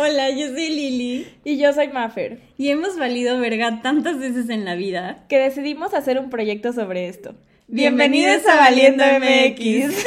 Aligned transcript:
Hola, 0.00 0.30
yo 0.30 0.46
soy 0.46 0.68
Lili. 0.68 1.26
Y 1.42 1.58
yo 1.58 1.72
soy 1.72 1.88
Maffer. 1.88 2.38
Y 2.56 2.70
hemos 2.70 2.96
valido 2.96 3.36
verga 3.40 3.82
tantas 3.82 4.16
veces 4.20 4.48
en 4.48 4.64
la 4.64 4.76
vida 4.76 5.24
que 5.28 5.40
decidimos 5.40 5.92
hacer 5.92 6.20
un 6.20 6.30
proyecto 6.30 6.72
sobre 6.72 7.08
esto. 7.08 7.34
Bienvenidos, 7.66 8.46
a 8.46 8.58
Valiendo 8.58 9.02
MX. 9.04 10.06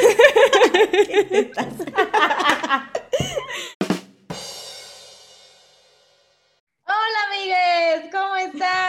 Hola 6.86 7.18
amigues, 7.28 8.10
¿cómo 8.10 8.36
están? 8.36 8.81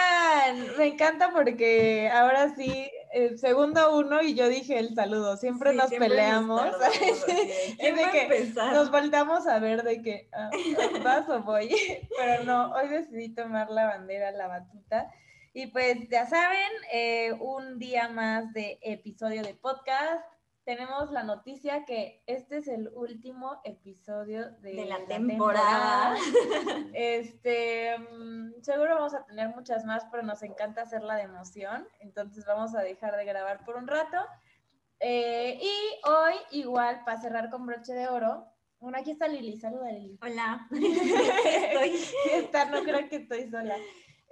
Me 0.83 0.89
encanta 0.89 1.31
porque 1.31 2.09
ahora 2.09 2.53
sí 2.57 2.91
el 3.13 3.39
segundo 3.39 3.97
uno 3.97 4.21
y 4.21 4.33
yo 4.33 4.49
dije 4.49 4.79
el 4.79 4.93
saludo. 4.93 5.37
Siempre 5.37 5.73
nos 5.73 5.89
peleamos. 5.89 6.61
Nos, 8.73 8.91
voltamos 8.91 9.47
a 9.47 9.59
ver 9.59 9.83
de 9.83 10.01
que 10.01 10.27
ah, 10.33 10.49
vas 11.05 11.29
o 11.29 11.41
voy. 11.41 11.73
Pero 12.17 12.43
no, 12.43 12.73
hoy 12.73 12.89
decidí 12.89 13.29
tomar 13.29 13.69
la 13.69 13.85
bandera, 13.85 14.33
la 14.33 14.47
batuta. 14.47 15.09
Y 15.53 15.67
pues 15.67 16.09
ya 16.09 16.27
saben, 16.27 16.69
eh, 16.91 17.31
un 17.39 17.79
día 17.79 18.09
más 18.09 18.51
de 18.51 18.77
episodio 18.81 19.41
de 19.41 19.53
podcast 19.53 20.32
tenemos 20.65 21.11
la 21.11 21.23
noticia 21.23 21.85
que 21.85 22.23
este 22.25 22.57
es 22.57 22.67
el 22.67 22.89
último 22.89 23.59
episodio 23.63 24.51
de, 24.61 24.85
la, 24.85 25.05
temporada. 25.05 26.15
Este, 26.93 27.97
mm, 27.97 28.61
seguro 28.61 28.95
vamos 28.95 29.13
a 29.13 29.25
tener 29.25 29.49
muchas 29.49 29.83
más, 29.85 30.05
pero 30.11 30.23
nos 30.23 30.41
encanta 30.43 30.83
hacerla 30.83 31.15
de 31.15 31.23
emoción, 31.23 31.87
entonces 31.99 32.45
vamos 32.45 32.75
a 32.75 32.81
dejar 32.81 33.17
de 33.17 33.25
grabar 33.25 33.65
por 33.65 33.75
un 33.75 33.87
rato. 33.87 34.17
Eh, 34.99 35.59
y 35.61 36.07
hoy, 36.07 36.35
igual, 36.51 37.03
para 37.03 37.19
cerrar 37.19 37.49
con 37.49 37.65
broche 37.65 37.93
de 37.93 38.07
oro, 38.07 38.47
bueno, 38.79 38.97
aquí 38.97 39.11
está 39.11 39.27
Lili, 39.29 39.57
saluda 39.57 39.91
Lili. 39.91 40.17
Hola. 40.21 40.67
estoy. 40.71 42.03
Está, 42.33 42.65
no 42.65 42.83
creo 42.83 43.07
que 43.09 43.17
estoy 43.17 43.49
sola. 43.49 43.75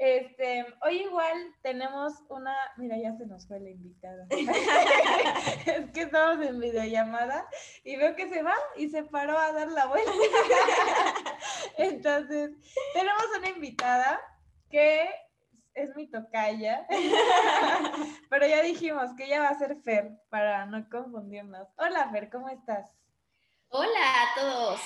Este, 0.03 0.65
hoy 0.81 1.03
igual 1.03 1.55
tenemos 1.61 2.23
una, 2.27 2.55
mira, 2.75 2.97
ya 2.97 3.15
se 3.17 3.27
nos 3.27 3.47
fue 3.47 3.59
la 3.59 3.69
invitada. 3.69 4.25
es 4.31 5.91
que 5.91 6.01
estamos 6.01 6.43
en 6.43 6.59
videollamada 6.59 7.47
y 7.83 7.97
veo 7.97 8.15
que 8.15 8.27
se 8.27 8.41
va 8.41 8.55
y 8.75 8.89
se 8.89 9.03
paró 9.03 9.37
a 9.37 9.51
dar 9.51 9.67
la 9.67 9.85
vuelta. 9.85 10.11
Entonces, 11.77 12.49
tenemos 12.95 13.25
una 13.37 13.49
invitada 13.49 14.19
que 14.71 15.07
es 15.75 15.95
mi 15.95 16.09
tocaya, 16.09 16.87
pero 18.31 18.47
ya 18.47 18.63
dijimos 18.63 19.11
que 19.15 19.25
ella 19.25 19.41
va 19.41 19.49
a 19.49 19.59
ser 19.59 19.75
Fer 19.83 20.19
para 20.29 20.65
no 20.65 20.83
confundirnos. 20.89 21.67
Hola 21.77 22.09
Fer, 22.09 22.31
¿cómo 22.31 22.49
estás? 22.49 22.89
Hola 23.69 24.23
a 24.23 24.39
todos. 24.39 24.81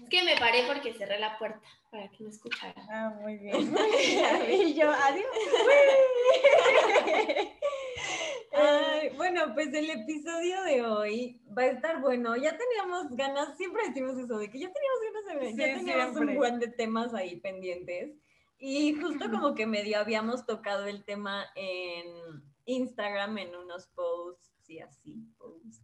Es 0.00 0.08
que 0.08 0.22
me 0.22 0.36
paré 0.36 0.64
porque 0.66 0.94
cerré 0.94 1.18
la 1.18 1.36
puerta 1.38 1.60
para 1.90 2.08
que 2.10 2.24
me 2.24 2.30
escucharan. 2.30 2.86
Ah, 2.90 3.14
muy 3.20 3.36
bien. 3.36 3.56
y 4.50 4.72
yo, 4.74 4.90
adiós. 4.90 5.26
bueno, 9.16 9.54
pues 9.54 9.72
el 9.74 9.90
episodio 9.90 10.62
de 10.62 10.82
hoy 10.82 11.40
va 11.56 11.62
a 11.62 11.66
estar 11.66 12.00
bueno. 12.00 12.36
Ya 12.36 12.56
teníamos 12.56 13.14
ganas, 13.16 13.56
siempre 13.56 13.88
decimos 13.88 14.16
eso, 14.18 14.38
de 14.38 14.50
que 14.50 14.58
ya 14.58 14.72
teníamos 14.72 15.00
ganas 15.02 15.24
de 15.26 15.36
ver, 15.36 15.56
ya 15.56 15.74
teníamos 15.78 16.16
un 16.16 16.34
buen 16.36 16.58
de 16.58 16.68
temas 16.68 17.12
ahí 17.14 17.36
pendientes. 17.40 18.16
Y 18.58 18.94
justo 18.94 19.30
como 19.30 19.54
que 19.54 19.66
medio 19.66 19.98
habíamos 19.98 20.46
tocado 20.46 20.86
el 20.86 21.04
tema 21.04 21.44
en 21.56 22.42
Instagram, 22.66 23.38
en 23.38 23.56
unos 23.56 23.88
posts 23.88 24.52
y 24.68 24.78
así, 24.78 25.26
posts. 25.36 25.82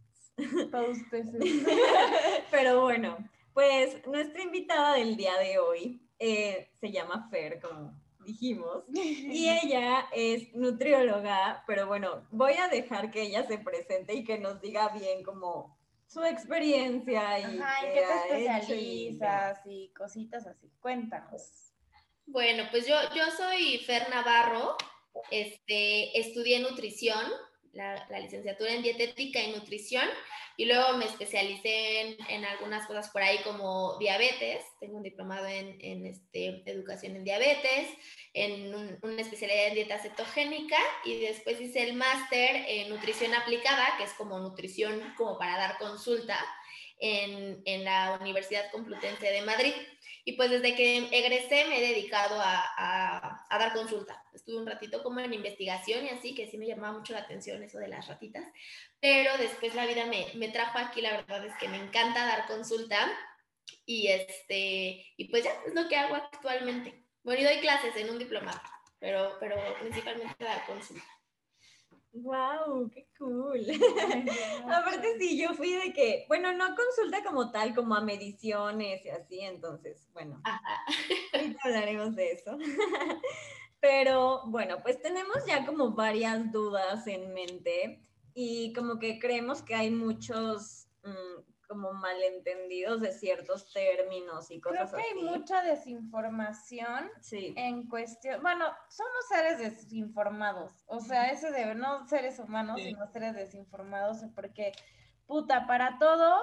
Posts. 0.71 1.31
Pero 2.51 2.81
bueno, 2.81 3.17
pues 3.59 4.07
nuestra 4.07 4.41
invitada 4.41 4.93
del 4.93 5.17
día 5.17 5.37
de 5.37 5.59
hoy 5.59 6.01
eh, 6.17 6.71
se 6.79 6.93
llama 6.93 7.27
Fer, 7.29 7.59
como 7.59 7.93
dijimos, 8.25 8.85
y 8.87 9.49
ella 9.63 10.07
es 10.13 10.55
nutrióloga, 10.55 11.65
pero 11.67 11.85
bueno, 11.85 12.25
voy 12.31 12.53
a 12.53 12.69
dejar 12.69 13.11
que 13.11 13.23
ella 13.23 13.45
se 13.45 13.57
presente 13.57 14.13
y 14.13 14.23
que 14.23 14.39
nos 14.39 14.61
diga 14.61 14.87
bien 14.97 15.23
como 15.23 15.77
su 16.07 16.23
experiencia 16.23 17.37
y 17.37 17.59
Ajá, 17.59 17.81
qué 17.81 18.01
te 18.29 18.45
especializas 18.45 19.59
y... 19.65 19.89
cositas 19.89 20.47
así. 20.47 20.71
Cuéntanos. 20.79 21.73
Bueno, 22.27 22.63
pues 22.71 22.87
yo, 22.87 22.95
yo 23.13 23.29
soy 23.35 23.79
Fer 23.79 24.09
Navarro, 24.09 24.77
este, 25.31 26.17
estudié 26.17 26.61
nutrición, 26.61 27.25
la, 27.73 28.19
licenciatura 28.19 28.73
en 28.73 28.83
dietética 28.83 29.41
y 29.41 29.51
nutrición, 29.51 30.07
y 30.57 30.65
luego 30.65 30.97
me 30.97 31.05
especialicé 31.05 32.17
en, 32.27 32.45
algunas 32.45 32.85
cosas 32.85 33.09
por 33.09 33.21
ahí 33.21 33.37
como 33.43 33.97
diabetes, 33.97 34.65
tengo 34.79 34.97
un 34.97 35.03
diplomado 35.03 35.47
en, 35.47 36.05
este, 36.05 36.63
educación 36.65 37.15
en 37.15 37.23
diabetes, 37.23 37.87
en 38.33 38.97
una 39.01 39.21
especialidad 39.21 39.67
en 39.67 39.75
dieta 39.75 39.99
cetogénica 39.99 40.77
y 41.05 41.21
después 41.21 41.61
hice 41.61 41.83
el 41.83 41.93
máster 41.93 42.65
en 42.67 42.89
nutrición 42.89 43.33
aplicada, 43.33 43.95
que 43.97 44.03
es 44.03 44.13
como 44.13 44.39
nutrición 44.39 45.13
como 45.17 45.37
para 45.37 45.57
dar 45.57 45.77
consulta 45.77 46.37
en, 46.99 47.61
en 47.65 47.85
la 47.85 48.17
Universidad 48.19 48.69
Complutense 48.71 49.31
de 49.31 49.41
Madrid. 49.43 49.73
Y 50.25 50.33
pues 50.33 50.49
desde 50.49 50.75
que 50.75 51.07
egresé 51.11 51.65
me 51.65 51.77
he 51.79 51.87
dedicado 51.93 52.39
a, 52.39 53.45
a, 53.49 53.57
dar 53.57 53.73
consulta. 53.73 54.23
Estuve 54.33 54.57
un 54.57 54.67
ratito 54.67 55.01
como 55.03 55.19
en 55.19 55.33
investigación 55.33 56.05
y 56.05 56.09
así, 56.09 56.35
que 56.35 56.49
sí 56.49 56.57
me 56.57 56.67
llamaba 56.67 56.97
mucho 56.97 57.13
la 57.13 57.19
atención 57.19 57.63
eso 57.63 57.79
de 57.79 57.87
las 57.87 58.07
ratitas. 58.07 58.45
Pero 58.99 59.37
después 59.37 59.75
la 59.75 59.85
vida 59.85 60.05
me, 60.05 60.27
me 60.35 60.49
trajo 60.49 60.77
aquí, 60.77 61.01
la 61.01 61.11
verdad 61.11 61.45
es 61.45 61.55
que 61.55 61.67
me 61.67 61.77
encanta 61.77 62.25
dar 62.25 62.47
consulta. 62.47 63.11
Y, 63.85 64.07
este, 64.07 65.05
y 65.17 65.25
pues 65.29 65.43
ya 65.43 65.51
es 65.65 65.73
lo 65.73 65.87
que 65.87 65.95
hago 65.95 66.15
actualmente. 66.15 67.05
Bueno, 67.23 67.41
y 67.41 67.45
doy 67.45 67.57
clases 67.57 67.95
en 67.95 68.09
un 68.09 68.19
diplomado, 68.19 68.59
pero, 68.99 69.37
pero 69.39 69.55
principalmente 69.79 70.43
dar 70.43 70.65
consulta. 70.65 71.18
¡Wow! 72.11 72.89
¡Qué 72.91 73.07
cool! 73.17 73.61
Aparte, 74.65 75.19
sí, 75.19 75.39
yo 75.39 75.53
fui 75.53 75.73
de 75.73 75.93
que, 75.93 76.25
bueno, 76.27 76.51
no 76.53 76.75
consulta 76.75 77.23
como 77.23 77.51
tal, 77.51 77.75
como 77.75 77.95
a 77.95 78.01
mediciones 78.01 79.05
y 79.05 79.09
así, 79.09 79.39
entonces, 79.41 80.07
bueno, 80.13 80.41
ahorita 81.33 81.59
hablaremos 81.63 82.15
de 82.15 82.31
eso. 82.31 82.57
Pero 83.79 84.41
bueno, 84.47 84.77
pues 84.81 85.01
tenemos 85.01 85.45
ya 85.47 85.65
como 85.65 85.91
varias 85.91 86.51
dudas 86.51 87.05
en 87.07 87.33
mente 87.33 88.01
y 88.33 88.73
como 88.73 88.99
que 88.99 89.19
creemos 89.19 89.61
que 89.61 89.75
hay 89.75 89.91
muchos 89.91 90.87
mm, 91.03 91.48
como 91.69 91.93
malentendidos 91.93 92.99
de 92.99 93.11
ciertos 93.11 93.71
términos 93.71 94.49
y 94.49 94.59
cosas 94.59 94.89
Creo 94.91 95.03
que 95.03 95.07
hay 95.07 95.23
mucha 95.23 95.61
desinformación 95.61 97.11
en 97.31 97.87
cuestión, 97.87 98.41
bueno, 98.41 98.65
somos 98.89 99.27
seres 99.29 99.59
desinformados, 99.59 100.83
o 100.87 100.99
sea, 100.99 101.29
ese 101.31 101.51
de 101.51 101.75
no 101.75 102.07
seres 102.07 102.39
humanos, 102.39 102.81
sino 102.81 103.05
seres 103.11 103.35
desinformados, 103.35 104.17
porque, 104.33 104.71
puta, 105.27 105.67
para 105.67 105.99
todo, 105.99 106.41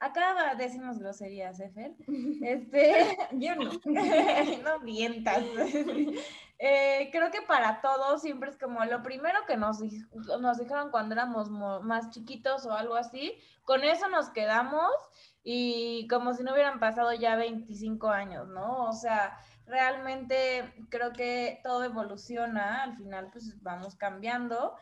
acá 0.00 0.54
decimos 0.56 0.98
groserías, 0.98 1.60
¿eh, 1.60 1.70
Fer? 1.70 1.94
Este, 2.42 3.16
yo 3.32 3.54
no, 3.56 3.70
no 4.64 4.80
mientas. 4.80 5.42
Eh, 6.58 7.08
creo 7.12 7.30
que 7.30 7.42
para 7.42 7.80
todos 7.80 8.22
siempre 8.22 8.50
es 8.50 8.56
como 8.58 8.84
lo 8.84 9.02
primero 9.02 9.40
que 9.46 9.56
nos, 9.56 9.80
nos 10.40 10.58
dijeron 10.58 10.90
cuando 10.90 11.14
éramos 11.14 11.50
más 11.50 12.10
chiquitos 12.10 12.64
o 12.66 12.72
algo 12.72 12.94
así, 12.94 13.38
con 13.64 13.82
eso 13.82 14.08
nos 14.08 14.30
quedamos 14.30 14.90
y 15.42 16.06
como 16.08 16.32
si 16.34 16.42
no 16.42 16.52
hubieran 16.52 16.80
pasado 16.80 17.12
ya 17.12 17.36
25 17.36 18.08
años, 18.08 18.48
¿no? 18.48 18.86
O 18.86 18.92
sea, 18.92 19.36
realmente 19.66 20.72
creo 20.90 21.12
que 21.12 21.60
todo 21.62 21.84
evoluciona, 21.84 22.82
al 22.82 22.96
final 22.96 23.28
pues 23.32 23.60
vamos 23.62 23.96
cambiando 23.96 24.74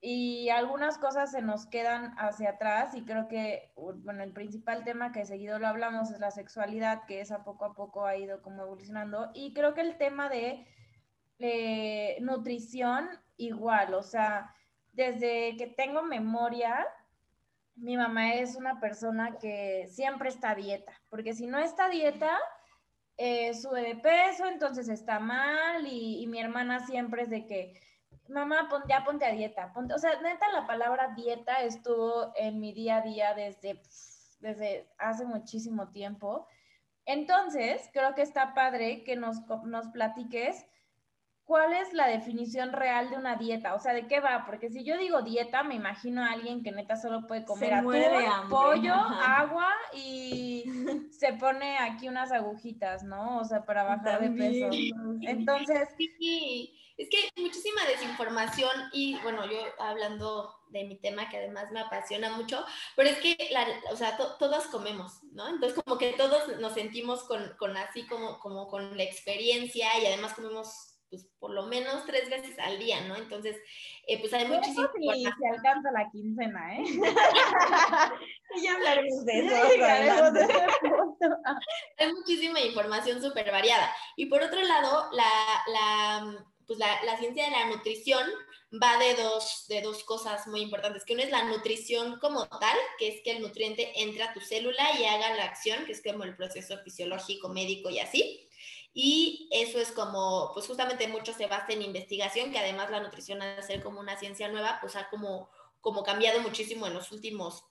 y 0.00 0.50
algunas 0.50 0.98
cosas 0.98 1.30
se 1.30 1.42
nos 1.42 1.66
quedan 1.66 2.14
hacia 2.18 2.50
atrás 2.50 2.94
y 2.94 3.04
creo 3.04 3.28
que, 3.28 3.72
bueno, 3.76 4.22
el 4.22 4.32
principal 4.32 4.84
tema 4.84 5.12
que 5.12 5.24
seguido 5.24 5.58
lo 5.58 5.66
hablamos 5.66 6.10
es 6.10 6.20
la 6.20 6.30
sexualidad, 6.30 7.04
que 7.06 7.20
esa 7.20 7.44
poco 7.44 7.64
a 7.64 7.74
poco 7.74 8.06
ha 8.06 8.16
ido 8.16 8.42
como 8.42 8.62
evolucionando 8.62 9.30
y 9.34 9.52
creo 9.54 9.74
que 9.74 9.80
el 9.80 9.96
tema 9.96 10.28
de 10.28 10.66
eh, 11.38 12.18
nutrición 12.20 13.08
igual, 13.36 13.94
o 13.94 14.02
sea, 14.02 14.54
desde 14.92 15.56
que 15.56 15.66
tengo 15.66 16.02
memoria, 16.02 16.86
mi 17.74 17.96
mamá 17.96 18.34
es 18.34 18.56
una 18.56 18.80
persona 18.80 19.38
que 19.38 19.86
siempre 19.90 20.30
está 20.30 20.54
dieta, 20.54 20.92
porque 21.10 21.34
si 21.34 21.46
no 21.46 21.58
está 21.58 21.88
dieta, 21.88 22.38
eh, 23.18 23.54
sube 23.54 23.82
de 23.82 23.96
peso, 23.96 24.46
entonces 24.46 24.88
está 24.88 25.20
mal 25.20 25.86
y, 25.86 26.26
mi 26.26 26.40
hermana 26.40 26.86
siempre 26.86 27.22
es 27.22 27.30
de 27.30 27.46
que, 27.46 27.80
mamá, 28.28 28.68
ya 28.88 29.04
ponte 29.04 29.24
a 29.24 29.32
dieta. 29.32 29.72
o 29.74 29.98
sea, 29.98 30.20
neta, 30.20 30.48
la 30.52 30.66
palabra 30.66 31.14
dieta 31.14 31.62
estuvo 31.62 32.32
en 32.36 32.60
mi 32.60 32.72
día 32.72 32.98
a 32.98 33.00
día 33.02 33.34
desde, 33.34 33.82
desde 34.40 34.88
hace 34.98 35.24
muchísimo 35.24 35.90
tiempo. 35.90 36.46
Entonces, 37.04 37.88
creo 37.92 38.14
que 38.14 38.22
está 38.22 38.54
padre 38.54 39.04
que 39.04 39.16
nos, 39.16 39.38
nos 39.64 39.88
platiques 39.88 40.66
cuál 41.46 41.72
es 41.74 41.92
la 41.92 42.08
definición 42.08 42.72
real 42.72 43.08
de 43.08 43.16
una 43.16 43.36
dieta, 43.36 43.74
o 43.74 43.80
sea, 43.80 43.94
de 43.94 44.08
qué 44.08 44.18
va, 44.18 44.44
porque 44.44 44.68
si 44.68 44.84
yo 44.84 44.98
digo 44.98 45.22
dieta, 45.22 45.62
me 45.62 45.76
imagino 45.76 46.22
a 46.22 46.32
alguien 46.32 46.62
que 46.64 46.72
neta 46.72 46.96
solo 46.96 47.26
puede 47.28 47.44
comer 47.44 47.72
atún, 47.72 48.50
pollo, 48.50 48.92
agua 48.92 49.68
y 49.94 50.64
se 51.12 51.34
pone 51.34 51.78
aquí 51.78 52.08
unas 52.08 52.32
agujitas, 52.32 53.04
¿no? 53.04 53.38
O 53.38 53.44
sea, 53.44 53.64
para 53.64 53.84
bajar 53.84 54.20
de 54.20 54.30
peso. 54.30 54.68
Entonces, 55.22 55.88
sí, 55.96 56.76
es 56.98 57.08
que 57.08 57.16
hay 57.18 57.44
muchísima 57.44 57.84
desinformación 57.86 58.72
y 58.92 59.16
bueno, 59.22 59.46
yo 59.46 59.58
hablando 59.78 60.52
de 60.70 60.82
mi 60.82 60.96
tema 60.96 61.28
que 61.28 61.36
además 61.36 61.70
me 61.70 61.78
apasiona 61.78 62.36
mucho, 62.36 62.64
pero 62.96 63.08
es 63.08 63.18
que, 63.18 63.36
la, 63.52 63.64
o 63.92 63.96
sea, 63.96 64.16
todos 64.16 64.66
comemos, 64.66 65.22
¿no? 65.30 65.48
Entonces 65.48 65.80
como 65.80 65.96
que 65.96 66.14
todos 66.14 66.58
nos 66.58 66.74
sentimos 66.74 67.22
con, 67.22 67.54
con 67.56 67.76
así 67.76 68.04
como, 68.08 68.40
como 68.40 68.66
con 68.66 68.96
la 68.96 69.04
experiencia 69.04 69.96
y 70.00 70.06
además 70.06 70.34
comemos 70.34 70.95
pues 71.10 71.26
por 71.38 71.52
lo 71.52 71.66
menos 71.66 72.04
tres 72.04 72.28
veces 72.28 72.58
al 72.58 72.78
día, 72.78 73.00
¿no? 73.02 73.16
Entonces, 73.16 73.56
eh, 74.06 74.18
pues 74.20 74.32
hay 74.34 74.46
muchísimo... 74.46 74.88
Y 75.14 75.24
se 75.24 75.48
alcanza 75.48 75.90
la 75.92 76.10
quincena, 76.10 76.76
¿eh? 76.76 76.84
y 78.56 78.62
ya 78.62 78.74
hablaremos 78.74 79.24
de 79.24 79.38
eso. 79.38 79.56
hay 81.98 82.12
muchísima 82.12 82.60
información 82.60 83.22
súper 83.22 83.50
variada. 83.50 83.90
Y 84.16 84.26
por 84.26 84.42
otro 84.42 84.60
lado, 84.62 85.08
la, 85.12 85.30
la, 85.68 86.46
pues 86.66 86.78
la, 86.78 87.02
la, 87.04 87.16
ciencia 87.18 87.44
de 87.44 87.50
la 87.52 87.66
nutrición 87.66 88.26
va 88.82 88.98
de 88.98 89.14
dos, 89.14 89.66
de 89.68 89.80
dos 89.82 90.02
cosas 90.04 90.46
muy 90.48 90.60
importantes, 90.60 91.04
que 91.04 91.14
una 91.14 91.22
es 91.22 91.30
la 91.30 91.44
nutrición 91.44 92.18
como 92.18 92.46
tal, 92.46 92.76
que 92.98 93.08
es 93.08 93.22
que 93.22 93.32
el 93.32 93.42
nutriente 93.42 93.92
entre 94.02 94.24
a 94.24 94.32
tu 94.32 94.40
célula 94.40 94.98
y 94.98 95.04
haga 95.04 95.36
la 95.36 95.44
acción, 95.44 95.84
que 95.86 95.92
es 95.92 96.02
como 96.02 96.24
el 96.24 96.36
proceso 96.36 96.78
fisiológico, 96.78 97.48
médico 97.48 97.90
y 97.90 98.00
así. 98.00 98.45
Y 98.98 99.46
eso 99.50 99.78
es 99.78 99.92
como, 99.92 100.52
pues 100.54 100.66
justamente 100.66 101.06
mucho 101.06 101.34
se 101.34 101.46
basa 101.46 101.70
en 101.74 101.82
investigación, 101.82 102.50
que 102.50 102.58
además 102.58 102.88
la 102.88 103.00
nutrición 103.00 103.42
al 103.42 103.62
ser 103.62 103.82
como 103.82 104.00
una 104.00 104.16
ciencia 104.16 104.48
nueva, 104.48 104.78
pues 104.80 104.96
ha 104.96 105.10
como, 105.10 105.50
como 105.82 106.02
cambiado 106.02 106.40
muchísimo 106.40 106.86
en 106.86 106.94
los 106.94 107.12
últimos 107.12 107.62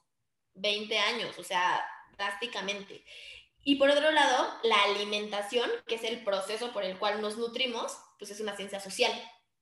20 0.54 1.00
años, 1.00 1.40
o 1.40 1.44
sea, 1.44 1.84
drásticamente. 2.16 3.04
Y 3.64 3.78
por 3.78 3.90
otro 3.90 4.12
lado, 4.12 4.54
la 4.62 4.84
alimentación, 4.84 5.68
que 5.88 5.96
es 5.96 6.04
el 6.04 6.24
proceso 6.24 6.72
por 6.72 6.84
el 6.84 7.00
cual 7.00 7.20
nos 7.20 7.38
nutrimos, 7.38 7.98
pues 8.20 8.30
es 8.30 8.40
una 8.40 8.56
ciencia 8.56 8.80
social, 8.80 9.12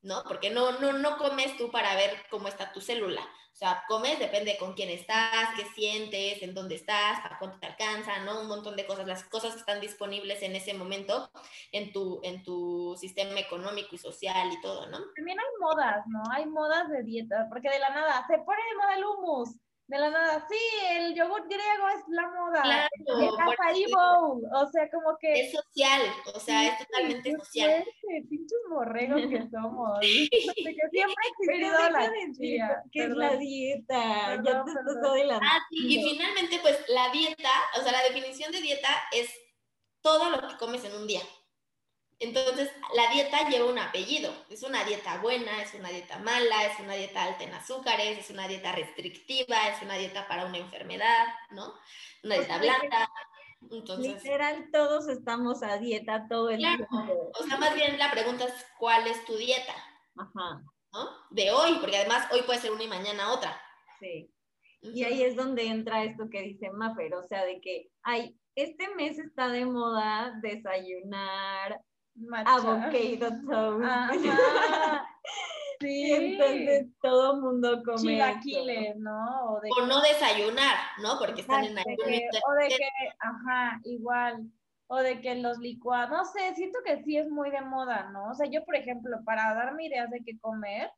¿no? 0.03 0.23
Porque 0.23 0.49
no, 0.49 0.79
no, 0.79 0.93
no 0.93 1.17
comes 1.17 1.57
tú 1.57 1.71
para 1.71 1.95
ver 1.95 2.11
cómo 2.29 2.47
está 2.47 2.71
tu 2.71 2.81
célula, 2.81 3.27
o 3.53 3.55
sea, 3.55 3.83
comes, 3.87 4.17
depende 4.17 4.57
con 4.57 4.73
quién 4.73 4.89
estás, 4.89 5.49
qué 5.55 5.63
sientes, 5.75 6.41
en 6.41 6.55
dónde 6.55 6.73
estás, 6.73 7.21
para 7.21 7.37
cuánto 7.37 7.59
te 7.59 7.67
alcanza, 7.67 8.17
¿no? 8.23 8.41
Un 8.41 8.47
montón 8.47 8.75
de 8.75 8.87
cosas, 8.87 9.05
las 9.05 9.23
cosas 9.25 9.53
que 9.53 9.59
están 9.59 9.79
disponibles 9.79 10.41
en 10.41 10.55
ese 10.55 10.73
momento 10.73 11.29
en 11.71 11.91
tu, 11.91 12.19
en 12.23 12.41
tu 12.41 12.95
sistema 12.99 13.39
económico 13.39 13.89
y 13.93 13.99
social 13.99 14.51
y 14.51 14.59
todo, 14.59 14.87
¿no? 14.89 14.97
También 15.15 15.39
hay 15.39 15.45
modas, 15.59 16.03
¿no? 16.07 16.23
Hay 16.31 16.47
modas 16.47 16.89
de 16.89 17.03
dieta, 17.03 17.45
porque 17.47 17.69
de 17.69 17.77
la 17.77 17.91
nada 17.91 18.25
se 18.27 18.39
pone 18.39 18.59
de 18.69 18.75
moda 18.75 18.95
el 18.95 19.05
hummus, 19.05 19.49
de 19.87 19.97
la 19.97 20.09
nada, 20.09 20.47
sí, 20.49 20.57
el 20.91 21.13
yogur 21.13 21.43
griego 21.45 21.89
es 21.89 22.03
la 22.07 22.27
moda. 22.29 22.61
Claro, 22.61 22.89
el 23.75 23.85
bowl, 23.93 24.41
o 24.53 24.67
sea, 24.71 24.89
como 24.89 25.17
que... 25.19 25.41
Es 25.41 25.51
social, 25.51 26.01
o 26.33 26.39
sea, 26.39 26.67
es 26.67 26.87
totalmente 26.87 27.31
social. 27.31 27.83
pinches 28.29 28.59
borregos 28.69 29.21
que 29.29 29.49
somos. 29.51 29.99
que 30.01 30.89
siempre 30.91 31.23
existido 31.31 31.89
la 31.89 32.09
dieta. 32.09 32.83
¿Qué 32.91 33.03
es 33.03 33.09
la 33.09 33.35
dieta? 33.35 34.35
ya 34.43 34.63
te 34.63 34.71
estás 34.71 34.97
adelantando. 35.03 35.51
Ah, 35.51 35.59
sí, 35.69 35.99
y 35.99 36.09
finalmente, 36.09 36.59
pues, 36.61 36.79
la 36.87 37.09
dieta, 37.11 37.51
o 37.77 37.81
sea, 37.81 37.91
la 37.91 38.03
definición 38.03 38.51
de 38.51 38.61
dieta 38.61 38.89
es 39.11 39.29
todo 40.01 40.29
lo 40.29 40.47
que 40.47 40.57
comes 40.57 40.83
en 40.85 40.95
un 40.95 41.07
día. 41.07 41.21
Entonces, 42.23 42.71
la 42.95 43.11
dieta 43.11 43.49
lleva 43.49 43.69
un 43.69 43.77
apellido. 43.77 44.33
Es 44.49 44.63
una 44.63 44.85
dieta 44.85 45.17
buena, 45.17 45.61
es 45.61 45.73
una 45.73 45.89
dieta 45.89 46.19
mala, 46.19 46.65
es 46.65 46.79
una 46.79 46.93
dieta 46.93 47.23
alta 47.23 47.43
en 47.43 47.53
azúcares, 47.53 48.17
es 48.17 48.29
una 48.29 48.47
dieta 48.47 48.71
restrictiva, 48.71 49.67
es 49.67 49.81
una 49.81 49.95
dieta 49.95 50.25
para 50.27 50.45
una 50.45 50.57
enfermedad, 50.57 51.27
¿no? 51.51 51.73
Una 52.23 52.35
dieta 52.35 52.57
blanda. 52.59 53.11
Entonces, 53.69 54.23
literal, 54.23 54.69
todos 54.71 55.09
estamos 55.09 55.63
a 55.63 55.77
dieta 55.77 56.25
todo 56.29 56.49
el 56.49 56.59
tiempo. 56.59 57.31
O 57.39 57.43
sea, 57.43 57.57
más 57.57 57.75
bien 57.75 57.97
la 57.99 58.11
pregunta 58.11 58.45
es, 58.45 58.65
¿cuál 58.79 59.05
es 59.07 59.23
tu 59.25 59.35
dieta? 59.35 59.75
Ajá. 60.17 60.63
¿No? 60.93 61.09
De 61.29 61.51
hoy, 61.51 61.77
porque 61.81 61.97
además 61.97 62.31
hoy 62.31 62.43
puede 62.43 62.59
ser 62.59 62.71
una 62.71 62.83
y 62.83 62.87
mañana 62.87 63.33
otra. 63.33 63.59
Sí. 63.99 64.31
Y 64.81 65.03
ahí 65.03 65.23
es 65.23 65.35
donde 65.35 65.67
entra 65.67 66.03
esto 66.03 66.29
que 66.29 66.41
dice 66.41 66.69
Maffer, 66.71 67.15
o 67.15 67.23
sea, 67.23 67.43
de 67.43 67.59
que, 67.59 67.89
ay, 68.03 68.37
este 68.55 68.93
mes 68.95 69.17
está 69.17 69.49
de 69.49 69.65
moda 69.65 70.37
desayunar 70.41 71.81
avocado 72.45 73.41
toast. 73.47 74.13
Sí. 75.79 76.13
entonces 76.13 76.87
todo 77.01 77.41
mundo 77.41 77.83
come. 77.83 77.97
Chilaquiles, 77.97 78.95
¿no? 78.97 79.55
O, 79.55 79.85
no 79.85 80.01
desayunar, 80.01 80.77
¿no? 81.01 81.19
Porque 81.19 81.41
están 81.41 81.65
en 81.65 81.77
ayuno. 81.77 82.39
O 82.47 82.53
de 82.53 82.67
que, 82.69 82.87
ajá, 83.19 83.81
igual. 83.83 84.49
O 84.87 84.97
de 84.97 85.19
que 85.19 85.35
los 85.35 85.57
licuados, 85.57 86.09
no 86.09 86.23
sé, 86.23 86.55
siento 86.55 86.79
que 86.85 87.03
sí 87.03 87.17
es 87.17 87.29
muy 87.29 87.49
de 87.51 87.61
moda, 87.61 88.09
¿no? 88.11 88.29
O 88.29 88.33
sea, 88.33 88.47
yo, 88.49 88.63
por 88.63 88.77
ejemplo, 88.77 89.17
para 89.25 89.53
darme 89.55 89.87
ideas 89.87 90.09
de 90.09 90.23
qué 90.23 90.39
comer, 90.39 90.89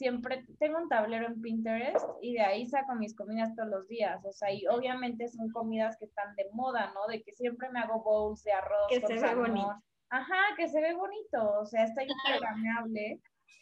siempre 0.00 0.46
tengo 0.58 0.78
un 0.78 0.88
tablero 0.88 1.26
en 1.26 1.42
Pinterest 1.42 2.06
y 2.22 2.32
de 2.32 2.40
ahí 2.40 2.66
saco 2.66 2.94
mis 2.94 3.14
comidas 3.14 3.54
todos 3.54 3.68
los 3.68 3.88
días. 3.88 4.24
O 4.24 4.32
sea, 4.32 4.50
y 4.50 4.66
obviamente 4.66 5.28
son 5.28 5.50
comidas 5.50 5.98
que 5.98 6.06
están 6.06 6.34
de 6.36 6.46
moda, 6.52 6.92
¿no? 6.94 7.06
De 7.06 7.22
que 7.22 7.32
siempre 7.32 7.68
me 7.70 7.80
hago 7.80 8.02
bowls 8.02 8.42
de 8.44 8.52
arroz. 8.52 8.86
Que 8.88 9.00
se 9.00 9.20
ve 9.20 9.34
bonito. 9.34 9.74
Ajá, 10.10 10.54
que 10.56 10.68
se 10.68 10.80
ve 10.80 10.94
bonito, 10.94 11.60
o 11.60 11.66
sea, 11.66 11.84
está 11.84 12.02
instagramable, 12.02 13.20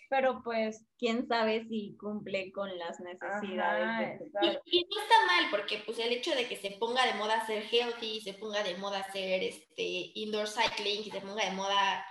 pero 0.08 0.42
pues 0.42 0.86
quién 0.98 1.26
sabe 1.28 1.66
si 1.68 1.96
cumple 2.00 2.50
con 2.52 2.76
las 2.78 2.98
necesidades. 3.00 4.20
y, 4.64 4.84
no 4.84 5.02
está 5.02 5.26
mal, 5.26 5.50
porque 5.50 5.82
pues 5.84 5.98
el 5.98 6.12
hecho 6.12 6.34
de 6.34 6.48
que 6.48 6.56
se 6.56 6.72
ponga 6.72 7.04
de 7.04 7.14
moda 7.14 7.46
ser 7.46 7.64
healthy, 7.70 8.22
se 8.22 8.34
ponga 8.34 8.62
de 8.62 8.76
moda 8.78 9.04
ser 9.12 9.42
este 9.42 10.12
indoor 10.14 10.48
cycling, 10.48 11.02
y 11.04 11.10
se 11.10 11.20
ponga 11.20 11.44
de 11.44 11.52
moda 11.52 12.06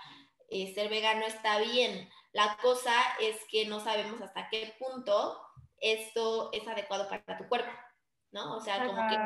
eh, 0.50 0.74
ser 0.74 0.90
vegano 0.90 1.26
está 1.26 1.60
bien. 1.60 2.08
La 2.34 2.58
cosa 2.62 2.94
es 3.20 3.44
que 3.50 3.66
no 3.66 3.80
sabemos 3.80 4.22
hasta 4.22 4.50
qué 4.50 4.76
punto 4.78 5.42
esto 5.80 6.52
es 6.54 6.68
adecuado 6.68 7.10
para 7.10 7.38
tu 7.38 7.48
cuerpo. 7.48 7.72
¿No? 8.32 8.58
O 8.58 8.62
sea, 8.62 8.86
como 8.86 9.08
que, 9.08 9.18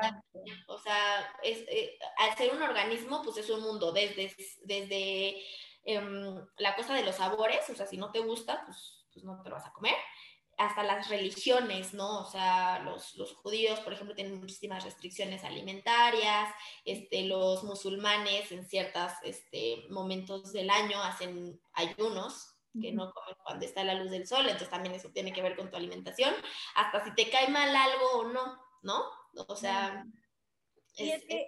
o 0.68 0.78
sea, 0.78 1.34
es, 1.44 1.60
eh, 1.68 1.98
al 2.18 2.36
ser 2.38 2.54
un 2.54 2.62
organismo, 2.62 3.22
pues 3.24 3.38
es 3.38 3.50
un 3.50 3.62
mundo, 3.62 3.92
desde, 3.92 4.36
desde 4.64 5.44
em, 5.84 6.46
la 6.58 6.76
cosa 6.76 6.94
de 6.94 7.04
los 7.04 7.16
sabores, 7.16 7.70
o 7.70 7.76
sea, 7.76 7.88
si 7.88 7.98
no 7.98 8.12
te 8.12 8.20
gusta, 8.20 8.64
pues, 8.66 9.06
pues, 9.14 9.26
no 9.26 9.42
te 9.42 9.50
lo 9.50 9.56
vas 9.56 9.66
a 9.66 9.74
comer, 9.74 9.96
hasta 10.58 10.84
las 10.84 11.10
religiones, 11.10 11.94
¿no? 11.94 12.20
O 12.20 12.26
sea, 12.26 12.80
los, 12.80 13.16
los, 13.16 13.34
judíos, 13.34 13.80
por 13.80 13.94
ejemplo, 13.94 14.14
tienen 14.14 14.40
muchísimas 14.40 14.84
restricciones 14.84 15.44
alimentarias, 15.44 16.54
este, 16.86 17.24
los 17.24 17.64
musulmanes 17.64 18.52
en 18.52 18.68
ciertos 18.68 19.12
este, 19.24 19.88
momentos 19.90 20.54
del 20.54 20.70
año 20.70 21.02
hacen 21.02 21.60
ayunos, 21.74 22.56
que 22.80 22.94
no 22.94 23.12
comen 23.12 23.36
cuando 23.44 23.66
está 23.66 23.84
la 23.84 23.96
luz 23.96 24.12
del 24.12 24.26
sol, 24.26 24.46
entonces 24.46 24.70
también 24.70 24.96
eso 24.96 25.10
tiene 25.10 25.34
que 25.34 25.42
ver 25.42 25.58
con 25.58 25.70
tu 25.70 25.76
alimentación, 25.76 26.34
hasta 26.76 27.04
si 27.04 27.14
te 27.16 27.30
cae 27.30 27.50
mal 27.50 27.76
algo 27.76 28.12
o 28.14 28.24
no, 28.30 28.71
¿no? 28.82 29.04
O 29.48 29.56
sea, 29.56 30.06
es, 30.98 31.24
que 31.26 31.48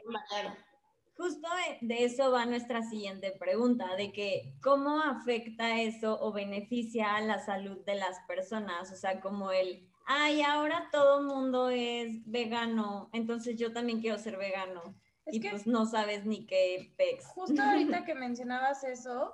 Justo 1.16 1.48
de 1.82 2.06
eso 2.06 2.32
va 2.32 2.46
nuestra 2.46 2.82
siguiente 2.82 3.32
pregunta, 3.40 3.96
de 3.96 4.12
que 4.12 4.56
cómo 4.64 5.00
afecta 5.00 5.80
eso 5.80 6.20
o 6.20 6.32
beneficia 6.32 7.16
a 7.16 7.22
la 7.22 7.40
salud 7.40 7.78
de 7.86 7.96
las 7.96 8.20
personas, 8.28 8.92
o 8.92 8.96
sea, 8.96 9.22
como 9.22 9.52
el, 9.52 9.88
ay, 10.06 10.42
ahora 10.42 10.90
todo 10.92 11.22
mundo 11.22 11.70
es 11.70 12.26
vegano, 12.26 13.10
entonces 13.14 13.58
yo 13.58 13.72
también 13.72 14.02
quiero 14.02 14.18
ser 14.18 14.38
vegano. 14.38 14.96
y 15.28 15.40
pues 15.40 15.68
no 15.68 15.86
sabes 15.86 16.26
ni 16.26 16.46
qué 16.46 16.94
pex. 16.98 17.26
Justo 17.28 17.62
ahorita 17.62 18.04
que 18.06 18.16
mencionabas 18.16 18.84
eso, 18.84 19.34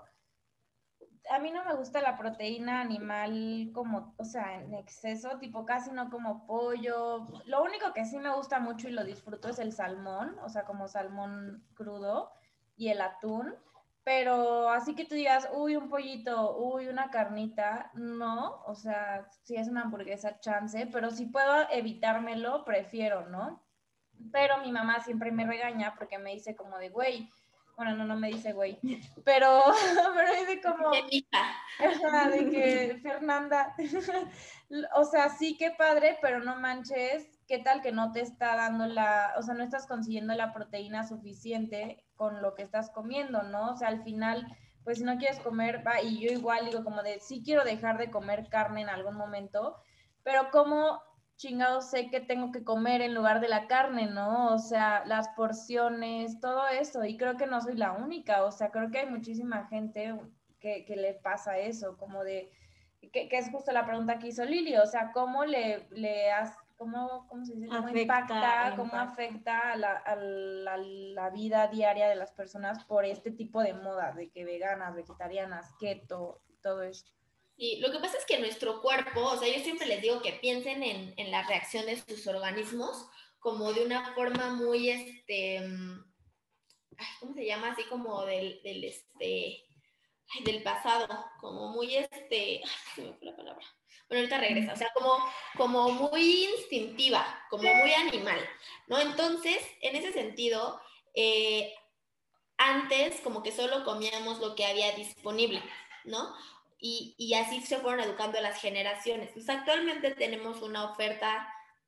a 1.30 1.40
mí 1.40 1.52
no 1.52 1.64
me 1.66 1.76
gusta 1.76 2.02
la 2.02 2.18
proteína 2.18 2.82
animal 2.82 3.72
como, 3.74 4.14
o 4.18 4.24
sea, 4.24 4.62
en 4.62 4.74
exceso, 4.74 5.38
tipo 5.40 5.66
casi 5.66 5.92
no 5.92 6.10
como 6.10 6.46
pollo. 6.46 7.28
Lo 7.46 7.64
único 7.64 7.94
que 7.94 8.06
sí 8.06 8.18
me 8.18 8.34
gusta 8.34 8.60
mucho 8.60 8.88
y 8.88 8.92
lo 8.92 9.04
disfruto 9.04 9.50
es 9.50 9.60
el 9.60 9.72
salmón, 9.72 10.38
o 10.44 10.50
sea, 10.50 10.64
como 10.64 10.88
salmón 10.88 11.64
crudo 11.76 12.32
y 12.76 12.90
el 12.90 13.02
atún. 13.02 13.56
Pero 14.04 14.70
así 14.70 14.96
que 14.96 15.06
tú 15.06 15.14
digas, 15.14 15.48
uy, 15.54 15.76
un 15.76 15.90
pollito, 15.90 16.58
uy, 16.58 16.88
una 16.88 17.12
carnita, 17.12 17.92
no, 17.94 18.64
o 18.66 18.74
sea, 18.74 19.28
si 19.44 19.56
es 19.56 19.68
una 19.68 19.82
hamburguesa, 19.82 20.40
chance, 20.40 20.88
pero 20.92 21.12
si 21.12 21.28
puedo 21.28 21.70
evitármelo, 21.70 22.66
prefiero, 22.66 23.28
¿no? 23.30 23.64
Pero 24.32 24.58
mi 24.60 24.72
mamá 24.72 25.00
siempre 25.02 25.32
me 25.32 25.46
regaña 25.46 25.94
porque 25.96 26.18
me 26.18 26.32
dice 26.32 26.56
como 26.56 26.78
de, 26.80 26.90
güey, 26.90 27.30
bueno, 27.80 27.96
no, 27.96 28.04
no 28.04 28.20
me 28.20 28.28
dice 28.28 28.52
güey, 28.52 28.78
pero, 29.24 29.64
pero 30.16 30.34
dice 30.34 30.62
como... 30.62 30.92
de 30.92 32.50
que 32.50 33.00
Fernanda, 33.02 33.74
o 34.96 35.06
sea, 35.06 35.30
sí 35.30 35.56
que 35.58 35.72
padre, 35.72 36.18
pero 36.22 36.42
no 36.42 36.58
manches, 36.58 37.26
¿qué 37.48 37.60
tal 37.60 37.82
que 37.82 37.94
no 37.94 38.12
te 38.12 38.20
está 38.20 38.58
dando 38.58 38.86
la, 38.86 39.34
o 39.38 39.44
sea, 39.44 39.54
no 39.54 39.64
estás 39.64 39.88
consiguiendo 39.88 40.34
la 40.34 40.54
proteína 40.54 41.08
suficiente 41.08 42.04
con 42.18 42.42
lo 42.42 42.54
que 42.54 42.64
estás 42.64 42.90
comiendo, 42.90 43.44
¿no? 43.44 43.72
O 43.72 43.78
sea, 43.78 43.88
al 43.88 44.04
final, 44.04 44.46
pues 44.84 44.98
si 44.98 45.06
no 45.06 45.18
quieres 45.18 45.40
comer, 45.40 45.82
va, 45.88 46.02
y 46.02 46.20
yo 46.20 46.34
igual 46.34 46.66
digo 46.66 46.84
como 46.84 47.02
de, 47.02 47.22
sí 47.22 47.42
quiero 47.46 47.64
dejar 47.64 47.98
de 47.98 48.12
comer 48.12 48.50
carne 48.50 48.82
en 48.82 48.90
algún 48.90 49.16
momento, 49.16 49.78
pero 50.24 50.52
como 50.52 51.02
chingado 51.40 51.82
sé 51.82 52.10
que 52.10 52.20
tengo 52.20 52.52
que 52.52 52.66
comer 52.66 53.02
en 53.02 53.16
lugar 53.16 53.40
de 53.40 53.48
la 53.48 53.66
carne, 53.66 54.08
¿no? 54.08 54.54
O 54.54 54.60
sea, 54.60 55.06
las 55.06 55.30
porciones, 55.30 56.40
todo 56.42 56.68
eso, 56.68 57.06
y 57.06 57.18
creo 57.18 57.38
que 57.38 57.48
no 57.48 57.62
soy 57.62 57.76
la 57.76 57.94
única, 57.94 58.44
o 58.44 58.52
sea, 58.52 58.72
creo 58.72 58.92
que 58.92 59.00
hay 59.00 59.10
muchísima 59.10 59.66
gente 59.68 60.14
que, 60.60 60.84
que 60.84 60.96
le 60.98 61.14
pasa 61.14 61.58
eso, 61.58 61.98
como 61.98 62.26
de, 62.26 62.52
que, 63.14 63.30
que, 63.30 63.38
es 63.38 63.50
justo 63.50 63.72
la 63.72 63.86
pregunta 63.86 64.20
que 64.20 64.28
hizo 64.28 64.44
Lili, 64.44 64.76
o 64.76 64.86
sea, 64.86 65.14
¿cómo 65.14 65.46
le, 65.46 65.88
le 65.92 66.30
has, 66.30 66.58
cómo, 66.76 67.26
cómo 67.30 67.46
se 67.46 67.56
dice? 67.56 67.70
¿Cómo 67.70 67.88
impacta, 67.88 68.74
cómo 68.76 68.96
afecta 68.96 69.72
a 69.72 69.78
la, 69.78 69.94
a 69.94 70.18
la, 70.18 71.30
vida 71.30 71.68
diaria 71.68 72.10
de 72.10 72.18
las 72.18 72.34
personas 72.34 72.84
por 72.84 73.06
este 73.06 73.32
tipo 73.32 73.62
de 73.62 73.74
moda, 73.74 74.12
de 74.12 74.30
que 74.30 74.44
veganas, 74.44 74.94
vegetarianas, 74.94 75.74
keto, 75.80 76.42
todo 76.62 76.84
eso? 76.84 77.06
Y 77.62 77.82
lo 77.82 77.92
que 77.92 78.00
pasa 78.00 78.18
es 78.18 78.26
que 78.26 78.40
nuestro 78.40 78.82
cuerpo, 78.82 79.20
o 79.20 79.38
sea, 79.38 79.54
yo 79.54 79.62
siempre 79.62 79.86
les 79.86 80.02
digo 80.02 80.22
que 80.22 80.32
piensen 80.32 80.82
en, 80.82 81.14
en 81.18 81.30
la 81.30 81.46
reacción 81.46 81.86
de 81.86 81.98
sus 81.98 82.26
organismos 82.26 83.06
como 83.40 83.74
de 83.74 83.84
una 83.84 84.14
forma 84.14 84.54
muy, 84.54 84.90
este, 84.90 85.62
¿cómo 87.20 87.34
se 87.34 87.46
llama? 87.46 87.72
Así 87.72 87.84
como 87.84 88.24
del, 88.26 88.62
del 88.64 88.86
este, 88.86 89.66
del 90.46 90.64
pasado, 90.64 91.08
como 91.42 91.68
muy, 91.68 91.98
este, 91.98 92.62
se 92.96 93.02
me 93.02 93.14
fue 93.16 93.28
la 93.28 93.36
palabra. 93.36 93.66
Bueno, 94.08 94.22
ahorita 94.22 94.38
regresa, 94.38 94.74
o 94.74 94.78
sea, 94.78 94.92
como, 94.94 95.18
como 95.58 95.90
muy 95.90 96.46
instintiva, 96.46 97.46
como 97.50 97.64
muy 97.74 97.92
animal, 97.92 98.40
¿no? 98.88 99.02
Entonces, 99.02 99.62
en 99.82 99.98
ese 99.98 100.14
sentido, 100.14 100.82
eh, 101.14 101.74
antes 102.58 103.20
como 103.20 103.44
que 103.44 103.52
solo 103.52 103.84
comíamos 103.84 104.40
lo 104.40 104.56
que 104.56 104.66
había 104.66 104.94
disponible, 104.94 105.62
¿no? 106.06 106.34
Y, 106.80 107.34
así 107.34 107.62
se 107.62 107.78
fueron 107.78 108.00
educando 108.00 108.40
las 108.42 108.62
generaciones. 108.62 109.32
Pues 109.34 109.50
actualmente 109.50 110.12
tenemos 110.12 110.62
una 110.62 110.92
oferta 110.92 111.48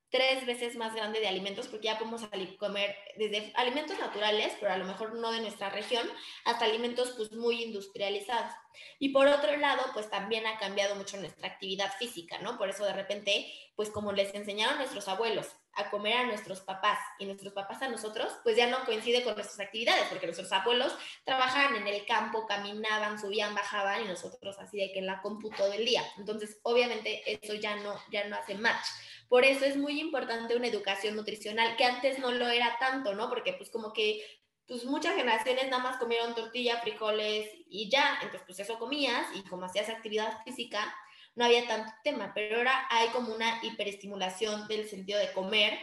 tres 0.10 0.46
veces 0.46 0.76
más 0.76 0.94
grande 0.94 1.22
de 1.22 1.30
alimentos 1.30 1.70
porque 1.70 1.86
ya 1.86 1.98
podemos 1.98 2.28
comer 2.60 2.98
desde 3.16 3.54
alimentos 3.56 3.98
naturales, 3.98 4.54
pero 4.60 4.74
a 4.74 4.78
lo 4.78 4.84
mejor 4.84 5.16
no 5.16 5.32
de 5.32 5.40
nuestra 5.40 5.70
región, 5.70 6.06
hasta 6.44 6.66
alimentos 6.66 7.14
pues 7.16 7.32
muy 7.32 7.64
industrializados. 7.64 8.52
Y 9.00 9.10
por 9.10 9.28
otro 9.28 9.56
lado, 9.56 9.84
pues 9.94 10.10
también 10.10 10.46
ha 10.46 10.58
cambiado 10.58 10.96
mucho 10.96 11.18
nuestra 11.18 11.48
actividad 11.48 11.94
física, 11.98 12.40
¿no? 12.40 12.58
Por 12.58 12.70
eso 12.70 12.84
de 12.84 12.94
repente, 12.94 13.54
pues 13.76 13.90
como 13.90 14.12
les 14.12 14.36
enseñaron 14.36 14.78
nuestros 14.78 15.08
abuelos 15.08 15.48
a 15.74 15.90
comer 15.90 16.18
a 16.18 16.26
nuestros 16.26 16.62
papás 16.62 17.00
y 17.20 17.26
nuestros 17.26 17.54
papás 17.54 17.82
a 17.82 17.88
nosotros, 17.88 18.34
pues 18.44 18.58
ya 18.58 18.68
no 18.68 18.84
coincide 18.86 19.24
con 19.24 19.36
nuestras 19.36 19.60
actividades, 19.60 20.06
porque 20.10 20.26
nuestros 20.26 20.52
abuelos 20.52 20.94
trabajaban 21.24 21.76
en 21.76 21.88
el 21.88 22.06
campo, 22.06 22.46
caminaban, 22.46 23.20
subían, 23.20 23.56
bajaban 23.56 24.04
y 24.04 24.08
nosotros 24.08 24.58
así 24.60 24.78
de 24.78 24.92
que 24.92 25.00
en 25.00 25.06
la 25.06 25.22
compu 25.22 25.50
todo 25.52 25.72
el 25.74 25.86
día. 25.86 26.04
Entonces, 26.18 26.60
obviamente 26.64 27.22
eso 27.32 27.54
ya 27.54 27.78
no 27.78 27.96
ya 28.12 28.28
no 28.28 28.36
hace 28.36 28.56
match. 28.56 28.86
Por 29.30 29.46
eso 29.46 29.64
es 29.64 29.78
muy 29.78 30.00
importante 30.02 30.58
una 30.58 30.68
educación 30.68 31.16
nutricional, 31.16 31.78
que 31.78 31.86
antes 31.86 32.20
no 32.20 32.32
lo 32.32 32.50
era 32.50 32.78
tanto, 32.80 33.14
¿no? 33.14 33.30
Porque 33.30 33.54
pues 33.54 33.70
como 33.70 33.94
que 33.94 34.22
pues 34.68 34.86
muchas 34.86 35.16
generaciones 35.16 35.70
nada 35.70 35.84
más 35.84 35.98
comieron 35.98 36.36
tortilla, 36.36 36.82
frijoles 36.82 37.50
y 37.70 37.90
ya, 37.90 38.16
entonces 38.22 38.42
pues 38.46 38.60
eso 38.60 38.80
comías 38.80 39.26
y 39.36 39.44
como 39.44 39.66
hacías 39.66 39.90
actividad 39.90 40.42
física, 40.44 40.96
no 41.36 41.46
había 41.46 41.68
tanto 41.68 41.92
tema, 42.04 42.32
pero 42.34 42.58
ahora 42.58 42.88
hay 42.90 43.10
como 43.10 43.34
una 43.34 43.60
hiperestimulación 43.64 44.68
del 44.68 44.88
sentido 44.90 45.20
de 45.20 45.32
comer, 45.32 45.78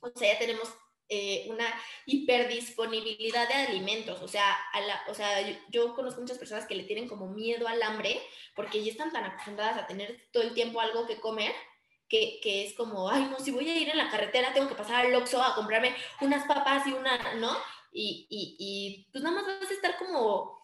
o 0.00 0.08
sea, 0.14 0.32
ya 0.32 0.38
tenemos 0.38 0.68
eh, 1.08 1.46
una 1.50 1.66
hiperdisponibilidad 2.06 3.46
de 3.46 3.54
alimentos, 3.54 4.20
o 4.22 4.28
sea, 4.28 4.56
o 5.08 5.14
sea 5.14 5.40
yo, 5.70 5.94
conozco 5.94 6.20
muchas 6.20 6.38
personas 6.38 6.66
que 6.66 6.74
le 6.74 6.82
tienen 6.82 7.08
como 7.08 7.28
miedo 7.28 7.68
al 7.68 7.82
hambre 7.82 8.20
porque 8.56 8.82
ya 8.82 8.90
están 8.90 9.12
tan 9.12 9.24
acostumbradas 9.24 9.78
a 9.78 9.86
tener 9.86 10.28
todo 10.32 10.42
el 10.42 10.54
tiempo 10.54 10.80
algo 10.80 11.06
que 11.06 11.20
comer 11.20 11.52
que, 12.08 12.40
que, 12.42 12.66
es 12.66 12.74
como, 12.74 13.08
ay, 13.08 13.28
no, 13.30 13.38
si 13.38 13.50
voy 13.50 13.68
a 13.68 13.76
ir 13.76 13.88
en 13.88 13.98
la 13.98 14.10
carretera, 14.10 14.52
tengo 14.52 14.68
que 14.68 14.74
pasar 14.74 15.06
al 15.06 15.14
Oxxo 15.14 15.42
a 15.42 15.54
comprarme 15.54 15.94
unas 16.20 16.46
papas 16.46 16.86
y 16.86 16.92
una, 16.92 17.34
¿no? 17.34 17.56
Y, 17.92 18.26
y, 18.30 18.56
y 18.58 19.10
pues 19.10 19.24
nada 19.24 19.36
más 19.36 19.46
vas 19.46 19.70
a 19.70 19.74
estar 19.74 19.96
como, 19.98 20.56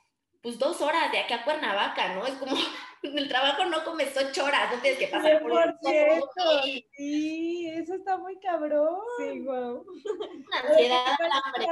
pues 0.42 0.58
dos 0.58 0.80
horas 0.80 1.12
de 1.12 1.20
aquí 1.20 1.32
a 1.32 1.44
Cuernavaca, 1.44 2.14
¿no? 2.14 2.26
Es 2.26 2.34
como, 2.34 2.52
en 3.02 3.16
el 3.16 3.28
trabajo 3.28 3.64
no 3.66 3.84
comes 3.84 4.16
ocho 4.16 4.44
horas, 4.44 4.74
no 4.74 4.80
tienes 4.80 4.98
que 4.98 5.06
pasar 5.06 5.40
por, 5.40 5.50
por 5.50 5.78
cierto, 5.80 6.62
sí, 6.96 7.68
eso 7.68 7.94
está 7.94 8.18
muy 8.18 8.38
cabrón. 8.40 8.98
Sí, 9.18 9.40
wow. 9.40 9.84
ansiedad, 10.68 11.04
hambre. 11.06 11.66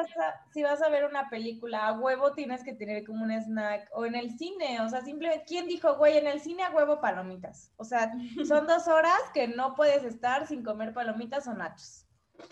Si 0.52 0.62
vas, 0.62 0.82
a, 0.82 0.88
ver 0.88 1.04
una 1.04 1.28
película, 1.28 1.88
a 1.88 1.92
huevo 1.92 2.32
tienes 2.32 2.62
que 2.62 2.72
tener 2.72 3.04
como 3.04 3.24
un 3.24 3.32
snack, 3.32 3.88
o 3.92 4.06
en 4.06 4.14
el 4.14 4.38
cine, 4.38 4.80
o 4.80 4.88
sea, 4.88 5.02
simplemente, 5.02 5.44
¿quién 5.46 5.66
dijo, 5.66 5.96
güey, 5.96 6.18
en 6.18 6.28
el 6.28 6.40
cine 6.40 6.62
a 6.62 6.70
huevo 6.70 7.00
palomitas? 7.00 7.72
O 7.76 7.84
sea, 7.84 8.12
son 8.46 8.68
dos 8.68 8.86
horas 8.86 9.20
que 9.34 9.48
no 9.48 9.74
puedes 9.74 10.04
estar 10.04 10.46
sin 10.46 10.62
comer 10.62 10.94
palomitas 10.94 11.48
o 11.48 11.54
nachos. 11.54 12.06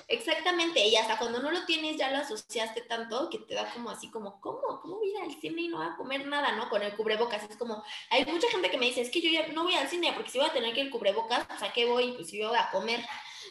Exactamente, 0.09 0.87
y 0.87 0.97
hasta 0.97 1.19
cuando 1.19 1.41
no 1.41 1.51
lo 1.51 1.65
tienes 1.67 1.97
ya 1.97 2.11
lo 2.11 2.19
asociaste 2.19 2.83
tanto 2.83 3.29
que 3.31 3.39
te 3.41 3.55
da 3.55 3.71
como 3.73 3.91
así 3.91 4.11
como, 4.11 4.41
¿cómo? 4.41 4.81
¿Cómo 4.81 4.97
voy 4.97 5.15
al 5.17 5.31
cine 5.41 5.63
y 5.63 5.69
no 5.69 5.79
voy 5.79 5.87
a 5.87 5.97
comer 5.97 6.27
nada, 6.27 6.53
no? 6.57 6.69
Con 6.71 6.83
el 6.83 6.97
cubrebocas, 6.97 7.43
es 7.49 7.57
como, 7.57 7.85
hay 8.11 8.25
mucha 8.25 8.49
gente 8.51 8.71
que 8.71 8.79
me 8.79 8.87
dice, 8.87 9.03
es 9.03 9.11
que 9.11 9.21
yo 9.21 9.31
ya 9.31 9.47
no 9.49 9.65
voy 9.65 9.75
al 9.75 9.89
cine 9.89 10.13
porque 10.15 10.31
si 10.31 10.39
voy 10.39 10.49
a 10.49 10.53
tener 10.53 10.75
que 10.75 10.81
el 10.81 10.91
cubrebocas, 10.91 11.47
pues 11.47 11.63
a 11.63 11.73
qué 11.73 11.85
voy, 11.87 12.13
pues 12.13 12.29
si 12.31 12.43
voy 12.43 12.57
a 12.57 12.71
comer. 12.71 13.01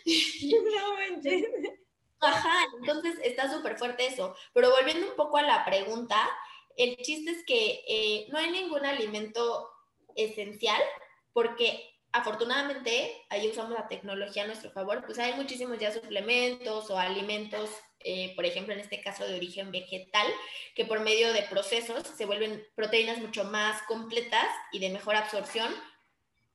No. 2.19 2.27
Ajá, 2.27 2.65
entonces 2.79 3.15
está 3.23 3.51
súper 3.51 3.77
fuerte 3.77 4.07
eso. 4.07 4.35
Pero 4.53 4.71
volviendo 4.71 5.07
un 5.07 5.15
poco 5.15 5.37
a 5.37 5.43
la 5.43 5.65
pregunta, 5.65 6.17
el 6.75 6.97
chiste 6.97 7.31
es 7.31 7.43
que 7.45 7.83
eh, 7.87 8.27
no 8.29 8.37
hay 8.39 8.51
ningún 8.51 8.85
alimento 8.85 9.69
esencial 10.15 10.81
porque 11.33 11.96
afortunadamente, 12.11 13.25
ahí 13.29 13.47
usamos 13.49 13.73
la 13.73 13.87
tecnología 13.87 14.43
a 14.43 14.47
nuestro 14.47 14.71
favor, 14.71 15.03
pues 15.05 15.19
hay 15.19 15.33
muchísimos 15.33 15.77
ya 15.79 15.91
suplementos 15.91 16.89
o 16.89 16.97
alimentos, 16.97 17.69
eh, 17.99 18.33
por 18.35 18.45
ejemplo, 18.45 18.73
en 18.73 18.79
este 18.79 19.01
caso 19.01 19.25
de 19.27 19.35
origen 19.35 19.71
vegetal, 19.71 20.27
que 20.75 20.85
por 20.85 20.99
medio 20.99 21.33
de 21.33 21.43
procesos 21.43 22.07
se 22.07 22.25
vuelven 22.25 22.65
proteínas 22.75 23.19
mucho 23.19 23.43
más 23.43 23.81
completas 23.83 24.47
y 24.71 24.79
de 24.79 24.89
mejor 24.89 25.15
absorción, 25.15 25.73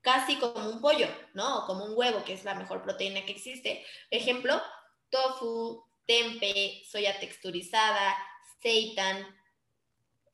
casi 0.00 0.36
como 0.36 0.68
un 0.68 0.80
pollo, 0.80 1.08
¿no? 1.34 1.58
O 1.58 1.66
como 1.66 1.84
un 1.84 1.96
huevo, 1.96 2.24
que 2.24 2.32
es 2.34 2.44
la 2.44 2.54
mejor 2.54 2.82
proteína 2.82 3.24
que 3.24 3.32
existe. 3.32 3.84
Ejemplo, 4.10 4.60
tofu, 5.10 5.84
tempe, 6.06 6.82
soya 6.90 7.18
texturizada, 7.20 8.16
seitan, 8.60 9.26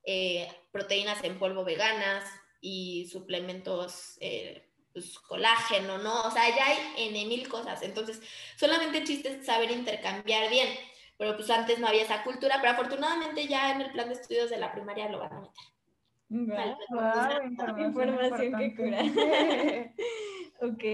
eh, 0.04 0.48
proteínas 0.72 1.22
en 1.24 1.38
polvo 1.38 1.64
veganas 1.64 2.24
y 2.60 3.06
suplementos 3.12 4.16
eh, 4.20 4.67
pues, 5.04 5.18
colágeno, 5.20 5.98
¿no? 5.98 6.22
O 6.22 6.30
sea, 6.30 6.48
ya 6.54 6.66
hay 6.66 6.78
en 6.96 7.28
mil 7.28 7.48
cosas. 7.48 7.82
Entonces, 7.82 8.20
solamente 8.56 8.98
el 8.98 9.04
chiste 9.04 9.28
es 9.30 9.46
saber 9.46 9.70
intercambiar 9.70 10.50
bien. 10.50 10.68
Pero 11.16 11.34
pues 11.34 11.50
antes 11.50 11.80
no 11.80 11.88
había 11.88 12.02
esa 12.02 12.22
cultura, 12.22 12.58
pero 12.60 12.72
afortunadamente 12.72 13.48
ya 13.48 13.72
en 13.72 13.80
el 13.80 13.90
plan 13.90 14.08
de 14.08 14.14
estudios 14.14 14.50
de 14.50 14.58
la 14.58 14.72
primaria 14.72 15.08
lo 15.08 15.18
van 15.18 15.32
a 15.32 15.40
meter. 15.40 15.64
Wow, 16.30 17.80
información 17.80 18.54
que 18.56 18.74
cura. 18.76 19.02
ok. 20.60 20.84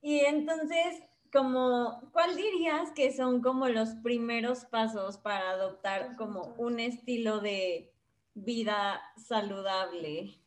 Y 0.00 0.20
entonces, 0.20 1.02
como, 1.32 2.08
¿cuál 2.12 2.36
dirías 2.36 2.90
que 2.92 3.12
son 3.12 3.42
como 3.42 3.68
los 3.68 3.90
primeros 3.96 4.64
pasos 4.64 5.18
para 5.18 5.50
adoptar 5.50 6.16
como 6.16 6.54
un 6.56 6.80
estilo 6.80 7.40
de 7.40 7.92
vida 8.34 9.02
saludable? 9.16 10.40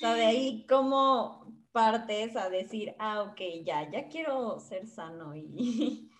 O 0.00 0.06
ahí 0.06 0.66
cómo 0.68 1.46
partes 1.72 2.36
a 2.36 2.48
decir, 2.48 2.94
ah, 2.98 3.22
ok, 3.22 3.40
ya, 3.64 3.90
ya 3.90 4.08
quiero 4.08 4.60
ser 4.60 4.86
sano 4.86 5.34
y... 5.34 6.08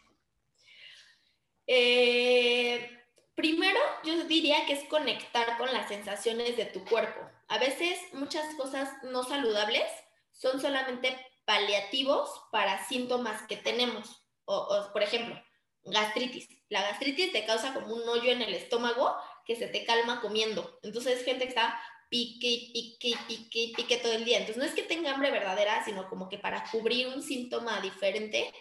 Eh, 1.64 2.90
primero, 3.36 3.78
yo 4.04 4.24
diría 4.24 4.66
que 4.66 4.72
es 4.72 4.84
conectar 4.88 5.56
con 5.58 5.72
las 5.72 5.88
sensaciones 5.88 6.56
de 6.56 6.66
tu 6.66 6.84
cuerpo. 6.84 7.20
A 7.46 7.58
veces 7.58 7.98
muchas 8.12 8.52
cosas 8.56 8.90
no 9.04 9.22
saludables 9.22 9.84
son 10.32 10.60
solamente 10.60 11.16
paliativos 11.44 12.28
para 12.50 12.84
síntomas 12.86 13.42
que 13.42 13.56
tenemos. 13.56 14.26
O, 14.44 14.56
o, 14.56 14.92
por 14.92 15.04
ejemplo, 15.04 15.40
gastritis. 15.84 16.48
La 16.68 16.82
gastritis 16.82 17.32
te 17.32 17.46
causa 17.46 17.72
como 17.72 17.94
un 17.94 18.08
hoyo 18.08 18.32
en 18.32 18.42
el 18.42 18.54
estómago 18.54 19.14
que 19.46 19.54
se 19.54 19.68
te 19.68 19.84
calma 19.84 20.20
comiendo. 20.20 20.78
Entonces, 20.82 21.24
gente 21.24 21.44
que 21.44 21.50
está 21.50 21.80
pique 22.12 22.47
y 22.47 22.99
pique 23.00 23.09
y 23.09 23.14
pique 23.26 23.59
y 23.59 23.73
pique 23.73 23.97
todo 23.97 24.12
el 24.12 24.26
día. 24.26 24.37
Entonces 24.37 24.59
no 24.59 24.64
es 24.64 24.75
que 24.75 24.83
tenga 24.83 25.14
hambre 25.14 25.31
verdadera, 25.31 25.83
sino 25.83 26.11
como 26.11 26.28
que 26.28 26.37
para 26.37 26.62
cubrir 26.71 27.09
un 27.09 27.23
síntoma 27.23 27.81
diferente. 27.81 28.52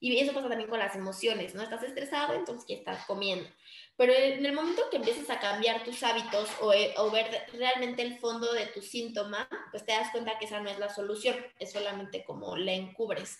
Y 0.00 0.18
eso 0.18 0.34
pasa 0.34 0.48
también 0.48 0.68
con 0.68 0.80
las 0.80 0.96
emociones, 0.96 1.54
¿no? 1.54 1.62
Estás 1.62 1.84
estresado, 1.84 2.34
entonces 2.34 2.66
ya 2.68 2.74
estás 2.74 3.06
comiendo. 3.06 3.48
Pero 3.96 4.12
en 4.12 4.44
el 4.44 4.52
momento 4.52 4.90
que 4.90 4.96
empieces 4.96 5.30
a 5.30 5.38
cambiar 5.38 5.84
tus 5.84 6.02
hábitos 6.02 6.50
o, 6.60 6.72
eh, 6.74 6.94
o, 6.98 7.10
ver 7.12 7.46
realmente 7.52 8.02
el 8.02 8.18
fondo 8.18 8.52
de 8.52 8.66
tu 8.66 8.82
síntoma, 8.82 9.48
pues 9.70 9.86
te 9.86 9.92
das 9.92 10.10
cuenta 10.10 10.36
que 10.38 10.46
esa 10.46 10.60
no 10.60 10.68
es 10.68 10.78
la 10.80 10.92
solución, 10.92 11.36
es 11.60 11.72
solamente 11.72 12.24
como 12.24 12.56
la 12.56 12.72
encubres. 12.72 13.38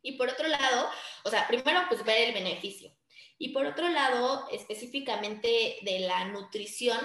Y 0.00 0.12
por 0.12 0.30
otro 0.30 0.48
lado, 0.48 0.88
o 1.24 1.30
sea, 1.30 1.46
primero 1.46 1.82
pues 1.88 2.02
ver 2.02 2.28
el 2.28 2.34
beneficio. 2.34 2.90
Y 3.38 3.50
por 3.50 3.66
otro 3.66 3.88
lado, 3.90 4.48
específicamente 4.50 5.76
de 5.82 6.00
la 6.00 6.24
nutrición, 6.24 6.98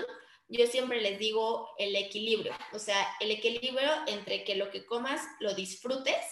yo 0.50 0.66
siempre 0.68 1.01
les 1.01 1.20
digo 1.20 1.70
el 1.77 1.96
equilibrio, 1.96 2.54
o 2.74 2.80
sea, 2.80 3.08
el 3.20 3.32
equilibrio 3.32 3.89
entre 4.08 4.44
que 4.44 4.56
lo 4.56 4.72
que 4.72 4.86
comas 4.86 5.22
lo 5.39 5.54
disfrutes, 5.54 6.25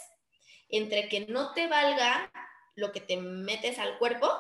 entre 0.70 1.10
que 1.10 1.22
no 1.28 1.54
te 1.54 1.68
valga 1.68 2.32
lo 2.76 2.92
que 2.92 3.02
te 3.02 3.18
metes 3.18 3.78
al 3.78 3.98
cuerpo 3.98 4.32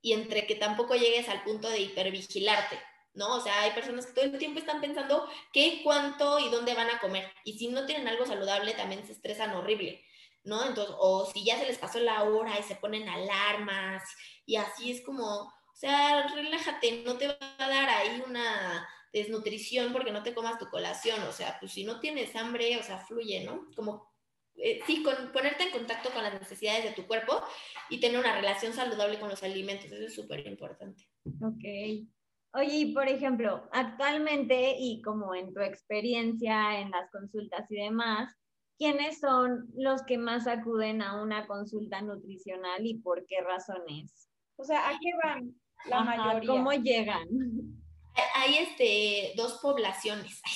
y 0.00 0.12
entre 0.12 0.46
que 0.46 0.56
tampoco 0.56 0.94
llegues 0.94 1.28
al 1.28 1.44
punto 1.44 1.68
de 1.68 1.80
hipervigilarte, 1.80 2.78
¿no? 3.14 3.36
O 3.36 3.40
sea, 3.40 3.62
hay 3.62 3.70
personas 3.70 4.06
que 4.06 4.12
todo 4.12 4.24
el 4.24 4.38
tiempo 4.38 4.58
están 4.58 4.80
pensando 4.80 5.28
qué, 5.52 5.80
cuánto 5.82 6.38
y 6.40 6.50
dónde 6.50 6.74
van 6.74 6.90
a 6.90 6.98
comer. 6.98 7.32
Y 7.44 7.58
si 7.58 7.68
no 7.68 7.86
tienen 7.86 8.08
algo 8.08 8.26
saludable, 8.26 8.74
también 8.74 9.06
se 9.06 9.12
estresan 9.12 9.54
horrible, 9.54 10.04
¿no? 10.42 10.64
Entonces, 10.66 10.94
o 10.98 11.30
si 11.32 11.44
ya 11.44 11.58
se 11.58 11.66
les 11.66 11.78
pasó 11.78 12.00
la 12.00 12.24
hora 12.24 12.58
y 12.58 12.62
se 12.64 12.76
ponen 12.76 13.08
alarmas 13.08 14.02
y 14.44 14.56
así 14.56 14.90
es 14.90 15.02
como, 15.02 15.24
o 15.24 15.76
sea, 15.76 16.26
relájate, 16.28 17.02
no 17.04 17.16
te 17.16 17.28
va 17.28 17.36
a 17.58 17.68
dar 17.68 17.88
ahí 17.88 18.22
una 18.26 18.88
desnutrición 19.14 19.92
porque 19.92 20.10
no 20.10 20.24
te 20.24 20.34
comas 20.34 20.58
tu 20.58 20.66
colación, 20.66 21.22
o 21.22 21.32
sea, 21.32 21.56
pues 21.60 21.72
si 21.72 21.84
no 21.84 22.00
tienes 22.00 22.34
hambre, 22.34 22.76
o 22.76 22.82
sea, 22.82 22.98
fluye, 22.98 23.44
¿no? 23.44 23.68
Como 23.76 24.12
eh, 24.56 24.80
sí, 24.86 25.02
con, 25.02 25.32
ponerte 25.32 25.62
en 25.62 25.70
contacto 25.70 26.10
con 26.10 26.24
las 26.24 26.34
necesidades 26.34 26.84
de 26.84 26.90
tu 26.90 27.06
cuerpo 27.06 27.40
y 27.88 28.00
tener 28.00 28.18
una 28.18 28.34
relación 28.34 28.72
saludable 28.72 29.18
con 29.20 29.28
los 29.28 29.42
alimentos, 29.44 29.86
eso 29.86 30.04
es 30.04 30.14
súper 30.14 30.46
importante. 30.46 31.08
Ok. 31.40 32.08
Oye, 32.56 32.76
y 32.76 32.92
por 32.92 33.08
ejemplo, 33.08 33.68
actualmente 33.72 34.76
y 34.78 35.00
como 35.02 35.34
en 35.34 35.52
tu 35.54 35.60
experiencia 35.60 36.80
en 36.80 36.90
las 36.90 37.10
consultas 37.10 37.70
y 37.70 37.76
demás, 37.76 38.34
¿quiénes 38.78 39.20
son 39.20 39.68
los 39.76 40.02
que 40.02 40.18
más 40.18 40.46
acuden 40.46 41.02
a 41.02 41.22
una 41.22 41.46
consulta 41.46 42.00
nutricional 42.00 42.84
y 42.84 42.98
por 42.98 43.26
qué 43.26 43.40
razones? 43.40 44.28
O 44.56 44.64
sea, 44.64 44.88
¿a 44.88 44.92
qué 44.92 45.10
van 45.22 45.54
la 45.88 46.00
mayoría? 46.02 46.48
¿Cómo 46.48 46.72
llegan? 46.72 47.26
Hay 48.34 48.58
este, 48.58 49.32
dos 49.36 49.54
poblaciones. 49.54 50.40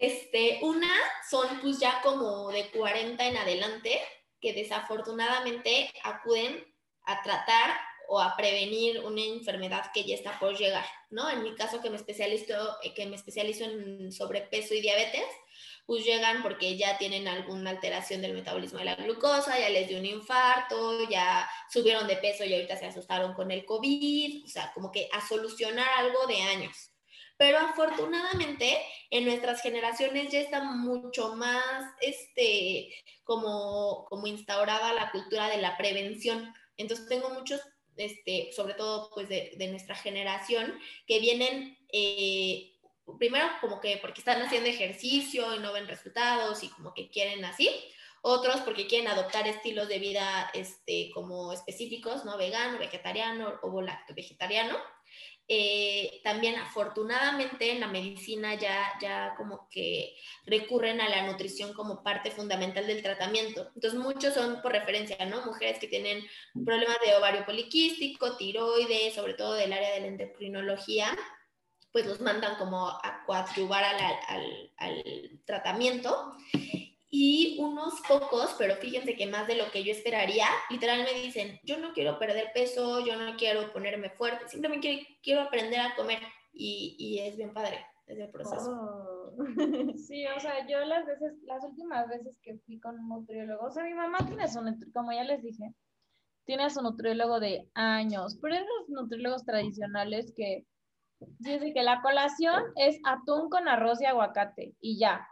Este, 0.00 0.58
una 0.60 0.92
son 1.30 1.60
pues 1.62 1.78
ya 1.78 2.02
como 2.02 2.50
de 2.50 2.68
40 2.72 3.26
en 3.26 3.36
adelante, 3.38 4.02
que 4.38 4.52
desafortunadamente 4.52 5.90
acuden 6.02 6.62
a 7.04 7.22
tratar 7.22 7.78
o 8.08 8.20
a 8.20 8.36
prevenir 8.36 9.00
una 9.00 9.22
enfermedad 9.22 9.90
que 9.94 10.04
ya 10.04 10.14
está 10.14 10.38
por 10.38 10.56
llegar, 10.58 10.84
¿no? 11.10 11.30
En 11.30 11.42
mi 11.42 11.54
caso 11.54 11.80
que 11.80 11.90
me 11.90 11.96
especializo, 11.96 12.76
eh, 12.82 12.92
que 12.92 13.06
me 13.06 13.16
especializo 13.16 13.64
en 13.64 14.12
sobrepeso 14.12 14.74
y 14.74 14.82
diabetes, 14.82 15.24
pues 15.86 16.04
llegan 16.04 16.42
porque 16.42 16.76
ya 16.76 16.96
tienen 16.96 17.28
alguna 17.28 17.70
alteración 17.70 18.22
del 18.22 18.32
metabolismo 18.32 18.78
de 18.78 18.86
la 18.86 18.94
glucosa, 18.94 19.58
ya 19.58 19.68
les 19.68 19.88
dio 19.88 19.98
un 19.98 20.06
infarto, 20.06 21.08
ya 21.08 21.48
subieron 21.70 22.06
de 22.06 22.16
peso 22.16 22.44
y 22.44 22.54
ahorita 22.54 22.76
se 22.76 22.86
asustaron 22.86 23.34
con 23.34 23.50
el 23.50 23.66
COVID, 23.66 24.44
o 24.44 24.48
sea, 24.48 24.72
como 24.72 24.90
que 24.90 25.08
a 25.12 25.26
solucionar 25.26 25.88
algo 25.98 26.26
de 26.26 26.40
años. 26.40 26.90
Pero 27.36 27.58
afortunadamente 27.58 28.78
en 29.10 29.24
nuestras 29.24 29.60
generaciones 29.60 30.30
ya 30.30 30.40
está 30.40 30.62
mucho 30.62 31.34
más 31.34 31.84
este, 32.00 32.94
como, 33.24 34.06
como 34.08 34.26
instaurada 34.26 34.92
la 34.94 35.10
cultura 35.10 35.48
de 35.48 35.58
la 35.58 35.76
prevención. 35.76 36.54
Entonces 36.76 37.08
tengo 37.08 37.30
muchos, 37.30 37.60
este, 37.96 38.50
sobre 38.52 38.74
todo 38.74 39.10
pues 39.12 39.28
de, 39.28 39.52
de 39.56 39.68
nuestra 39.68 39.96
generación, 39.96 40.78
que 41.06 41.18
vienen 41.18 41.76
eh, 41.92 42.73
primero 43.18 43.46
como 43.60 43.80
que 43.80 43.98
porque 43.98 44.20
están 44.20 44.42
haciendo 44.42 44.68
ejercicio 44.68 45.54
y 45.54 45.58
no 45.58 45.72
ven 45.72 45.88
resultados 45.88 46.62
y 46.62 46.68
como 46.68 46.94
que 46.94 47.10
quieren 47.10 47.44
así, 47.44 47.70
otros 48.22 48.60
porque 48.62 48.86
quieren 48.86 49.08
adoptar 49.08 49.46
estilos 49.46 49.88
de 49.88 49.98
vida 49.98 50.50
este, 50.54 51.10
como 51.12 51.52
específicos, 51.52 52.24
¿no? 52.24 52.38
Vegano, 52.38 52.78
vegetariano 52.78 53.60
o 53.62 53.82
lacto 53.82 54.14
vegetariano. 54.14 54.76
Eh, 55.46 56.22
también 56.24 56.56
afortunadamente 56.56 57.70
en 57.70 57.80
la 57.80 57.86
medicina 57.86 58.54
ya, 58.54 58.94
ya 58.98 59.34
como 59.36 59.68
que 59.68 60.16
recurren 60.46 61.02
a 61.02 61.08
la 61.10 61.26
nutrición 61.26 61.74
como 61.74 62.02
parte 62.02 62.30
fundamental 62.30 62.86
del 62.86 63.02
tratamiento. 63.02 63.70
Entonces 63.74 64.00
muchos 64.00 64.32
son 64.32 64.62
por 64.62 64.72
referencia, 64.72 65.22
¿no? 65.26 65.44
Mujeres 65.44 65.78
que 65.78 65.88
tienen 65.88 66.24
problemas 66.64 66.96
de 67.04 67.14
ovario 67.16 67.44
poliquístico, 67.44 68.38
tiroides, 68.38 69.14
sobre 69.14 69.34
todo 69.34 69.52
del 69.52 69.74
área 69.74 69.92
de 69.92 70.00
la 70.00 70.06
endocrinología, 70.06 71.14
pues 71.94 72.06
los 72.06 72.20
mandan 72.20 72.56
como 72.56 72.88
a 72.88 73.22
coadyuvar 73.24 73.84
al, 73.84 74.00
al, 74.26 74.72
al 74.78 75.40
tratamiento 75.44 76.34
y 77.08 77.56
unos 77.60 78.00
pocos, 78.08 78.56
pero 78.58 78.74
fíjense 78.74 79.14
que 79.14 79.28
más 79.28 79.46
de 79.46 79.54
lo 79.54 79.70
que 79.70 79.84
yo 79.84 79.92
esperaría, 79.92 80.48
literal 80.70 81.04
me 81.04 81.12
dicen, 81.20 81.60
yo 81.62 81.78
no 81.78 81.92
quiero 81.92 82.18
perder 82.18 82.50
peso, 82.52 82.98
yo 83.06 83.14
no 83.14 83.36
quiero 83.36 83.72
ponerme 83.72 84.10
fuerte, 84.10 84.48
simplemente 84.48 85.06
quiero, 85.22 85.42
aprender 85.42 85.78
a 85.78 85.94
comer 85.94 86.18
y, 86.52 86.96
y, 86.98 87.20
es 87.20 87.36
bien 87.36 87.54
padre 87.54 87.86
desde 88.08 88.24
el 88.24 88.30
proceso. 88.30 88.72
Oh. 88.72 89.36
Sí, 89.96 90.26
o 90.26 90.40
sea, 90.40 90.66
yo 90.66 90.84
las 90.84 91.06
veces, 91.06 91.34
las 91.44 91.62
últimas 91.62 92.08
veces 92.08 92.36
que 92.42 92.58
fui 92.66 92.80
con 92.80 92.98
un 92.98 93.08
nutriólogo, 93.08 93.66
o 93.66 93.70
sea, 93.70 93.84
mi 93.84 93.94
mamá 93.94 94.18
tiene 94.26 94.48
su, 94.48 94.58
como 94.92 95.12
ya 95.12 95.22
les 95.22 95.44
dije, 95.44 95.72
tiene 96.44 96.68
su 96.70 96.82
nutriólogo 96.82 97.38
de 97.38 97.68
años, 97.74 98.36
pero 98.42 98.56
es 98.56 98.62
los 98.62 98.88
nutriólogos 98.88 99.44
tradicionales 99.44 100.32
que 100.36 100.66
dice 101.38 101.72
que 101.72 101.82
la 101.82 102.00
colación 102.02 102.62
es 102.76 102.98
atún 103.04 103.48
con 103.48 103.68
arroz 103.68 104.00
y 104.00 104.06
aguacate 104.06 104.74
y 104.80 104.98
ya, 104.98 105.26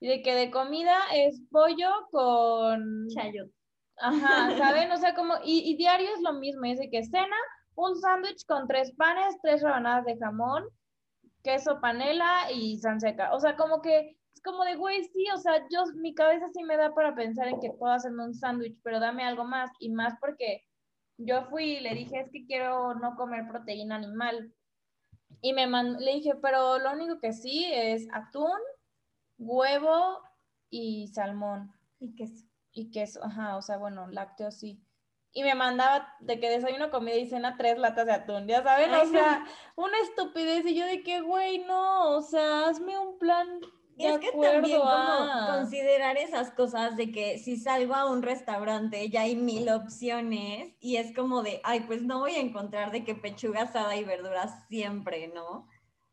y 0.00 0.08
de 0.08 0.22
que 0.22 0.34
de 0.34 0.50
comida 0.50 0.96
es 1.12 1.42
pollo 1.50 1.90
con... 2.10 3.08
Chayot. 3.08 3.50
Ajá, 4.00 4.56
¿saben? 4.58 4.90
O 4.92 4.96
sea, 4.96 5.14
como, 5.14 5.34
y, 5.44 5.76
diario 5.76 6.08
es 6.14 6.20
lo 6.22 6.34
mismo, 6.34 6.62
dice 6.62 6.88
que 6.90 7.04
cena, 7.04 7.36
un 7.74 7.96
sándwich 7.96 8.44
con 8.46 8.66
tres 8.66 8.92
panes, 8.96 9.36
tres 9.42 9.62
rebanadas 9.62 10.04
de 10.04 10.16
jamón, 10.18 10.64
queso 11.42 11.80
panela 11.80 12.50
y 12.52 12.78
sanseca. 12.78 13.32
O 13.34 13.40
sea, 13.40 13.56
como 13.56 13.80
que 13.82 14.16
es 14.34 14.42
como 14.42 14.64
de, 14.64 14.76
güey, 14.76 15.02
sí, 15.04 15.26
o 15.34 15.36
sea, 15.36 15.66
yo, 15.70 15.84
mi 15.96 16.14
cabeza 16.14 16.46
sí 16.54 16.62
me 16.62 16.76
da 16.76 16.94
para 16.94 17.14
pensar 17.14 17.48
en 17.48 17.60
que 17.60 17.72
puedo 17.72 17.92
hacerme 17.92 18.24
un 18.24 18.34
sándwich, 18.34 18.78
pero 18.82 19.00
dame 19.00 19.24
algo 19.24 19.44
más. 19.44 19.70
Y 19.80 19.90
más 19.90 20.14
porque 20.20 20.64
yo 21.16 21.44
fui 21.46 21.76
y 21.76 21.80
le 21.80 21.94
dije, 21.94 22.20
es 22.20 22.30
que 22.30 22.46
quiero 22.46 22.94
no 22.94 23.16
comer 23.16 23.48
proteína 23.48 23.96
animal. 23.96 24.52
Y 25.40 25.52
me 25.52 25.66
le 25.66 26.14
dije, 26.14 26.34
pero 26.36 26.78
lo 26.78 26.92
único 26.92 27.20
que 27.20 27.32
sí 27.32 27.64
es 27.72 28.08
atún, 28.12 28.58
huevo 29.38 30.20
y 30.70 31.08
salmón. 31.08 31.72
Y 32.00 32.14
queso. 32.14 32.44
Y 32.72 32.90
queso, 32.90 33.24
ajá, 33.24 33.56
o 33.56 33.62
sea, 33.62 33.76
bueno, 33.76 34.06
lácteos 34.08 34.56
sí. 34.56 34.80
Y 35.32 35.42
me 35.42 35.54
mandaba 35.54 36.14
de 36.20 36.40
que 36.40 36.50
desayuno, 36.50 36.90
comida 36.90 37.16
y 37.16 37.26
cena 37.26 37.56
tres 37.56 37.78
latas 37.78 38.06
de 38.06 38.12
atún, 38.12 38.46
ya 38.46 38.62
saben, 38.62 38.92
o 38.94 39.06
sea, 39.06 39.44
una 39.76 39.98
estupidez. 40.00 40.64
Y 40.66 40.74
yo 40.74 40.86
de 40.86 41.02
que, 41.02 41.20
güey, 41.20 41.58
no, 41.58 42.16
o 42.16 42.22
sea, 42.22 42.66
hazme 42.66 42.98
un 42.98 43.18
plan 43.18 43.60
y 43.98 44.06
es 44.06 44.18
que 44.20 44.30
también 44.30 44.80
como 44.80 45.46
considerar 45.48 46.16
esas 46.16 46.52
cosas 46.52 46.96
de 46.96 47.10
que 47.10 47.38
si 47.38 47.56
salgo 47.56 47.96
a 47.96 48.08
un 48.08 48.22
restaurante 48.22 49.10
ya 49.10 49.22
hay 49.22 49.34
mil 49.34 49.68
opciones 49.68 50.76
y 50.78 50.96
es 50.96 51.12
como 51.14 51.42
de, 51.42 51.60
ay, 51.64 51.80
pues 51.80 52.02
no 52.02 52.20
voy 52.20 52.36
a 52.36 52.40
encontrar 52.40 52.92
de 52.92 53.02
que 53.02 53.16
pechuga 53.16 53.62
asada 53.62 53.96
y 53.96 54.04
verduras 54.04 54.68
siempre, 54.68 55.26
¿no? 55.34 55.66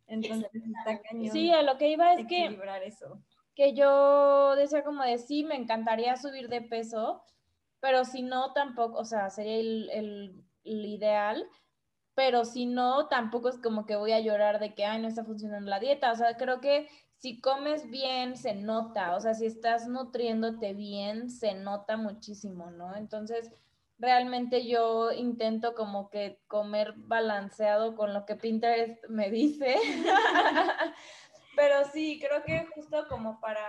Entonces 0.08 0.50
está 0.54 1.00
cañón. 1.00 1.32
Sí, 1.32 1.52
a 1.52 1.62
lo 1.62 1.78
que 1.78 1.90
iba 1.90 2.14
es 2.14 2.26
que, 2.26 2.58
eso. 2.86 3.22
que 3.54 3.74
yo 3.76 4.56
decía 4.56 4.84
como 4.84 5.04
de 5.04 5.20
sí, 5.20 5.44
me 5.44 5.56
encantaría 5.56 6.18
subir 6.18 6.50
de 6.50 6.62
peso, 6.62 7.22
pero 7.80 8.04
si 8.04 8.24
no 8.24 8.52
tampoco, 8.54 8.98
o 8.98 9.06
sea, 9.06 9.30
sería 9.30 9.58
el, 9.58 9.90
el, 10.64 10.86
ideal, 10.86 11.48
pero 12.16 12.46
si 12.46 12.66
no, 12.66 13.10
tampoco 13.10 13.50
es 13.50 13.60
como 13.60 13.86
que 13.86 13.96
voy 13.96 14.12
a 14.12 14.22
llorar 14.22 14.60
de 14.60 14.74
que, 14.74 14.86
ay, 14.86 15.04
no 15.04 15.08
está 15.08 15.24
funcionando 15.24 15.70
la 15.70 15.80
dieta. 15.80 16.12
O 16.12 16.16
sea, 16.16 16.36
creo 16.36 16.62
que 16.62 16.88
si 17.26 17.42
comes 17.42 17.90
bien, 17.90 18.38
se 18.38 18.54
nota. 18.54 19.16
O 19.16 19.20
sea, 19.20 19.34
si 19.34 19.48
estás 19.48 19.88
nutriéndote 19.88 20.76
bien, 20.76 21.32
se 21.32 21.56
nota 21.56 21.98
muchísimo, 21.98 22.70
¿no? 22.70 22.96
Entonces, 22.96 23.52
realmente 23.98 24.68
yo 24.68 25.12
intento 25.12 25.74
como 25.74 26.12
que 26.12 26.40
comer 26.46 26.94
balanceado 26.98 27.96
con 27.96 28.14
lo 28.14 28.28
que 28.28 28.36
Pinterest 28.36 29.04
me 29.10 29.32
dice. 29.32 29.76
Pero 31.56 31.86
sí, 31.92 32.20
creo 32.20 32.44
que 32.44 32.68
justo 32.76 33.08
como 33.10 33.40
para, 33.40 33.66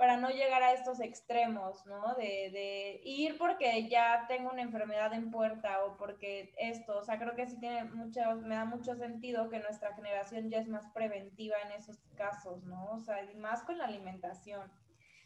para 0.00 0.16
no 0.16 0.30
llegar 0.30 0.62
a 0.62 0.72
estos 0.72 0.98
extremos, 0.98 1.84
¿no? 1.84 2.14
De, 2.14 2.48
de, 2.50 3.02
ir 3.04 3.36
porque 3.36 3.86
ya 3.90 4.24
tengo 4.28 4.50
una 4.50 4.62
enfermedad 4.62 5.12
en 5.12 5.30
puerta 5.30 5.84
o 5.84 5.98
porque 5.98 6.54
esto, 6.56 6.96
o 6.96 7.04
sea, 7.04 7.18
creo 7.18 7.36
que 7.36 7.46
sí 7.46 7.60
tiene 7.60 7.84
mucho, 7.84 8.20
me 8.36 8.54
da 8.54 8.64
mucho 8.64 8.96
sentido 8.96 9.50
que 9.50 9.58
nuestra 9.58 9.94
generación 9.94 10.48
ya 10.48 10.60
es 10.60 10.68
más 10.68 10.86
preventiva 10.94 11.56
en 11.66 11.72
esos 11.72 11.98
casos, 12.16 12.64
¿no? 12.64 12.92
O 12.92 12.98
sea, 12.98 13.22
y 13.30 13.36
más 13.36 13.62
con 13.64 13.76
la 13.76 13.84
alimentación. 13.84 14.72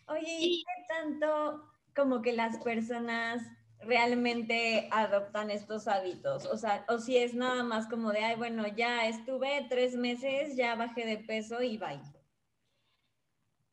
Oye, 0.09 0.39
¿y 0.41 0.65
qué 0.65 0.87
tanto 0.89 1.71
como 1.95 2.21
que 2.21 2.33
las 2.33 2.59
personas 2.59 3.43
realmente 3.79 4.89
adoptan 4.91 5.53
estos 5.53 5.87
hábitos. 5.87 6.47
O 6.47 6.57
sea, 6.57 6.85
o 6.89 6.99
si 6.99 7.17
es 7.17 7.35
nada 7.35 7.63
más 7.63 7.87
como 7.87 8.11
de, 8.11 8.25
ay, 8.25 8.35
bueno, 8.35 8.67
ya 8.67 9.07
estuve 9.07 9.67
tres 9.69 9.95
meses, 9.95 10.57
ya 10.57 10.75
bajé 10.75 11.07
de 11.07 11.19
peso 11.19 11.63
y 11.63 11.79
bye. 11.79 12.01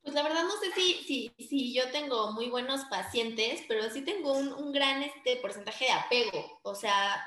Pues 0.02 0.14
la 0.14 0.22
verdad 0.22 0.42
no 0.42 0.58
sé 0.58 0.72
si, 0.72 0.94
si, 1.04 1.34
si 1.38 1.72
yo 1.72 1.90
tengo 1.90 2.32
muy 2.32 2.48
buenos 2.48 2.84
pacientes, 2.86 3.62
pero 3.68 3.88
sí 3.90 4.02
tengo 4.02 4.32
un, 4.32 4.52
un 4.52 4.72
gran 4.72 5.02
este, 5.02 5.36
porcentaje 5.36 5.84
de 5.84 5.92
apego. 5.92 6.60
O 6.62 6.74
sea, 6.74 7.24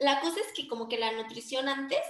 la 0.00 0.20
cosa 0.20 0.40
es 0.40 0.52
que 0.54 0.66
como 0.66 0.88
que 0.88 0.98
la 0.98 1.12
nutrición 1.12 1.68
antes 1.68 2.00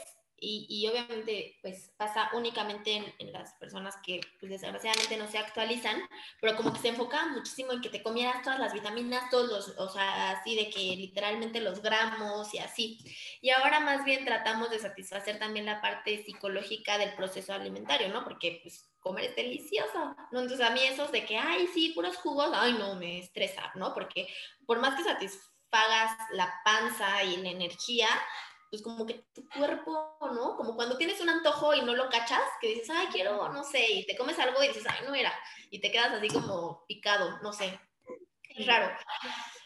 y, 0.44 0.87
obviamente 0.88 1.57
pues 1.62 1.90
pasa 1.96 2.30
únicamente 2.35 3.14
en, 3.18 3.33
las 3.33 3.54
personas 3.54 3.96
que 4.04 4.20
pues, 4.38 4.50
desgraciadamente 4.50 5.16
no 5.16 5.26
se 5.26 5.38
actualizan, 5.38 6.02
pero 6.40 6.57
como 6.57 6.72
que 6.72 6.80
se 6.80 6.88
enfoca 6.88 7.26
muchísimo 7.26 7.72
en 7.72 7.80
que 7.80 7.88
te 7.88 8.02
comieras 8.02 8.42
todas 8.42 8.59
las 8.59 8.72
vitaminas, 8.72 9.30
todos 9.30 9.48
los, 9.48 9.78
o 9.78 9.88
sea, 9.88 10.30
así 10.30 10.54
de 10.54 10.70
que 10.70 10.96
literalmente 10.96 11.61
los 11.61 11.83
gramos 11.83 12.52
y 12.54 12.59
así. 12.59 12.98
Y 13.40 13.50
ahora 13.50 13.80
más 13.80 14.04
bien 14.04 14.24
tratamos 14.24 14.70
de 14.70 14.78
satisfacer 14.78 15.38
también 15.38 15.66
la 15.66 15.80
parte 15.80 16.22
psicológica 16.24 16.98
del 16.98 17.14
proceso 17.14 17.52
alimentario, 17.52 18.09
¿no? 18.09 18.24
Porque 18.24 18.61
pues 18.62 18.90
comer 19.00 19.26
es 19.26 19.37
delicioso, 19.37 20.16
¿no? 20.33 20.40
Entonces 20.40 20.66
a 20.66 20.70
mí 20.70 20.80
esos 20.83 21.12
de 21.12 21.24
que, 21.24 21.37
ay, 21.37 21.68
sí, 21.72 21.90
puros 21.94 22.16
jugos, 22.16 22.50
ay, 22.54 22.72
no, 22.74 22.96
me 22.96 23.18
estresa, 23.18 23.72
¿no? 23.74 23.92
Porque 23.94 24.28
por 24.66 24.80
más 24.80 24.94
que 24.96 25.04
satisfagas 25.04 26.16
la 26.33 26.52
panza 26.64 27.22
y 27.24 27.37
la 27.37 27.50
energía, 27.50 28.09
pues 28.74 28.82
como 28.82 29.06
que 29.06 29.24
tu 29.32 29.48
cuerpo, 29.50 30.18
¿no? 30.20 30.56
Como 30.56 30.74
cuando 30.74 30.96
tienes 30.96 31.20
un 31.20 31.28
antojo 31.28 31.74
y 31.74 31.82
no 31.82 31.94
lo 31.94 32.08
cachas, 32.08 32.42
que 32.60 32.68
dices, 32.68 32.90
ay, 32.90 33.06
quiero, 33.12 33.48
no 33.52 33.62
sé, 33.62 33.88
y 33.88 34.04
te 34.04 34.16
comes 34.16 34.37
algo 34.40 34.60
y 34.64 34.68
dices, 34.68 34.82
ay, 34.88 35.06
no 35.06 35.14
era, 35.14 35.32
y 35.70 35.78
te 35.78 35.92
quedas 35.92 36.12
así 36.12 36.28
como 36.28 36.84
picado, 36.88 37.38
no 37.40 37.52
sé, 37.52 37.78
es 38.48 38.66
raro. 38.66 38.92